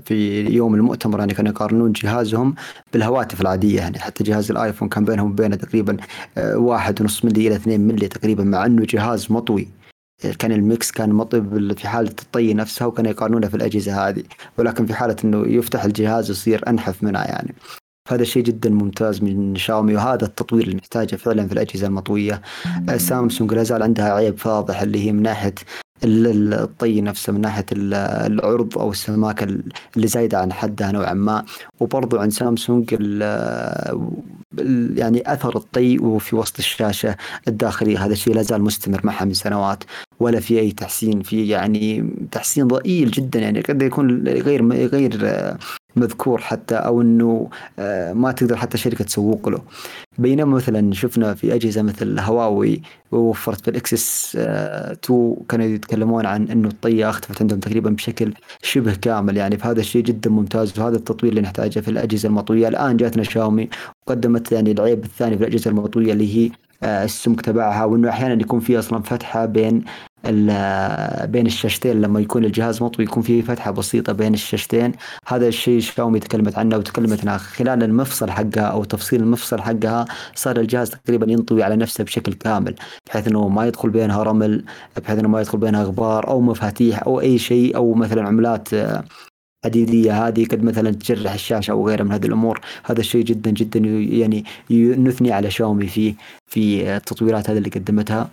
في 0.05 0.47
يوم 0.49 0.75
المؤتمر 0.75 1.19
يعني 1.19 1.33
كانوا 1.33 1.51
يقارنون 1.51 1.91
جهازهم 1.91 2.55
بالهواتف 2.93 3.41
العادية 3.41 3.77
يعني. 3.77 3.99
حتى 3.99 4.23
جهاز 4.23 4.51
الآيفون 4.51 4.89
كان 4.89 5.05
بينهم 5.05 5.31
وبينه 5.31 5.55
تقريبا 5.55 5.97
آه، 6.37 6.57
واحد 6.57 7.01
ونص 7.01 7.25
ملي 7.25 7.47
إلى 7.47 7.55
اثنين 7.55 7.81
ملي 7.81 8.07
تقريبا 8.07 8.43
مع 8.43 8.65
إنه 8.65 8.85
جهاز 8.89 9.31
مطوي. 9.31 9.82
كان 10.31 10.51
الميكس 10.51 10.91
كان 10.91 11.09
مطي 11.09 11.41
في 11.75 11.87
حالة 11.87 12.09
الطي 12.09 12.53
نفسها 12.53 12.87
وكانوا 12.87 13.11
يقارنونها 13.11 13.49
في 13.49 13.55
الأجهزة 13.55 14.07
هذه 14.07 14.23
ولكن 14.57 14.85
في 14.85 14.93
حالة 14.93 15.15
أنه 15.23 15.47
يفتح 15.47 15.83
الجهاز 15.83 16.29
يصير 16.29 16.69
أنحف 16.69 17.03
منها 17.03 17.25
يعني. 17.25 17.55
هذا 18.09 18.23
شيء 18.23 18.43
جدا 18.43 18.69
ممتاز 18.69 19.23
من 19.23 19.55
شاومي 19.55 19.95
وهذا 19.95 20.25
التطوير 20.25 20.63
اللي 20.63 20.75
نحتاجه 20.75 21.15
فعلا 21.15 21.47
في 21.47 21.53
الأجهزة 21.53 21.87
المطوية. 21.87 22.41
سامسونج 22.97 23.53
لا 23.53 23.63
زال 23.63 23.83
عندها 23.83 24.13
عيب 24.13 24.37
فاضح 24.37 24.81
اللي 24.81 25.05
هي 25.05 25.11
من 25.11 25.21
ناحية 25.21 25.55
الطي 26.03 27.01
نفسه 27.01 27.33
من 27.33 27.41
ناحية 27.41 27.65
العرض 27.71 28.77
أو 28.77 28.91
السماكه 28.91 29.43
اللي 29.95 30.07
زايدة 30.07 30.39
عن 30.39 30.53
حدها 30.53 30.91
نوعا 30.91 31.13
ما. 31.13 31.45
وبرضو 31.79 32.17
عند 32.17 32.31
سامسونج 32.31 32.95
يعني 34.95 35.33
أثر 35.33 35.57
الطي 35.57 35.99
وفي 35.99 36.35
وسط 36.35 36.59
الشاشة 36.59 37.15
الداخلية. 37.47 38.05
هذا 38.05 38.13
الشيء 38.13 38.35
لا 38.35 38.41
زال 38.41 38.61
مستمر 38.61 39.01
معها 39.03 39.25
من 39.25 39.33
سنوات 39.33 39.83
ولا 40.19 40.39
في 40.39 40.59
أي 40.59 40.71
تحسين. 40.71 41.21
في 41.21 41.47
يعني 41.47 42.09
تحسين 42.31 42.67
ضئيل 42.67 43.11
جدا. 43.11 43.39
يعني 43.39 43.61
قد 43.61 43.81
يكون 43.81 44.27
غير 44.27 44.73
غير 44.73 45.17
مذكور 45.95 46.41
حتى 46.41 46.75
أو 46.75 47.01
إنه 47.01 47.49
آه، 47.79 48.13
ما 48.13 48.31
تقدر 48.31 48.55
حتى 48.55 48.77
شركة 48.77 49.03
تسوق 49.03 49.49
له. 49.49 49.61
بينما 50.17 50.55
مثلا 50.55 50.93
شفنا 50.93 51.33
في 51.33 51.55
أجهزة 51.55 51.81
مثل 51.81 52.19
هواوي 52.19 52.81
ووفرت 53.11 53.61
في 53.61 53.67
الإكسس 53.67 54.35
2 54.35 55.35
كانوا 55.49 55.65
يتكلمون 55.65 56.25
عن 56.25 56.47
إنه 56.47 56.67
الطيه 56.67 57.09
اختفت 57.09 57.41
عندهم 57.41 57.59
تقريبا 57.59 57.89
بشكل 57.89 58.33
شبه 58.61 58.95
كامل. 58.95 59.37
يعني 59.37 59.57
فهذا 59.57 59.79
الشيء 59.79 60.03
جدا 60.03 60.29
ممتاز 60.29 60.79
وهذا 60.79 60.95
التطوير 60.95 61.31
اللي 61.31 61.41
نحتاجه 61.41 61.79
في 61.79 61.87
الأجهزة 61.87 62.29
المطوية. 62.29 62.67
الآن 62.67 62.97
جاتنا 62.97 63.23
شاومي 63.23 63.69
وقدمت 64.07 64.51
يعني 64.51 64.71
العيب 64.71 65.03
الثاني 65.03 65.37
في 65.37 65.43
الأجهزة 65.43 65.71
المطوية 65.71 66.13
اللي 66.13 66.37
هي 66.37 66.51
آه، 66.83 67.03
السمك 67.03 67.41
تبعها 67.41 67.85
وإنه 67.85 68.09
أحيانا 68.09 68.41
يكون 68.41 68.59
في 68.59 68.79
أصلا 68.79 69.01
فتحة 69.01 69.45
بين 69.45 69.83
بين 71.27 71.45
الشاشتين 71.45 72.01
لما 72.01 72.19
يكون 72.19 72.45
الجهاز 72.45 72.83
مطوي 72.83 73.05
يكون 73.05 73.23
في 73.23 73.41
فتحة 73.41 73.71
بسيطة 73.71 74.13
بين 74.13 74.33
الشاشتين. 74.33 74.91
هذا 75.27 75.47
الشيء 75.47 75.79
شاومي 75.79 76.19
تكلمت 76.19 76.57
عنه 76.57 76.77
وتكلمت 76.77 77.27
عنه. 77.27 77.37
خلال 77.37 77.83
المفصل 77.83 78.31
حقها 78.31 78.63
أو 78.63 78.83
تفصيل 78.83 79.21
المفصل 79.21 79.61
حقها 79.61 80.05
صار 80.35 80.59
الجهاز 80.59 80.89
تقريبا 80.89 81.31
ينطوي 81.31 81.63
على 81.63 81.75
نفسه 81.75 82.03
بشكل 82.03 82.33
كامل 82.33 82.75
بحيث 83.07 83.27
إنه 83.27 83.47
ما 83.47 83.67
يدخل 83.67 83.89
بينها 83.89 84.23
رمل 84.23 84.65
بحيث 84.97 85.19
إنه 85.19 85.27
ما 85.27 85.41
يدخل 85.41 85.57
بينها 85.57 85.83
غبار 85.83 86.27
أو 86.27 86.41
مفاتيح 86.41 87.03
أو 87.03 87.21
أي 87.21 87.37
شيء 87.37 87.75
أو 87.75 87.93
مثلا 87.93 88.27
عملات 88.27 88.69
حديديه 89.65 90.27
هذه 90.27 90.45
قد 90.45 90.63
مثلا 90.63 90.91
تجرح 90.91 91.33
الشاشة 91.33 91.71
أو 91.71 91.87
غيرها 91.87 92.03
من 92.03 92.11
هذه 92.11 92.25
الأمور. 92.25 92.61
هذا 92.85 92.99
الشيء 92.99 93.23
جدا 93.25 93.51
جدا 93.51 93.79
يعني 93.79 94.45
نثني 94.97 95.31
على 95.31 95.51
شاومي 95.51 95.87
فيه 95.87 96.15
في 96.47 96.95
التطويرات 96.95 97.49
هذه 97.49 97.57
اللي 97.57 97.69
قدمتها. 97.69 98.29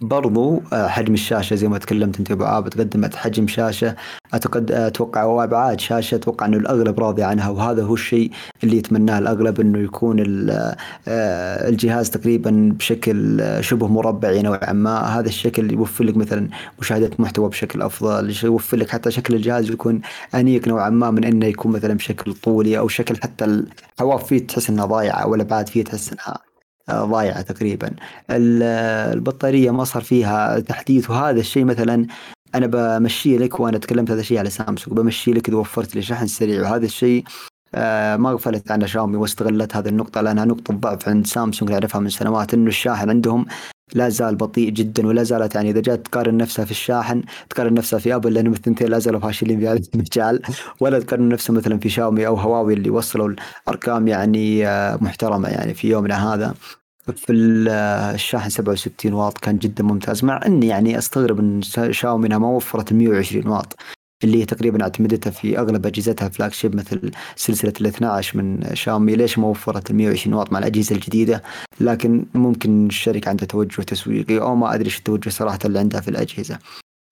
برضو 0.00 0.62
آه، 0.72 0.88
حجم 0.88 1.14
الشاشة 1.14 1.54
زي 1.54 1.68
ما 1.68 1.78
تكلمت 1.78 2.18
انت 2.18 2.30
أبو 2.30 2.44
عابد 2.44 2.80
قدمت 2.80 3.14
حجم 3.14 3.46
شاشة. 3.48 3.96
أتقد 4.34 4.72
أتوقع 4.72 5.24
وابعاد 5.24 5.80
شاشة 5.80 6.14
أتوقع 6.14 6.46
إنه 6.46 6.56
الأغلب 6.56 7.00
راضي 7.00 7.22
عنها 7.22 7.48
وهذا 7.48 7.82
هو 7.82 7.94
الشيء 7.94 8.30
اللي 8.64 8.76
يتمناه 8.76 9.18
الأغلب 9.18 9.60
إنه 9.60 9.78
يكون 9.78 10.46
آه، 11.08 11.68
الجهاز 11.68 12.10
تقريبا 12.10 12.74
بشكل 12.78 13.42
شبه 13.60 13.86
مربعي 13.86 14.42
نوعا 14.42 14.72
ما. 14.72 15.00
هذا 15.00 15.28
الشكل 15.28 15.72
يوفر 15.72 16.04
لك 16.04 16.16
مثلا 16.16 16.48
مشاهدة 16.80 17.10
محتوى 17.18 17.48
بشكل 17.48 17.82
أفضل 17.82 18.34
يوفر 18.44 18.76
لك 18.76 18.90
حتى 18.90 19.10
شكل 19.10 19.34
الجهاز 19.34 19.70
يكون 19.70 20.00
أنيق 20.34 20.68
نوعا 20.68 20.90
ما 20.90 21.10
من 21.10 21.24
إنه 21.24 21.46
يكون 21.46 21.72
مثلا 21.72 21.94
بشكل 21.94 22.34
طولي 22.34 22.78
أو 22.78 22.88
شكل 22.88 23.16
حتى 23.22 23.44
الحواف 23.44 24.26
فيه 24.26 24.46
تحس 24.46 24.70
انها 24.70 24.86
ضايعة 24.86 25.26
والابعاد 25.26 25.68
فيه 25.68 25.84
تحس 25.84 26.12
انها 26.12 26.51
ضايعة 26.90 27.42
تقريبا. 27.42 27.90
البطارية 28.30 29.70
ما 29.70 29.84
صار 29.84 30.02
فيها 30.02 30.60
تحديث 30.60 31.10
وهذا 31.10 31.40
الشيء 31.40 31.64
مثلا 31.64 32.06
أنا 32.54 32.66
بمشي 32.66 33.38
لك 33.38 33.60
وأنا 33.60 33.78
تكلمت 33.78 34.10
هذا 34.10 34.20
الشيء 34.20 34.38
على 34.38 34.50
سامسونج 34.50 34.98
بمشي 34.98 35.32
لك 35.32 35.48
إذا 35.48 35.56
وفرت 35.56 35.94
لي 35.94 36.02
شحن 36.02 36.26
سريع 36.26 36.62
وهذا 36.62 36.84
الشيء 36.84 37.24
آه، 37.74 38.16
ما 38.16 38.30
غفلت 38.30 38.70
عنها 38.70 38.86
شاومي 38.86 39.16
واستغلت 39.16 39.76
هذه 39.76 39.88
النقطة 39.88 40.20
لأنها 40.20 40.44
نقطة 40.44 40.74
ضعف 40.74 41.08
عند 41.08 41.26
سامسونج 41.26 41.72
نعرفها 41.72 42.00
من 42.00 42.08
سنوات 42.08 42.54
إنه 42.54 42.68
الشاحن 42.68 43.10
عندهم 43.10 43.46
لا 43.94 44.08
زال 44.08 44.36
بطيء 44.36 44.70
جدا 44.70 45.06
ولا 45.06 45.22
زالت 45.22 45.54
يعني 45.54 45.70
إذا 45.70 45.80
جات 45.80 46.06
تقارن 46.06 46.36
نفسها 46.36 46.64
في 46.64 46.70
الشاحن 46.70 47.22
تقارن 47.50 47.74
نفسها 47.74 47.98
في 47.98 48.14
ابل 48.14 48.34
لانهم 48.34 48.52
الثنتين 48.52 48.88
لا 48.88 48.98
زالوا 48.98 49.20
فاشلين 49.20 49.60
في 49.60 49.68
هذا 49.68 49.80
المجال 49.94 50.42
ولا 50.80 51.00
تقارن 51.00 51.28
نفسها 51.28 51.54
مثلا 51.54 51.78
في 51.78 51.88
شاومي 51.88 52.26
أو 52.26 52.34
هواوي 52.34 52.74
اللي 52.74 52.90
وصلوا 52.90 53.34
الأرقام 53.68 54.08
يعني 54.08 54.66
آه، 54.66 54.98
محترمة 55.00 55.48
يعني 55.48 55.74
في 55.74 55.88
يومنا 55.88 56.34
هذا. 56.34 56.54
في 57.16 57.32
الشاحن 57.32 58.50
67 58.50 59.12
واط 59.12 59.38
كان 59.38 59.58
جدا 59.58 59.84
ممتاز 59.84 60.24
مع 60.24 60.40
إني 60.46 60.66
يعني 60.66 60.98
أستغرب 60.98 61.38
إن 61.38 61.62
شاومي 61.90 62.28
ما 62.28 62.48
وفرت 62.48 62.92
120 62.92 63.48
واط. 63.48 63.76
اللي 64.24 64.44
تقريبا 64.44 64.82
أعتمدتها 64.82 65.30
في 65.30 65.58
أغلب 65.58 65.86
أجهزتها 65.86 66.28
فلاج 66.28 66.52
شيب 66.52 66.76
مثل 66.76 67.10
سلسلة 67.36 67.72
ال 67.80 67.86
12 67.86 68.38
من 68.38 68.74
شاومي 68.74 69.16
ليش 69.16 69.38
ما 69.38 69.46
وفرت 69.46 69.90
ال 69.90 69.96
120 69.96 70.34
واط 70.34 70.52
مع 70.52 70.58
الأجهزة 70.58 70.96
الجديدة؟ 70.96 71.42
لكن 71.80 72.24
ممكن 72.34 72.86
الشركة 72.86 73.28
عندها 73.28 73.46
توجه 73.46 73.82
تسويقي 73.82 74.38
أو 74.38 74.54
ما 74.54 74.74
أدري 74.74 74.84
إيش 74.84 74.98
التوجه 74.98 75.28
صراحة 75.28 75.58
اللي 75.64 75.78
عندها 75.78 76.00
في 76.00 76.08
الأجهزة. 76.08 76.58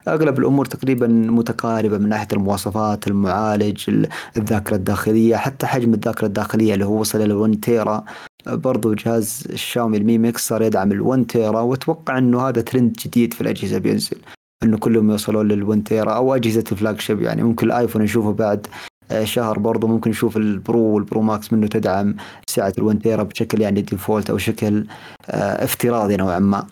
أغلب 0.09 0.39
الأمور 0.39 0.65
تقريبا 0.65 1.07
متقاربة 1.07 1.99
من 1.99 2.09
ناحية 2.09 2.29
المواصفات 2.33 3.07
المعالج 3.07 4.07
الذاكرة 4.37 4.77
الداخلية 4.77 5.37
حتى 5.37 5.67
حجم 5.67 5.95
الذاكرة 5.95 6.27
الداخلية 6.27 6.75
اللي 6.75 6.85
هو 6.85 7.01
وصل 7.01 7.23
إلى 7.23 7.35
1 7.35 7.61
تيرا 7.61 8.05
برضو 8.47 8.95
جهاز 8.95 9.45
الشاومي 9.51 9.97
ال 9.97 10.04
Mi 10.04 10.19
Mix 10.19 10.49
صار 10.49 10.63
يدعم 10.63 10.93
ال1 10.93 11.27
تيرا 11.27 11.61
وأتوقع 11.61 12.19
إنه 12.19 12.49
هذا 12.49 12.61
ترند 12.61 12.93
جديد 12.93 13.35
في 13.35 13.41
الأجهزة 13.41 13.79
بينزل. 13.79 14.17
إنه 14.63 14.79
كلهم 14.79 15.11
يوصلون 15.11 15.49
لل1 15.49 15.83
تيرا 15.85 16.13
أو 16.13 16.35
أجهزة 16.35 16.65
ال 16.73 17.01
flagship 17.01 17.23
يعني 17.23 17.43
ممكن 17.43 17.67
الآيفون 17.67 18.03
نشوفه 18.03 18.33
بعد 18.33 18.67
آه، 19.11 19.25
شهر 19.25 19.59
برضو 19.59 19.87
ممكن 19.87 20.11
نشوف 20.11 20.37
ال 20.37 20.48
Pro 20.48 20.81
وال 20.81 20.98
Pro 20.98 21.23
Max 21.23 21.53
منه 21.53 21.67
تدعم 21.67 22.15
سعة 22.47 22.73
ال1 22.81 23.03
تيرا 23.03 23.23
بشكل 23.23 23.61
يعني 23.61 23.83
default 23.83 24.31
أو 24.31 24.39
شكل 24.39 24.87
آه، 25.31 25.65
افتراضي 25.65 26.17
نوعا 26.17 26.39
ما. 26.39 26.67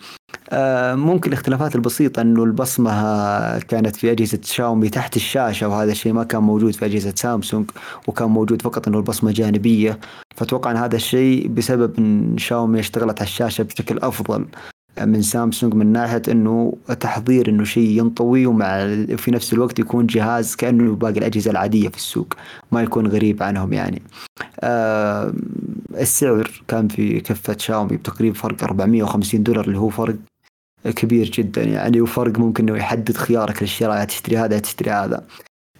آه، 0.49 0.95
ممكن 0.95 1.27
الاختلافات 1.29 1.75
البسيطة 1.75 2.21
إنه 2.21 2.43
البصمة 2.43 3.59
كانت 3.59 3.95
في 3.95 4.11
أجهزة 4.11 4.39
شاومي 4.43 4.89
تحت 4.89 5.15
الشاشة 5.15 5.67
وهذا 5.67 5.91
الشيء 5.91 6.13
ما 6.13 6.23
كان 6.23 6.41
موجود 6.43 6.73
في 6.75 6.85
أجهزة 6.85 7.13
سامسونج 7.15 7.69
وكان 8.07 8.29
موجود 8.29 8.61
فقط 8.61 8.87
إنه 8.87 8.97
البصمة 8.97 9.31
جانبية. 9.31 9.99
فأتوقع 10.35 10.71
إن 10.71 10.77
هذا 10.77 10.95
الشيء 10.95 11.47
بسبب 11.47 11.99
إن 11.99 12.37
شاومي 12.37 12.79
اشتغلت 12.79 13.19
على 13.19 13.27
الشاشة 13.27 13.63
بشكل 13.63 13.97
أفضل. 13.99 14.45
من 15.05 15.21
سامسونج 15.21 15.73
من 15.73 15.87
ناحية 15.91 16.21
إنه 16.31 16.73
تحضير 16.99 17.49
إنه 17.49 17.63
شيء 17.63 17.89
ينطوي 17.89 18.45
ومع 18.45 18.85
في 19.15 19.31
نفس 19.31 19.53
الوقت 19.53 19.79
يكون 19.79 20.05
جهاز 20.05 20.55
كأنه 20.55 20.95
باقي 20.95 21.17
الأجهزة 21.19 21.51
العادية 21.51 21.89
في 21.89 21.97
السوق 21.97 22.33
ما 22.71 22.81
يكون 22.81 23.07
غريب 23.07 23.43
عنهم 23.43 23.73
يعني. 23.73 24.01
آه 24.59 25.33
السعر 25.93 26.63
كان 26.67 26.87
في 26.87 27.19
كفة 27.19 27.55
شاومي 27.59 27.97
بتقريبا 27.97 28.35
فرق 28.35 28.63
450 28.63 29.43
دولار 29.43 29.65
اللي 29.65 29.77
هو 29.77 29.89
فرق 29.89 30.15
كبير 30.85 31.29
جدا 31.29 31.63
يعني 31.63 32.01
وفرق 32.01 32.39
ممكن 32.39 32.69
إنه 32.69 32.77
يحدد 32.77 33.17
خيارك 33.17 33.61
للشراء 33.61 34.05
تشتري 34.05 34.37
هذا 34.37 34.59
تشتري 34.59 34.91
هذا. 34.91 35.23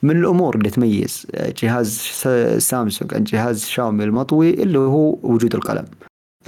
من 0.03 0.17
الأمور 0.17 0.55
اللي 0.55 0.69
تميز 0.69 1.27
جهاز 1.63 1.97
سامسونج 2.57 3.13
عن 3.13 3.23
جهاز 3.23 3.65
شاومي 3.65 4.03
المطوي 4.03 4.53
اللي 4.63 4.79
هو 4.79 5.17
وجود 5.23 5.55
القلم. 5.55 5.85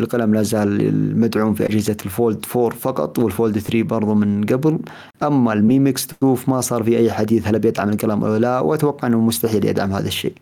القلم 0.02 0.34
لا 0.34 0.44
زال 0.44 1.20
مدعوم 1.20 1.54
في 1.54 1.66
أجهزة 1.66 1.98
ال 2.06 2.14
Fold 2.14 2.46
4 2.56 2.70
فقط 2.70 3.20
وال 3.20 3.33
Fold 3.33 3.60
3 3.60 3.84
برضو 3.84 4.14
من 4.14 4.46
قبل. 4.46 4.80
أما 5.24 5.54
ال 5.54 5.62
Mi 5.62 5.80
Mix 5.80 6.06
2 6.06 6.38
ما 6.48 6.62
صار 6.62 6.84
في 6.84 6.98
أي 6.98 7.12
حديث 7.12 7.48
هل 7.48 7.60
بيدعم 7.60 7.90
القلم 7.90 8.24
أو 8.24 8.36
لا 8.36 8.60
وأتوقع 8.60 9.08
أنه 9.08 9.20
مستحيل 9.20 9.66
يدعم 9.66 9.94
هذا 9.94 10.08
الشيء. 10.08 10.34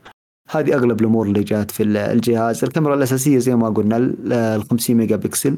هذه 0.50 0.74
أغلب 0.74 1.02
الأمور 1.02 1.26
اللي 1.28 1.44
جات 1.44 1.72
في 1.72 1.84
الجهاز. 1.84 2.64
الكاميرا 2.64 2.96
الأساسية 2.96 3.38
زي 3.38 3.56
ما 3.56 3.70
قلنا 3.70 3.98
ال 3.98 4.64
50 4.64 4.96
ميجا 4.96 5.16
بكسل. 5.16 5.58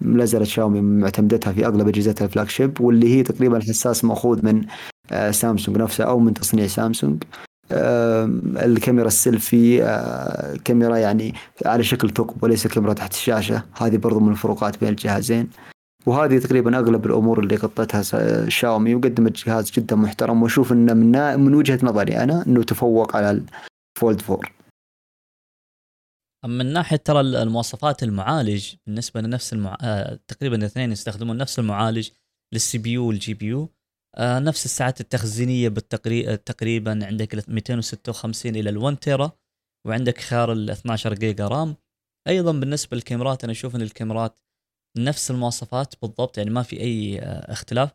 لا 0.00 0.24
زالت 0.24 0.46
شاومي 0.46 0.80
معتمدتها 0.80 1.52
في 1.52 1.66
أغلب 1.66 1.88
أجهزتها 1.88 2.24
ال 2.24 2.48
flagship 2.48 2.80
واللي 2.80 3.14
هي 3.14 3.22
تقريبا 3.22 3.60
حساس 3.60 4.04
مأخوذ 4.04 4.46
من 4.46 4.64
آه، 5.12 5.30
سامسونج 5.30 5.78
نفسها 5.78 6.06
أو 6.06 6.18
من 6.18 6.34
تصنيع 6.34 6.66
سامسونج. 6.66 7.22
الكاميرا 7.72 9.06
السيلفي 9.06 9.82
آه، 9.82 10.56
كاميرا 10.64 10.96
يعني 10.96 11.34
على 11.66 11.84
شكل 11.84 12.10
ثقب 12.10 12.42
وليس 12.42 12.66
كاميرا 12.66 12.92
تحت 12.92 13.12
الشاشة. 13.12 13.62
هذه 13.76 13.96
برضو 13.96 14.20
من 14.20 14.32
الفروقات 14.32 14.80
بين 14.80 14.88
الجهازين. 14.88 15.50
وهذه 16.06 16.38
تقريبا 16.38 16.78
أغلب 16.78 17.06
الأمور 17.06 17.40
اللي 17.40 17.56
غطتها 17.56 18.02
شاومي 18.48 18.94
وقدمت 18.94 19.46
جهاز 19.46 19.70
جدا 19.70 19.96
محترم. 19.96 20.42
وأشوف 20.42 20.72
إنه 20.72 20.94
من 20.94 21.40
من 21.40 21.54
وجهة 21.54 21.78
نظري 21.82 22.16
أنا 22.16 22.46
إنه 22.46 22.62
تفوق 22.62 23.16
على 23.16 23.42
الفولد 23.96 24.22
4 24.30 24.58
من 26.46 26.72
ناحية 26.72 26.96
ترى 26.96 27.20
المواصفات 27.20 28.02
المعالج 28.02 28.74
بالنسبة 28.86 29.20
لنفس 29.20 29.52
المع... 29.52 29.76
آه، 29.80 30.18
تقريبا 30.28 30.56
الاثنين 30.56 30.92
يستخدمون 30.92 31.36
نفس 31.36 31.58
المعالج 31.58 32.10
لل 32.52 32.78
CPU 32.78 32.90
وال 32.90 33.34
GPU. 33.34 33.68
آه، 34.16 34.38
نفس 34.38 34.64
السعات 34.64 35.00
التخزينية 35.00 35.68
بالتقريبا 35.68 36.34
تقريبا 36.34 37.06
عندك 37.06 37.48
256 37.48 38.56
إلى 38.56 38.70
ال 38.70 38.78
1 38.78 38.96
تيرا 38.96 39.32
وعندك 39.86 40.18
خيار 40.18 40.52
ال 40.52 40.70
12 40.70 41.14
جيجا 41.14 41.48
RAM. 41.48 41.76
أيضا 42.28 42.52
بالنسبة 42.52 42.96
للكاميرات 42.96 43.44
أنا 43.44 43.52
أشوف 43.52 43.76
إن 43.76 43.82
الكاميرات 43.82 44.40
نفس 44.98 45.30
المواصفات 45.30 45.94
بالضبط 46.02 46.38
يعني 46.38 46.50
ما 46.50 46.62
في 46.62 46.80
أي 46.80 47.20
آه، 47.20 47.52
اختلاف. 47.52 47.90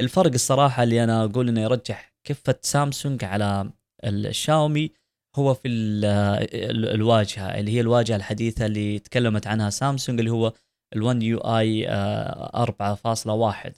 الفرق 0.00 0.32
الصراحة 0.32 0.82
اللي 0.82 1.04
أنا 1.04 1.24
أقول 1.24 1.48
إنه 1.48 1.60
يرجح 1.60 2.14
كفة 2.24 2.58
سامسونج 2.62 3.24
على 3.24 3.72
الشاومي 4.04 4.92
هو 5.36 5.54
في 5.54 5.68
الواجهة 5.68 7.58
اللي 7.58 7.70
هي 7.70 7.80
الواجهة 7.80 8.16
الحديثة 8.16 8.66
اللي 8.66 8.98
تكلمت 8.98 9.46
عنها 9.46 9.70
سامسونج 9.70 10.18
اللي 10.18 10.30
هو 10.30 10.52
ال1 10.96 11.22
يو 11.22 11.38
اي 11.38 11.88
4.1 11.88 13.72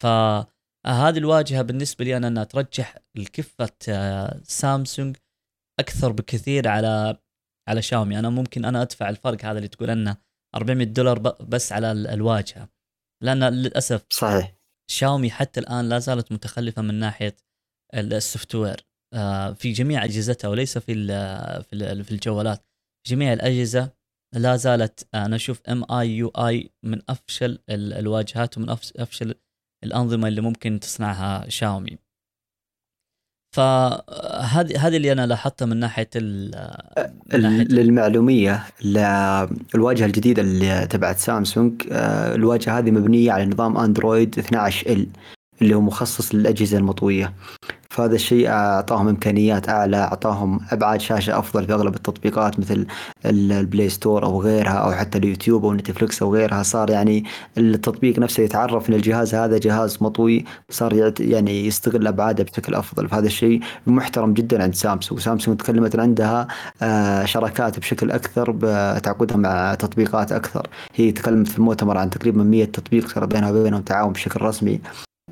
ف 0.00 0.06
هذه 0.86 1.18
الواجهة 1.18 1.62
بالنسبة 1.62 2.04
لي 2.04 2.16
أنا 2.16 2.28
أنها 2.28 2.44
ترجح 2.44 2.98
الكفة 3.16 3.72
آه، 3.88 4.40
سامسونج 4.44 5.16
أكثر 5.80 6.12
بكثير 6.12 6.68
على 6.68 7.18
على 7.68 7.82
شاومي. 7.82 8.18
أنا 8.18 8.30
ممكن 8.30 8.64
أنا 8.64 8.82
أدفع 8.82 9.08
الفرق 9.08 9.44
هذا 9.44 9.58
اللي 9.58 9.68
تقول 9.68 9.90
أنه 9.90 10.16
400 10.54 10.86
دولار 10.86 11.18
بس 11.18 11.72
على 11.72 11.92
الواجهة. 11.92 12.68
لأن 13.22 13.44
للأسف 13.44 14.06
صحيح. 14.10 14.56
شاومي 14.90 15.30
حتى 15.30 15.60
الآن 15.60 15.88
لا 15.88 15.98
زالت 15.98 16.32
متخلفة 16.32 16.82
من 16.82 16.94
ناحية 16.94 17.36
ال 17.94 18.54
software 18.54 18.86
آه، 19.14 19.52
في 19.52 19.72
جميع 19.72 20.04
أجهزتها 20.04 20.48
وليس 20.48 20.78
في 20.78 21.06
في 22.04 22.12
الجوالات. 22.12 22.66
جميع 23.06 23.32
الأجهزة 23.32 23.92
لا 24.34 24.56
زالت 24.56 25.08
أنا 25.14 25.36
أشوف 25.36 25.62
MIUI 25.68 26.70
من 26.82 27.02
أفشل 27.08 27.58
الواجهات 27.70 28.58
ومن 28.58 28.70
أفشل 28.70 29.34
الأنظمة 29.84 30.28
اللي 30.28 30.40
ممكن 30.40 30.80
تصنعها 30.80 31.48
شاومي. 31.48 31.98
فهذه 33.56 34.86
هذه 34.86 34.96
اللي 34.96 35.12
أنا 35.12 35.26
لاحظتها 35.26 35.66
من 35.66 35.76
ناحية 35.76 36.10
للمعلومية 37.70 38.66
الواجهة 39.74 40.06
الجديدة 40.06 40.42
اللي 40.42 40.86
تبعت 40.86 41.18
سامسونج 41.18 41.82
آه، 41.92 42.34
الواجهة 42.34 42.78
هذه 42.78 42.90
مبنية 42.90 43.32
على 43.32 43.46
نظام 43.46 43.76
أندرويد 43.76 44.38
12L 44.38 45.06
اللي 45.62 45.74
هو 45.74 45.80
مخصص 45.80 46.34
للأجهزة 46.34 46.78
المطوية. 46.78 47.32
فهذا 47.90 48.14
الشيء 48.14 48.48
أعطاهم 48.48 49.08
إمكانيات 49.08 49.68
أعلى 49.68 49.96
أعطاهم 49.96 50.60
أبعاد 50.72 51.00
شاشة 51.00 51.38
أفضل 51.38 51.66
في 51.66 51.72
أغلب 51.72 51.94
التطبيقات 51.94 52.60
مثل 52.60 52.86
ال 53.24 53.37
Play 53.37 53.88
Store 53.88 54.24
أو 54.24 54.42
غيرها 54.42 54.72
أو 54.72 54.92
حتى 54.92 55.18
اليوتيوب 55.18 55.64
أو 55.64 55.74
نتفلكس 55.74 56.22
أو 56.22 56.34
غيرها. 56.34 56.62
صار 56.62 56.90
يعني 56.90 57.24
التطبيق 57.58 58.18
نفسه 58.18 58.42
يتعرف 58.42 58.88
إن 58.88 58.94
الجهاز 58.94 59.34
هذا 59.34 59.58
جهاز 59.58 59.98
مطوي 60.00 60.44
صار 60.70 61.12
يعني 61.20 61.66
يستغل 61.66 62.06
أبعاده 62.06 62.44
بشكل 62.44 62.74
أفضل. 62.74 63.08
فهذا 63.08 63.26
الشيء 63.26 63.60
محترم 63.86 64.34
جدا 64.34 64.62
عند 64.62 64.74
سامسونج. 64.74 65.20
سامسونج 65.20 65.56
تكلمت 65.60 65.96
عندها 65.98 66.46
آه، 66.82 67.24
شراكات 67.24 67.78
بشكل 67.78 68.10
أكثر 68.10 68.50
بتعاقدها 68.50 69.36
مع 69.36 69.74
تطبيقات 69.74 70.32
أكثر. 70.32 70.68
هي 70.94 71.12
تكلمت 71.12 71.48
في 71.48 71.58
المؤتمر 71.58 71.98
عن 71.98 72.10
تقريبا 72.10 72.42
100 72.42 72.64
تطبيق 72.64 73.08
صار 73.08 73.26
بينها 73.26 73.50
وبينهم 73.50 73.82
تعاون 73.82 74.12
بشكل 74.12 74.42
رسمي. 74.42 74.80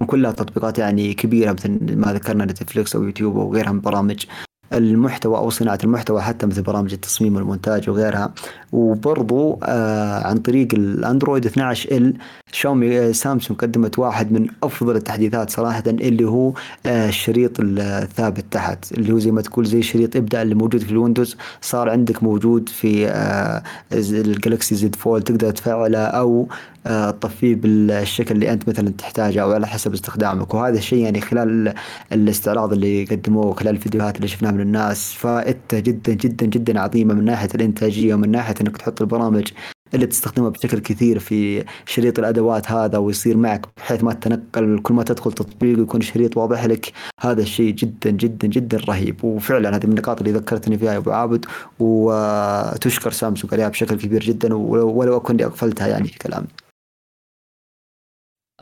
وكلها 0.01 0.33
تطبيقات 0.33 0.79
يعني 0.79 1.15
كبيرة 1.15 1.53
مثل 1.53 1.97
ما 1.97 2.13
ذكرنا 2.13 2.45
نتفليكس 2.45 2.97
أو 2.97 3.03
يوتيوب 3.03 3.37
أو 3.39 3.55
غيرها 3.55 3.73
من 3.73 3.81
برامج 3.81 4.25
المحتوى 4.73 5.37
أو 5.39 5.51
صناعة 5.51 5.79
المحتوى 5.85 6.23
حتى 6.23 6.47
مثل 6.47 6.63
برامج 6.63 6.93
التصميم 6.93 7.37
والمونتاج 7.37 7.91
وغيرها. 7.91 8.35
وبرضو 8.73 9.59
آه 9.63 10.27
عن 10.27 10.39
طريق 10.39 10.69
الأندرويد 10.75 11.47
12L 11.47 12.15
شاومي 12.53 12.99
آه، 12.99 13.13
سامسونج 13.13 13.61
قدمت 13.61 13.99
واحد 13.99 14.33
من 14.33 14.47
أفضل 14.63 14.97
التحديثات 14.97 15.51
صراحة 15.51 15.83
اللي 15.87 16.25
هو 16.25 16.53
آه 16.87 17.09
الشريط 17.09 17.53
الثابت 17.61 18.45
تحت 18.51 18.93
اللي 18.93 19.13
هو 19.13 19.19
زي 19.19 19.31
ما 19.31 19.43
تقول 19.43 19.67
زي 19.67 19.83
شريط 19.83 20.17
ابدا 20.17 20.43
اللي 20.43 20.55
موجود 20.55 20.83
في 20.83 20.91
الويندوز 20.91 21.37
صار 21.61 21.91
عندك 21.91 22.23
موجود 22.23 22.69
في 22.69 23.09
آه 23.09 23.63
ال 23.93 24.05
Galaxy 24.05 24.75
Z 24.75 24.97
Fold 24.97 25.23
تقدر 25.23 25.51
تفعله 25.51 25.99
أو 25.99 26.49
تطفيه 26.85 27.55
بالشكل 27.55 28.35
اللي 28.35 28.53
أنت 28.53 28.69
مثلا 28.69 28.91
تحتاجه 28.91 29.43
أو 29.43 29.53
على 29.53 29.67
حسب 29.67 29.93
استخدامك. 29.93 30.55
وهذا 30.55 30.79
الشيء 30.79 30.99
يعني 30.99 31.21
خلال 31.21 31.75
الاستعراض 32.13 32.73
اللي 32.73 33.05
قدموه 33.05 33.55
خلال 33.55 33.75
الفيديوهات 33.75 34.17
اللي 34.17 34.29
شفناها 34.29 34.53
من 34.53 34.61
الناس 34.61 35.13
فائدته 35.13 35.79
جدا 35.79 36.13
جدا 36.13 36.47
جدا 36.47 36.81
عظيمة 36.81 37.15
من 37.15 37.25
ناحية 37.25 37.49
الإنتاجية 37.55 38.15
ومن 38.15 38.31
ناحية 38.31 38.55
إنك 38.61 38.77
تحط 38.77 39.01
البرامج 39.01 39.49
اللي 39.95 40.07
تستخدمها 40.07 40.49
بشكل 40.49 40.79
كثير 40.79 41.19
في 41.19 41.65
شريط 41.87 42.19
الأدوات 42.19 42.71
هذا 42.71 42.99
ويصير 42.99 43.37
معك 43.37 43.67
بحيث 43.77 44.05
ما 44.05 44.13
تتنقل 44.13 44.81
كل 44.83 44.95
ما 44.95 45.03
تدخل 45.03 45.33
تطبيق 45.33 45.79
يكون 45.79 46.01
شريط 46.01 46.37
واضح 46.37 46.65
لك. 46.65 46.93
هذا 47.21 47.43
الشيء 47.43 47.75
جدا 47.75 48.11
جدا 48.11 48.49
جدا 48.49 48.79
رهيب. 48.89 49.25
وفعلا 49.25 49.77
هذه 49.77 49.87
من 49.87 49.93
النقاط 49.93 50.19
اللي 50.19 50.33
ذكرتني 50.33 50.79
فيها 50.79 50.93
يا 50.93 50.99
أبو 50.99 51.11
عابد. 51.11 51.45
وتشكر 51.79 53.11
سامسونج 53.11 53.55
عليها 53.55 53.69
بشكل 53.69 53.97
كبير 53.97 54.21
جدا 54.21 54.55
ولو 54.55 55.17
أكون 55.17 55.41
اغفلتها 55.41 55.87
يعني 55.87 56.09
في 56.09 56.19
كلامي. 56.19 56.64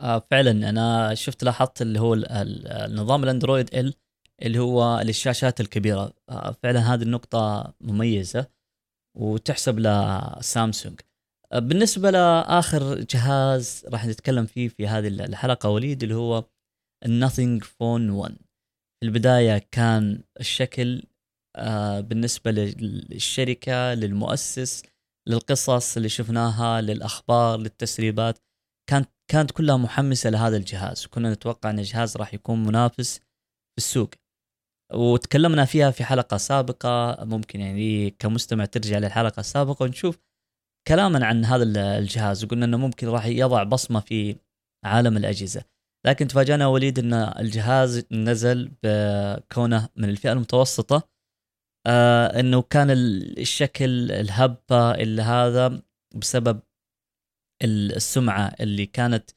آه 0.03 0.19
فعلا 0.31 0.69
أنا 0.69 1.13
شفت 1.15 1.43
لاحظت 1.43 1.81
اللي 1.81 1.99
هو 1.99 2.13
النظام 2.13 3.23
الأندرويد 3.23 3.75
ال 3.75 3.93
اللي 4.41 4.59
هو 4.59 4.99
للشاشات 5.05 5.61
الكبيرة. 5.61 6.13
آه 6.29 6.51
فعلا 6.63 6.79
هذه 6.79 7.03
النقطة 7.03 7.73
مميزة 7.81 8.47
وتحسب 9.17 9.79
لسامسونج. 9.79 10.99
آه 11.53 11.59
بالنسبة 11.59 12.11
لآخر 12.11 12.99
جهاز 13.01 13.85
راح 13.89 14.05
نتكلم 14.05 14.45
فيه 14.45 14.67
في 14.69 14.87
هذه 14.87 15.07
الحلقة 15.07 15.69
وليد 15.69 16.03
اللي 16.03 16.15
هو 16.15 16.45
النثينج 17.05 17.63
فون 17.63 18.09
1 18.09 18.35
في 19.01 19.07
البداية 19.07 19.67
كان 19.71 20.23
الشكل 20.39 21.03
بالنسبة 21.99 22.51
للشركة 22.51 23.93
للمؤسس 23.93 24.83
للقصص 25.29 25.97
اللي 25.97 26.09
شفناها 26.09 26.81
للأخبار 26.81 27.59
للتسريبات 27.59 28.39
كانت 28.89 29.09
كانت 29.31 29.51
كلها 29.51 29.77
محمسة 29.77 30.29
لهذا 30.29 30.57
الجهاز. 30.57 31.05
وكنا 31.05 31.33
نتوقع 31.33 31.69
أن 31.69 31.79
الجهاز 31.79 32.17
راح 32.17 32.33
يكون 32.33 32.63
منافس 32.63 33.17
في 33.17 33.77
السوق. 33.77 34.09
وتكلمنا 34.93 35.65
فيها 35.65 35.91
في 35.91 36.03
حلقة 36.03 36.37
سابقة. 36.37 37.17
ممكن 37.25 37.59
يعني 37.59 38.09
كمستمع 38.09 38.65
ترجع 38.65 38.97
للحلقة 38.97 39.39
السابقة 39.39 39.83
ونشوف 39.83 40.19
كلاما 40.87 41.25
عن 41.25 41.45
هذا 41.45 41.63
الجهاز. 41.97 42.43
وقلنا 42.43 42.65
إنه 42.65 42.77
ممكن 42.77 43.07
راح 43.07 43.25
يضع 43.25 43.63
بصمة 43.63 43.99
في 43.99 44.35
عالم 44.85 45.17
الأجهزة. 45.17 45.63
لكن 46.05 46.27
تفاجأنا 46.27 46.67
وليد 46.67 46.99
إن 46.99 47.13
الجهاز 47.13 48.05
نزل 48.11 48.71
بكونه 48.83 49.89
من 49.95 50.09
الفئة 50.09 50.31
المتوسطة. 50.31 51.09
آه 51.87 52.39
إنه 52.39 52.61
كان 52.61 52.87
الشكل 52.91 54.11
الهبة 54.11 54.91
اللي 54.91 55.21
هذا 55.21 55.81
بسبب 56.15 56.59
السمعة 57.63 58.55
اللي 58.59 58.85
كانت 58.85 59.31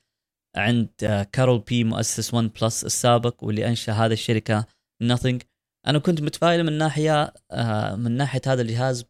عند 0.56 0.88
كارل 1.32 1.58
بي 1.58 1.84
مؤسس 1.84 2.34
OnePlus 2.34 2.84
السابق 2.84 3.44
واللي 3.44 3.68
أنشأ 3.68 3.92
هذه 3.92 4.12
الشركة 4.12 4.66
Nothing. 5.04 5.38
أنا 5.86 5.98
كنت 5.98 6.20
متفائل 6.20 6.64
من 6.64 6.72
ناحية 6.72 7.34
آه، 7.50 7.96
من 7.96 8.12
ناحية 8.12 8.40
هذا 8.46 8.62
الجهاز 8.62 9.04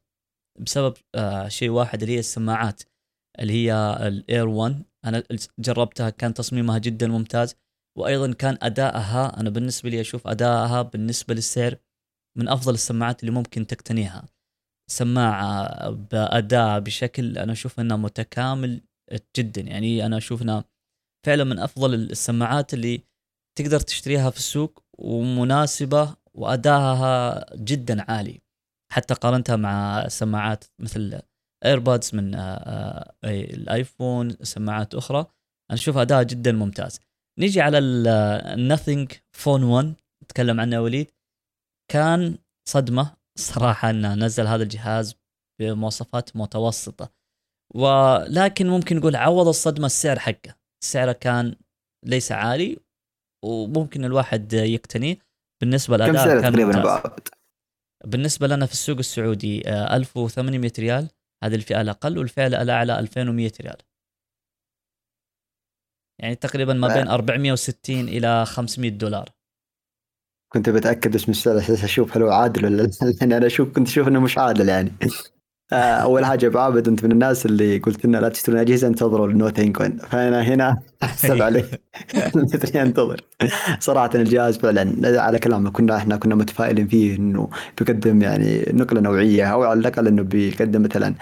بسبب 0.61 0.95
آه، 1.15 1.49
شيء 1.49 1.71
واحد 1.71 2.03
اللي 2.03 2.15
هي 2.15 2.19
السماعات 2.19 2.83
اللي 3.39 3.53
هي 3.53 3.99
ال 4.09 4.19
Ear 4.19 4.49
1 4.49 4.85
أنا 5.05 5.23
جربتها 5.59 6.11
كان 6.11 6.35
تصميمها 6.35 6.79
جدا 6.79 7.07
ممتاز 7.07 7.55
وأيضا 7.99 8.33
كان 8.33 8.59
ادائها 8.63 9.41
أنا 9.41 9.51
بالنسبة 9.51 9.91
لي 9.91 10.01
أشوف 10.01 10.27
ادائها 10.27 10.83
بالنسبة 10.83 11.35
للسعر 11.35 11.77
من 12.39 12.49
أفضل 12.49 12.75
السماعات 12.75 13.21
اللي 13.21 13.31
ممكن 13.33 13.67
تقتنيها. 13.67 14.29
سماعة 14.91 15.91
بأداء 15.91 16.81
بشكل 16.81 17.39
أنا 17.39 17.53
أشوف 17.53 17.81
انه 17.81 17.97
متكامل 17.97 18.81
جدا. 19.37 19.61
يعني 19.61 20.07
أنا 20.07 20.17
أشوف 20.17 20.43
إنها 20.43 20.65
فعلا 21.27 21.45
من 21.45 21.59
أفضل 21.59 21.95
السماعات 21.95 22.75
اللي 22.75 23.03
تقدر 23.59 23.81
تشتريها 23.81 24.31
في 24.31 24.37
السوق 24.37 24.85
ومناسبة 24.99 26.17
وادائها 26.35 27.45
جدا 27.57 28.11
عالي. 28.11 28.41
حتى 28.93 29.15
قارنتها 29.15 29.57
مع 29.57 30.09
سماعات 30.09 30.65
مثل 30.79 31.21
AirPods 31.65 32.15
من 32.15 32.35
آه، 32.35 32.41
آه، 32.41 33.15
الآيفون 33.25 34.37
سماعات 34.43 34.95
أخرى. 34.95 35.19
أنا 35.19 35.79
أشوف 35.79 35.97
اداءها 35.97 36.23
جدا 36.23 36.53
ممتاز. 36.53 37.01
نيجي 37.39 37.61
على 37.61 37.79
ال 37.79 37.95
Nothing 37.95 39.13
Phone 39.37 39.63
1 39.63 39.95
نتكلم 40.25 40.61
عنه 40.61 40.81
وليد. 40.81 41.11
كان 41.93 42.39
صدمة 42.69 43.17
صراحة 43.39 43.91
إنه 43.91 44.15
نزل 44.15 44.47
هذا 44.47 44.63
الجهاز 44.63 45.15
بمواصفات 45.61 46.37
متوسطة. 46.37 47.16
ولكن 47.75 48.67
ممكن 48.67 48.97
نقول 48.97 49.17
عوض 49.17 49.49
الصدمة 49.49 49.87
السعر 49.87 50.19
حقه. 50.19 50.57
سعره 50.85 51.13
كان 51.13 51.57
ليس 52.05 52.33
عالي 52.33 52.79
وممكن 53.45 54.05
الواحد 54.05 54.53
يقتنيه. 54.53 55.19
بالنسبة 55.61 55.97
للأداء 55.97 56.15
كم 56.15 56.29
سعر 56.29 56.51
تقريبا 56.51 57.03
بالنسبة 58.05 58.47
لنا 58.47 58.67
في 58.67 58.73
السوق 58.73 58.99
السعودي 58.99 59.71
1800 59.71 60.71
آه، 60.79 60.81
ريال. 60.81 61.09
هذه 61.45 61.55
الفئة 61.55 61.81
الأقل 61.81 62.19
والفئة 62.19 62.47
الأعلى 62.47 62.99
2100 62.99 63.53
ريال. 63.61 63.77
يعني 66.19 66.35
تقريبا 66.35 66.73
ما 66.73 66.95
بين 66.95 67.09
460 67.09 68.09
إلى 68.09 68.47
500 68.47 68.91
دولار. 68.91 69.29
كنت 70.53 70.71
بتأكد 70.71 71.15
اسم 71.15 71.31
السعر 71.31 71.59
أشوف 71.85 72.17
هل 72.17 72.23
هو 72.23 72.31
عادل 72.31 72.65
ولا 72.65 72.91
يعني 73.21 73.37
أنا 73.37 73.47
أشوف 73.47 73.75
كنت 73.75 73.89
أشوف 73.89 74.09
إنه 74.09 74.21
مش 74.21 74.39
عادل 74.39 74.69
يعني. 74.69 74.93
اول 75.73 76.25
حاجة 76.25 76.47
ابو 76.47 76.59
عابد 76.59 76.89
أنت 76.89 77.05
من 77.05 77.13
الناس 77.13 77.47
اللي 77.47 77.79
قلت 77.79 78.07
لنا 78.07 78.19
لا 78.19 78.29
تشترون 78.29 78.59
أجهزة 78.59 78.89
انتظروا 78.89 79.29
النوت 79.29 79.61
كوين 79.61 79.99
فأنا 79.99 80.43
هنا 80.43 80.79
أحسب 81.03 81.43
عليك. 81.43 81.81
انتظر. 82.77 83.21
صراحة 83.81 84.11
الجهاز 84.15 84.59
فعلا 84.59 85.21
على 85.21 85.39
كلامك 85.39 85.73
كنا 85.73 85.97
إحنا 85.97 86.17
كنا 86.17 86.35
متفائلين 86.35 86.89
فيه 86.89 87.17
إنه 87.17 87.49
بيقدم 87.79 88.23
يعني 88.23 88.65
نقلة 88.73 89.01
نوعية 89.01 89.45
أو 89.53 89.63
على 89.63 89.81
الأقل 89.81 90.07
إنه 90.07 90.23
بيقدم 90.23 90.83
مثلا 90.83 91.15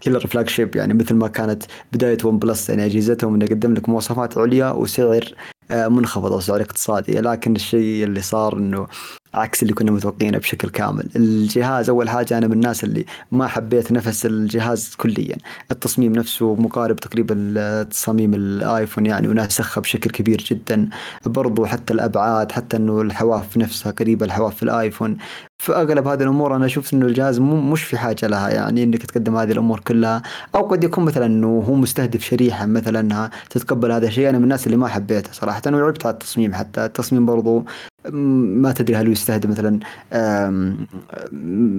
killer 0.00 0.26
flagship. 0.26 0.76
يعني 0.76 0.94
مثل 0.94 1.14
ما 1.14 1.28
كانت 1.28 1.62
بداية 1.92 2.18
OnePlus 2.24 2.70
يعني 2.70 2.86
أجهزتهم 2.86 3.34
إنه 3.34 3.44
يقدم 3.44 3.74
لك 3.74 3.88
مواصفات 3.88 4.38
عليا 4.38 4.70
وسعر 4.70 5.34
آه، 5.70 5.88
منخفض 5.88 6.32
أو 6.32 6.40
سعر 6.40 6.60
اقتصادي. 6.60 7.12
لكن 7.20 7.56
الشيء 7.56 8.04
اللي 8.04 8.20
صار 8.22 8.56
إنه 8.58 8.86
عكس 9.34 9.62
اللي 9.62 9.74
كنا 9.74 9.90
متوقعينه 9.90 10.38
بشكل 10.38 10.68
كامل. 10.68 11.08
الجهاز 11.16 11.88
أول 11.88 12.08
حاجة 12.08 12.38
أنا 12.38 12.46
من 12.46 12.52
الناس 12.52 12.84
اللي 12.84 13.04
ما 13.32 13.46
حبيت 13.46 13.92
نفس 13.92 14.26
الجهاز 14.26 14.94
كليا. 14.96 15.36
التصميم 15.70 16.12
نفسه 16.12 16.54
مقارب 16.54 16.96
تقريبا 16.96 17.34
لتصاميم 17.34 18.34
الآيفون 18.34 19.06
يعني 19.06 19.28
وناسخها 19.28 19.80
بشكل 19.80 20.10
كبير 20.10 20.44
جدا. 20.50 20.88
برضو 21.26 21.64
حتى 21.64 21.92
الأبعاد 21.92 22.52
حتى 22.52 22.76
إنه 22.76 23.00
الحواف 23.00 23.56
نفسها 23.56 23.92
قريبة 23.92 24.26
الحواف 24.26 24.56
في 24.56 24.62
الآيفون. 24.62 25.16
في 25.58 25.72
اغلب 25.72 26.08
هذه 26.08 26.22
الأمور 26.22 26.56
أنا 26.56 26.66
أشوف 26.66 26.94
إنه 26.94 27.06
الجهاز 27.06 27.40
مش 27.40 27.84
في 27.84 27.98
حاجة 27.98 28.26
لها 28.26 28.48
يعني 28.48 28.82
إنك 28.82 29.02
تقدم 29.06 29.36
هذه 29.36 29.52
الأمور 29.52 29.80
كلها. 29.80 30.22
أو 30.54 30.62
قد 30.62 30.84
يكون 30.84 31.04
مثلا 31.04 31.26
إنه 31.26 31.64
هو 31.68 31.74
مستهدف 31.74 32.24
شريحه 32.24 32.66
مثلا 32.66 33.00
انها 33.00 33.30
تتقبل 33.50 33.92
هذا 33.92 34.06
الشيء 34.06 34.28
أنا 34.28 34.38
من 34.38 34.44
الناس 34.44 34.66
اللي 34.66 34.76
ما 34.76 34.88
حبيته 34.88 35.32
صراحة 35.32 35.62
وعبت 35.66 36.06
على 36.06 36.12
التصميم 36.12 36.54
حتى. 36.54 36.84
التصميم 36.84 37.26
برضو 37.26 37.64
ما 38.10 38.72
تدري 38.72 38.96
هل 38.96 39.12
يستهدف 39.12 39.50
مثلا 39.50 39.78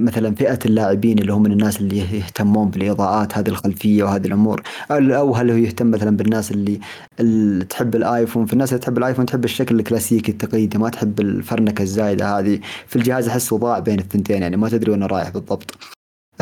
مثلا 0.04 0.36
فئة 0.36 0.60
اللاعبين 0.66 1.20
اللي 1.20 1.34
هم 1.34 1.44
من 1.44 1.52
الناس 1.52 1.80
اللي 1.82 1.98
يهتمون 1.98 2.70
بالإضاءات 2.70 3.38
هذه 3.38 3.48
الخلفية 3.48 4.04
وهذه 4.04 4.28
الأمور 4.28 4.62
أو 4.92 5.36
هل 5.36 5.52
هو 5.52 5.58
يهتم 5.58 5.92
مثلا 5.92 6.18
بالناس 6.18 6.52
اللي, 6.52 6.80
اللي 7.20 7.66
تحب 7.66 7.96
الآيفون؟ 7.96 8.46
في 8.46 8.54
الناس 8.54 8.70
اللي 8.70 8.82
تحب 8.82 8.98
الآيفون 8.98 9.26
تحب 9.26 9.46
الشكل 9.46 9.80
الكلاسيكي 9.80 10.32
التقليدي 10.32 10.78
ما 10.78 10.90
تحب 10.90 11.20
الفرنكة 11.20 11.82
الزايدة 11.82 12.40
هذه. 12.40 12.60
في 12.88 12.96
الجهاز 12.96 13.28
أحسه 13.28 13.58
ضاع 13.58 13.80
بين 13.80 14.00
الثنتين 14.00 14.42
يعني 14.42 14.58
ما 14.58 14.70
تدري 14.70 14.92
وين 14.92 15.04
رايح 15.04 15.30
بالضبط. 15.30 15.94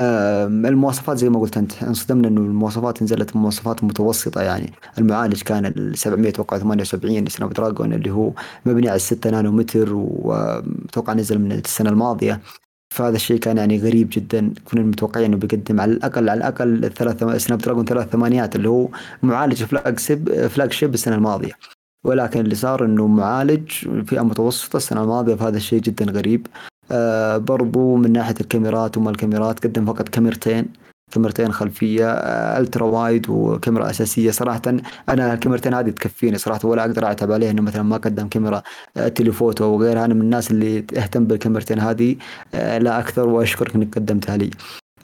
المواصفات 0.01 1.17
زي 1.17 1.29
ما 1.29 1.39
قلت 1.39 1.57
أنت. 1.57 1.83
انصدمنا 1.83 2.27
إنه 2.27 2.41
المواصفات 2.41 3.03
نزلت 3.03 3.35
مواصفات 3.35 3.83
متوسطة 3.83 4.41
يعني. 4.41 4.73
المعالج 4.97 5.41
كان 5.41 5.65
ال 5.65 5.97
700 5.97 6.29
أتوقع 6.29 6.57
78 6.57 7.25
Snapdragon 7.25 7.93
اللي 7.93 8.11
هو 8.11 8.31
مبني 8.65 8.89
على 8.89 8.99
6 8.99 9.29
نانومتر 9.29 9.93
واتوقع 9.93 11.13
نزل 11.13 11.39
من 11.39 11.51
السنة 11.51 11.89
الماضية. 11.89 12.41
فهذا 12.93 13.15
الشيء 13.15 13.37
كان 13.37 13.57
يعني 13.57 13.79
غريب 13.79 14.09
جدا. 14.11 14.53
كنا 14.65 14.81
متوقعين 14.81 15.25
إنه 15.25 15.37
بيقدم 15.37 15.81
على 15.81 15.91
الأقل 15.91 16.29
على 16.29 16.37
الأقل 16.37 16.91
ثلاث 16.95 17.43
Snapdragon 17.43 17.85
ثلاث 17.85 18.09
ثمانيات 18.09 18.55
اللي 18.55 18.69
هو 18.69 18.87
معالج 19.23 19.63
flagship 19.63 20.47
flagship 20.47 20.93
السنة 20.93 21.15
الماضية. 21.15 21.51
ولكن 22.05 22.39
اللي 22.39 22.55
صار 22.55 22.85
إنه 22.85 23.07
معالج 23.07 23.71
فئة 24.07 24.21
متوسطة 24.21 24.77
السنة 24.77 25.03
الماضية. 25.03 25.35
فهذا 25.35 25.57
الشيء 25.57 25.81
جدا 25.81 26.05
غريب. 26.05 26.47
آه 26.91 27.37
برضو 27.37 27.95
من 27.95 28.11
ناحية 28.11 28.35
الكاميرات 28.41 28.97
وما 28.97 29.09
الكاميرات 29.11 29.59
قدم 29.67 29.85
فقط 29.85 30.09
كاميرتين 30.09 30.65
كاميرتين 31.11 31.51
خلفية 31.51 32.11
آه 32.11 32.59
ألترا 32.59 32.83
وايد 32.85 33.29
وكاميرا 33.29 33.89
أساسية. 33.89 34.31
صراحة 34.31 34.61
أنا 35.09 35.33
الكاميرتين 35.33 35.73
هذه 35.73 35.89
تكفيني 35.89 36.37
صراحة 36.37 36.67
ولا 36.69 36.81
أقدر 36.81 37.05
أعتب 37.05 37.31
عليه 37.31 37.51
إنه 37.51 37.61
مثلا 37.61 37.83
ما 37.83 37.97
قدم 37.97 38.27
كاميرا 38.27 38.61
آه 38.97 39.07
تليفوتو 39.07 39.65
وغيرها 39.65 40.05
أنا 40.05 40.13
من 40.13 40.21
الناس 40.21 40.51
اللي 40.51 40.79
اهتم 40.97 41.25
بالكاميرتين 41.25 41.79
هذه 41.79 42.15
لا 42.53 42.99
أكثر 42.99 43.27
وأشكرك 43.29 43.75
إنك 43.75 43.95
قدمتها 43.95 44.37
لي. 44.37 44.49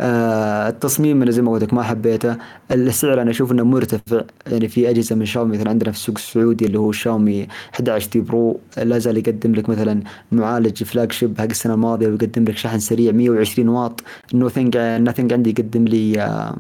آه 0.02 0.70
التصميم 0.70 1.22
أنا 1.22 1.32
زي 1.32 1.42
ما 1.42 1.52
قلت 1.52 1.64
لك 1.64 1.74
ما 1.74 1.84
حبيته. 1.84 2.38
السعر 2.72 3.22
أنا 3.22 3.32
أشوف 3.32 3.52
إنه 3.52 3.64
مرتفع. 3.64 4.22
يعني 4.48 4.68
في 4.68 4.90
أجهزة 4.90 5.16
من 5.16 5.26
شاومي 5.26 5.58
مثلا 5.58 5.70
عندنا 5.70 5.92
في 5.92 5.98
السوق 5.98 6.16
السعودي 6.18 6.66
اللي 6.66 6.80
هو 6.80 6.92
شاومي 6.92 7.48
11T 7.74 8.20
Pro. 8.20 8.60
لا 8.78 9.00
زال 9.00 9.18
يقدم 9.18 9.56
لك 9.56 9.70
مثلا 9.70 10.02
معالج 10.32 10.84
flagship 10.84 11.38
حق 11.38 11.44
السنة 11.44 11.74
الماضية 11.74 12.08
ويقدم 12.08 12.44
لك 12.44 12.58
شحن 12.58 12.80
سريع 12.80 13.12
120 13.12 13.70
واط. 13.70 14.02
Nothing 14.34 14.78
Nothing 14.78 15.34
عندي 15.34 15.50
يقدم 15.50 15.86
لي 15.86 16.22
آه 16.22 16.56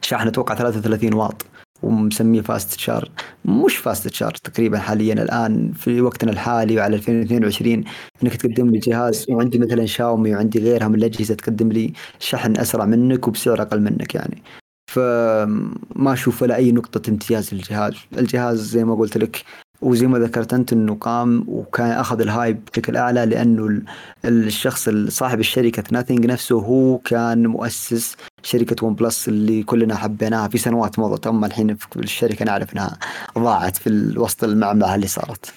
شاحن 0.00 0.28
أتوقع 0.28 0.54
33 0.54 1.14
واط. 1.14 1.46
ومسميه 1.82 2.40
fast 2.40 2.74
charge 2.74 3.08
مش 3.44 3.76
fast 3.76 4.08
charge 4.08 4.32
تقريبا 4.36 4.78
حاليا 4.78 5.12
الآن 5.14 5.72
في 5.72 6.00
وقتنا 6.00 6.32
الحالي 6.32 6.76
وعلى 6.76 6.96
2022 6.96 7.84
إنك 8.22 8.36
تقدم 8.36 8.70
لي 8.70 8.78
جهاز. 8.78 9.26
وعندي 9.30 9.58
مثلا 9.58 9.86
شاومي 9.86 10.34
وعندي 10.34 10.58
غيرها 10.58 10.88
من 10.88 10.94
الأجهزة 10.94 11.34
تقدم 11.34 11.72
لي 11.72 11.92
شحن 12.18 12.56
أسرع 12.56 12.84
منك 12.84 13.28
وبسعر 13.28 13.62
أقل 13.62 13.80
منك 13.80 14.14
يعني. 14.14 14.42
فما 14.90 16.12
أشوف 16.12 16.42
ولا 16.42 16.56
أي 16.56 16.72
نقطة 16.72 17.10
امتياز 17.10 17.54
للجهاز. 17.54 17.94
الجهاز 18.18 18.60
زي 18.60 18.84
ما 18.84 18.94
قلت 18.94 19.18
لك 19.18 19.44
وزي 19.82 20.06
ما 20.06 20.18
ذكرت 20.18 20.54
أنت 20.54 20.72
إنه 20.72 20.94
قام 20.94 21.44
وكان 21.48 21.90
أخذ 21.90 22.20
ال 22.20 22.29
hype 22.29 22.64
بشكل 22.64 22.96
أعلى 22.96 23.26
لأنه 23.26 23.82
الشخص 24.24 24.88
صاحب 25.08 25.40
الشركة 25.40 25.84
Nothing 25.92 26.26
نفسه 26.26 26.56
هو 26.56 26.98
كان 26.98 27.46
مؤسس 27.46 28.16
شركة 28.42 28.86
OnePlus 28.86 29.28
اللي 29.28 29.62
كلنا 29.62 29.94
حبيناها 29.96 30.48
في 30.48 30.58
سنوات 30.58 30.98
مضت 30.98 31.26
أما 31.26 31.46
الحين 31.46 31.76
في 31.76 31.96
الشركة 31.96 32.44
نعرف 32.44 32.72
إنها 32.72 32.98
ضاعت 33.38 33.76
في 33.76 34.14
وسط 34.16 34.44
المعمعة 34.44 34.94
اللي 34.94 35.06
صارت. 35.06 35.54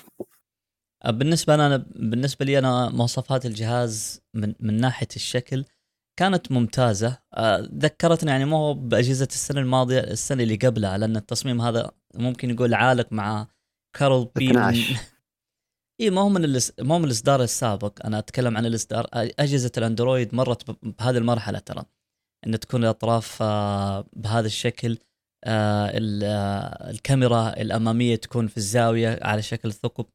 بالنسبة 1.05 1.55
أنا 1.55 1.85
بالنسبة 1.95 2.45
لي 2.45 2.59
أنا 2.59 2.89
مواصفات 2.89 3.45
الجهاز 3.45 4.21
من 4.33 4.53
من 4.59 4.81
ناحية 4.81 5.07
الشكل 5.15 5.65
كانت 6.19 6.51
ممتازة 6.51 7.17
ذكرتني 7.77 8.31
يعني 8.31 8.45
مو 8.45 8.73
بأجهزة 8.73 9.27
السنة 9.31 9.61
الماضية 9.61 9.99
السنة 9.99 10.43
اللي 10.43 10.55
قبلها 10.55 10.97
لأن 10.97 11.15
التصميم 11.15 11.61
هذا 11.61 11.91
ممكن 12.15 12.49
يقول 12.49 12.73
عالق 12.73 13.07
مع 13.11 13.47
كارول 13.93 14.31
بي 14.35 14.51
12 14.51 15.13
اي 16.01 16.09
ما 16.09 16.21
هو 16.21 16.29
من 16.29 16.43
الاس... 16.43 16.73
ما 16.79 16.95
هو 16.95 16.99
من 16.99 17.05
الاصدار 17.05 17.43
السابق. 17.43 18.05
أنا 18.05 18.19
أتكلم 18.19 18.57
عن 18.57 18.65
الاصدار 18.65 19.07
أجهزة 19.13 19.71
الأندرويد 19.77 20.35
مرت 20.35 20.71
بهذه 20.83 21.17
المرحلة 21.17 21.59
ترى 21.59 21.85
إن 22.47 22.59
تكون 22.59 22.83
الأطراف 22.83 23.41
آه، 23.41 24.05
بهذا 24.13 24.47
الشكل 24.47 24.97
آه، 25.45 25.87
آه، 26.23 26.89
الكاميرا 26.89 27.61
الأمامية 27.61 28.15
تكون 28.15 28.47
في 28.47 28.57
الزاوية 28.57 29.19
على 29.21 29.41
شكل 29.41 29.73
ثقب. 29.73 30.05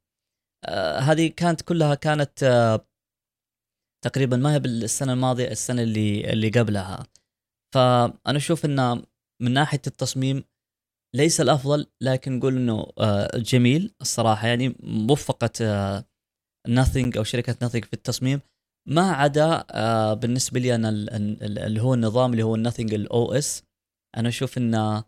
هذه 0.99 1.27
كانت 1.37 1.63
كلها 1.63 1.95
كانت 1.95 2.45
تقريبا 4.05 4.37
ما 4.37 4.55
هي 4.55 4.59
بالسنة 4.61 5.13
الماضية 5.13 5.49
السنة 5.49 5.83
اللي 5.83 6.33
اللي 6.33 6.49
قبلها. 6.49 7.07
فأنا 7.75 8.37
أشوف 8.37 8.65
انه 8.65 9.03
من 9.43 9.53
ناحية 9.53 9.83
التصميم 9.87 10.45
ليس 11.19 11.41
الأفضل 11.41 11.87
لكن 12.01 12.39
نقول 12.39 12.57
إنه 12.57 12.87
آه، 12.99 13.39
جميل 13.39 13.95
الصراحة. 14.01 14.49
يعني 14.49 14.77
وفقت 15.11 15.63
Nothing 16.69 17.17
أو 17.17 17.25
شركة 17.25 17.57
Nothing 17.63 17.85
في 17.85 17.93
التصميم. 17.93 18.41
ما 18.89 19.11
عدا 19.13 19.65
آه، 19.71 20.15
بالنسبة 20.15 20.61
لي 20.61 20.75
أنا 20.75 20.89
اللي 20.89 21.83
هو 21.83 21.95
النظام 21.95 22.33
اللي 22.33 22.43
هو 22.43 22.55
ال 22.55 22.60
Nothing 22.60 22.95
ال 22.95 23.33
OS 23.33 23.63
أنا 24.17 24.29
أشوف 24.29 24.59
إن 24.59 25.03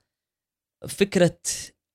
فكرة 0.88 1.38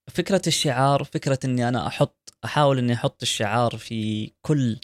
فكرة 0.09 0.41
الشعار 0.47 1.03
فكرة 1.03 1.39
إني 1.45 1.67
أنا 1.67 1.87
أحط 1.87 2.33
أحاول 2.45 2.77
إني 2.77 2.93
أحط 2.93 3.21
الشعار 3.21 3.77
في 3.77 4.31
كل 4.41 4.79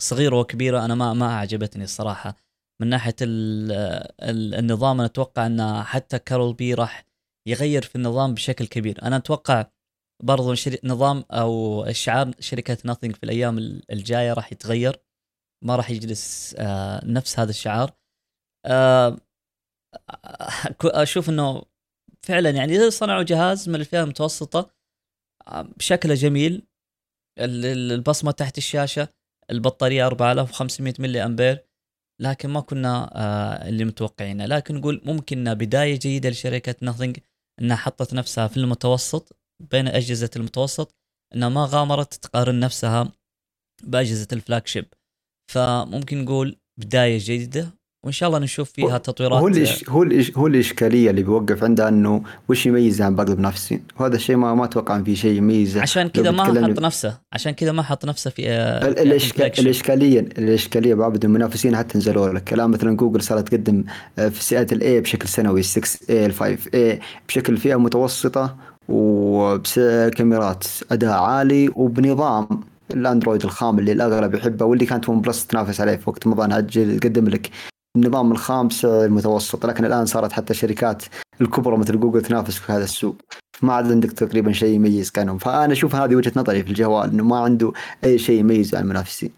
صغيرة 0.00 0.40
وكبيرة 0.40 0.84
أنا 0.84 0.94
ما 0.94 1.12
ما 1.12 1.26
أعجبتني 1.26 1.84
الصراحة. 1.84 2.36
من 2.80 2.88
ناحية 2.88 3.16
النظام 3.22 4.96
أنا 5.00 5.06
أتوقع 5.06 5.46
إن 5.46 5.82
حتى 5.82 6.18
كارول 6.18 6.54
بي 6.54 6.74
راح 6.74 7.11
يغير 7.48 7.82
في 7.82 7.96
النظام 7.96 8.34
بشكل 8.34 8.66
كبير. 8.66 9.02
أنا 9.02 9.16
أتوقع 9.16 9.66
برضو 10.22 10.54
نظام 10.84 11.24
أو 11.30 11.84
شعار 11.92 12.30
شركة 12.40 12.78
ناثينج 12.84 13.16
في 13.16 13.24
الأيام 13.24 13.58
الجاية 13.90 14.32
راح 14.32 14.52
يتغير. 14.52 15.02
ما 15.64 15.76
راح 15.76 15.90
يجلس 15.90 16.54
آه 16.58 17.04
نفس 17.04 17.38
هذا 17.38 17.50
الشعار. 17.50 17.92
آه 18.66 19.16
أشوف 20.84 21.28
إنه 21.28 21.62
فعلا 22.26 22.50
يعني 22.50 22.90
صنعوا 22.90 23.22
جهاز 23.22 23.68
من 23.68 23.74
الفئة 23.74 24.02
المتوسطة 24.02 24.70
آه، 25.46 25.62
بشكله 25.62 26.14
جميل. 26.14 26.66
البصمة 27.38 28.30
تحت 28.30 28.58
الشاشة 28.58 29.08
البطارية 29.50 30.06
4500 30.06 30.94
ملي 30.98 31.24
أمبير. 31.24 31.66
لكن 32.20 32.50
ما 32.50 32.60
كنا 32.60 33.10
اللي 33.68 33.84
متوقعينه. 33.84 34.46
لكن 34.46 34.74
نقول 34.74 35.02
ممكن 35.04 35.54
بداية 35.54 35.98
جيدة 35.98 36.30
لشركة 36.30 36.74
ناثينج 36.82 37.18
إنها 37.62 37.76
حطت 37.76 38.14
نفسها 38.14 38.48
في 38.48 38.56
المتوسط 38.56 39.36
بين 39.70 39.88
أجهزة 39.88 40.30
المتوسط 40.36 40.94
إنها 41.34 41.48
ما 41.48 41.68
غامرت 41.70 42.14
تقارن 42.14 42.60
نفسها 42.60 43.12
بأجهزة 43.82 44.28
الفلاج 44.32 44.66
شيب. 44.66 44.86
فممكن 45.52 46.24
نقول 46.24 46.60
بداية 46.80 47.18
جيده 47.18 47.70
وإن 48.04 48.12
شاء 48.12 48.28
الله 48.28 48.38
نشوف 48.38 48.70
فيها 48.70 48.98
تطويرات. 48.98 49.40
هو 49.40 49.48
الإش... 49.48 49.88
هو 49.88 50.02
الإش... 50.02 50.36
هو 50.36 50.46
الإشكالية 50.46 51.10
اللي 51.10 51.22
بيوقف 51.22 51.64
عندها 51.64 51.88
إنه 51.88 52.22
وش 52.48 52.66
يميزها 52.66 53.06
عن 53.06 53.16
باقي 53.16 53.32
المنافسين 53.32 53.84
وهذا 54.00 54.16
الشيء 54.16 54.36
ما 54.36 54.54
ما 54.54 54.64
أتوقع 54.64 54.96
إن 54.96 55.04
في 55.04 55.16
شيء 55.16 55.36
يميزه 55.36 55.80
عشان 55.82 56.08
كذا 56.08 56.30
ما 56.30 56.44
حط 56.44 56.80
نفسه. 56.80 57.18
عشان 57.32 57.52
كذا 57.52 57.72
ما 57.72 57.82
حط 57.82 58.04
نفسه 58.04 58.30
في 58.30 58.48
آه، 58.48 58.88
الإشك... 58.88 59.58
الاشكاليه 59.58 60.20
الإشكالية 60.20 60.94
بعض 60.94 61.24
المنافسين 61.24 61.76
حتى 61.76 61.98
نزلوا 61.98 62.28
لك. 62.32 62.52
الآن 62.52 62.70
مثلا 62.70 62.96
جوجل 62.96 63.22
صارت 63.22 63.48
تقدم 63.48 63.84
آه، 64.18 64.28
في 64.28 64.40
فئات 64.40 64.72
ال 64.72 64.86
a 64.86 65.00
بشكل 65.00 65.28
سنوي 65.28 65.62
6 65.62 65.82
a 65.82 66.10
ال 66.10 66.32
5 66.32 66.56
a 66.56 67.02
بشكل 67.28 67.56
فئة 67.56 67.76
متوسطة 67.76 68.56
وبكاميرات 68.88 70.64
أداء 70.92 71.12
عالي 71.12 71.70
وبنظام 71.76 72.48
الأندرويد 72.90 73.44
الخام 73.44 73.78
اللي 73.78 73.92
الأغلب 73.92 74.34
يحبه 74.34 74.64
واللي 74.64 74.86
كانت 74.86 75.08
OnePlus 75.08 75.46
تنافس 75.46 75.80
عليه 75.80 75.96
في 75.96 76.10
وقت 76.10 76.26
مضى. 76.26 76.44
انها 76.44 76.60
تقدم 76.60 77.28
لك 77.28 77.50
النظام 77.96 78.32
الخامس 78.32 78.84
المتوسط. 78.84 79.66
لكن 79.66 79.84
الآن 79.84 80.06
صارت 80.06 80.32
حتى 80.32 80.50
الشركات 80.52 81.02
الكبرى 81.40 81.76
مثل 81.76 82.00
جوجل 82.00 82.22
تنافس 82.22 82.58
في 82.58 82.72
هذا 82.72 82.84
السوق. 82.84 83.16
ما 83.62 83.72
عاد 83.72 83.92
عندك 83.92 84.12
تقريبا 84.12 84.52
شيء 84.52 84.74
يميز 84.74 85.10
كانهم 85.10 85.38
فأنا 85.38 85.72
أشوف 85.72 85.94
هذه 85.94 86.14
وجهة 86.14 86.32
نظري 86.36 86.62
في 86.62 86.70
الجوال 86.70 87.10
إنه 87.10 87.24
ما 87.24 87.38
عنده 87.38 87.72
أي 88.04 88.18
شيء 88.18 88.40
يميز 88.40 88.74
عن 88.74 88.82
المنافسين. 88.82 89.30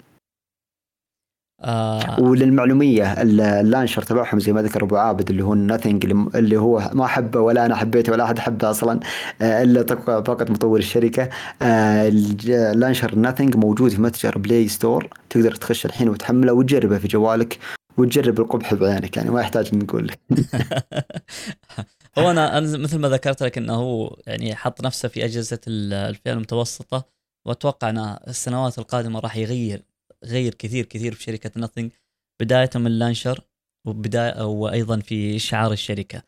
آه. 1.61 2.21
وللمعلومية 2.21 3.13
ال 3.23 3.32
launcher 3.32 4.03
تبعهم 4.03 4.41
زي 4.41 4.53
ما 4.53 4.63
ذكر 4.63 4.83
أبو 4.83 4.97
عابد 4.97 5.31
اللي 5.31 5.45
هو 5.45 5.53
ال 5.53 5.59
Nothing 5.59 6.05
اللي 6.35 6.57
هو 6.57 6.91
ما 6.93 7.07
حبه 7.07 7.41
ولا 7.41 7.67
أنا 7.67 7.77
حبيته 7.77 8.13
ولا 8.13 8.25
أحد 8.25 8.39
حبه 8.39 8.71
أصلا 8.71 9.01
آه، 9.43 9.63
إلا 9.63 9.83
فقط 10.07 10.51
مطور 10.51 10.79
الشركة. 10.79 11.29
آه، 11.63 12.09
ال 12.09 12.20
launcher 12.20 13.15
Nothing 13.15 13.57
موجود 13.57 13.91
في 13.91 14.01
متجر 14.01 14.39
Play 14.39 14.69
Store 14.69 15.09
تقدر 15.31 15.55
تخش 15.55 15.87
الحين 15.87 16.09
وتحمله 16.09 16.53
وتجربه 16.53 16.99
في 16.99 17.09
جوالك. 17.09 17.59
وتجرب 17.99 18.41
القبح 18.41 18.75
بعينك 18.75 19.17
يعني 19.17 19.31
ما 19.31 19.41
يحتاج 19.41 19.75
نقول 19.75 20.09
لك. 20.09 20.21
هو 22.19 22.31
أنا 22.31 22.59
أنا 22.59 22.79
مثل 22.79 22.99
ما 22.99 23.09
ذكرت 23.09 23.43
لك 23.43 23.59
إنه 23.59 23.75
هو 23.75 24.17
يعني 24.27 24.55
حط 24.55 24.85
نفسه 24.85 25.09
في 25.09 25.25
أجهزة 25.25 25.61
الفئة 25.69 26.33
المتوسطة 26.33 27.05
وأتوقع 27.47 27.91
ان 27.91 27.99
السنوات 28.29 28.79
القادمة 28.79 29.21
راح 29.21 29.37
يغير 29.37 29.85
غير 30.25 30.55
كثير 30.55 30.85
كثير 30.85 31.15
في 31.15 31.23
شركة 31.23 31.51
نثينج 31.57 31.93
بداية 32.41 32.71
من 32.75 32.87
اللانشر 32.87 33.41
وبدايه 33.87 34.45
وأيضا 34.45 35.01
في 35.01 35.39
شعار 35.39 35.73
الشركة. 35.73 36.23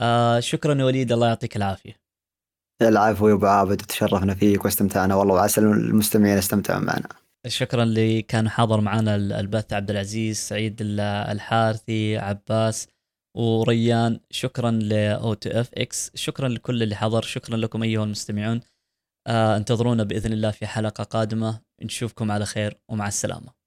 آه 0.00 0.40
شكرا 0.40 0.74
يا 0.74 0.84
وليد 0.84 1.12
الله 1.12 1.26
يعطيك 1.28 1.56
العافية. 1.56 1.92
العفو 2.82 3.28
يا 3.28 3.34
أبو 3.34 3.46
عابد 3.46 3.76
تشرفنا 3.76 4.34
فيك 4.34 4.64
واستمتعنا 4.64 5.14
والله 5.14 5.34
وعسى 5.34 5.60
المستمعين 5.60 6.38
استمتعوا 6.38 6.80
معنا. 6.80 7.08
شكرا 7.46 7.82
اللي 7.82 8.22
كان 8.22 8.48
حاضر 8.48 8.80
معنا 8.80 9.16
البث 9.16 9.72
عبد 9.72 9.90
العزيز 9.90 10.36
سعيد 10.38 10.76
الحارثي 10.80 12.16
عباس 12.16 12.88
وريان. 13.36 14.20
شكرا 14.30 14.70
ل 14.70 15.34
OTFX 15.34 16.10
شكرا 16.14 16.48
لكل 16.48 16.82
اللي 16.82 16.96
حضر. 16.96 17.22
شكرا 17.22 17.56
لكم 17.56 17.82
أيها 17.82 18.04
المستمعون. 18.04 18.60
آه 19.26 19.56
انتظرونا 19.56 20.04
بإذن 20.04 20.32
الله 20.32 20.50
في 20.50 20.66
حلقة 20.66 21.04
قادمة. 21.04 21.60
نشوفكم 21.82 22.30
على 22.30 22.46
خير 22.46 22.78
ومع 22.88 23.08
السلامة. 23.08 23.63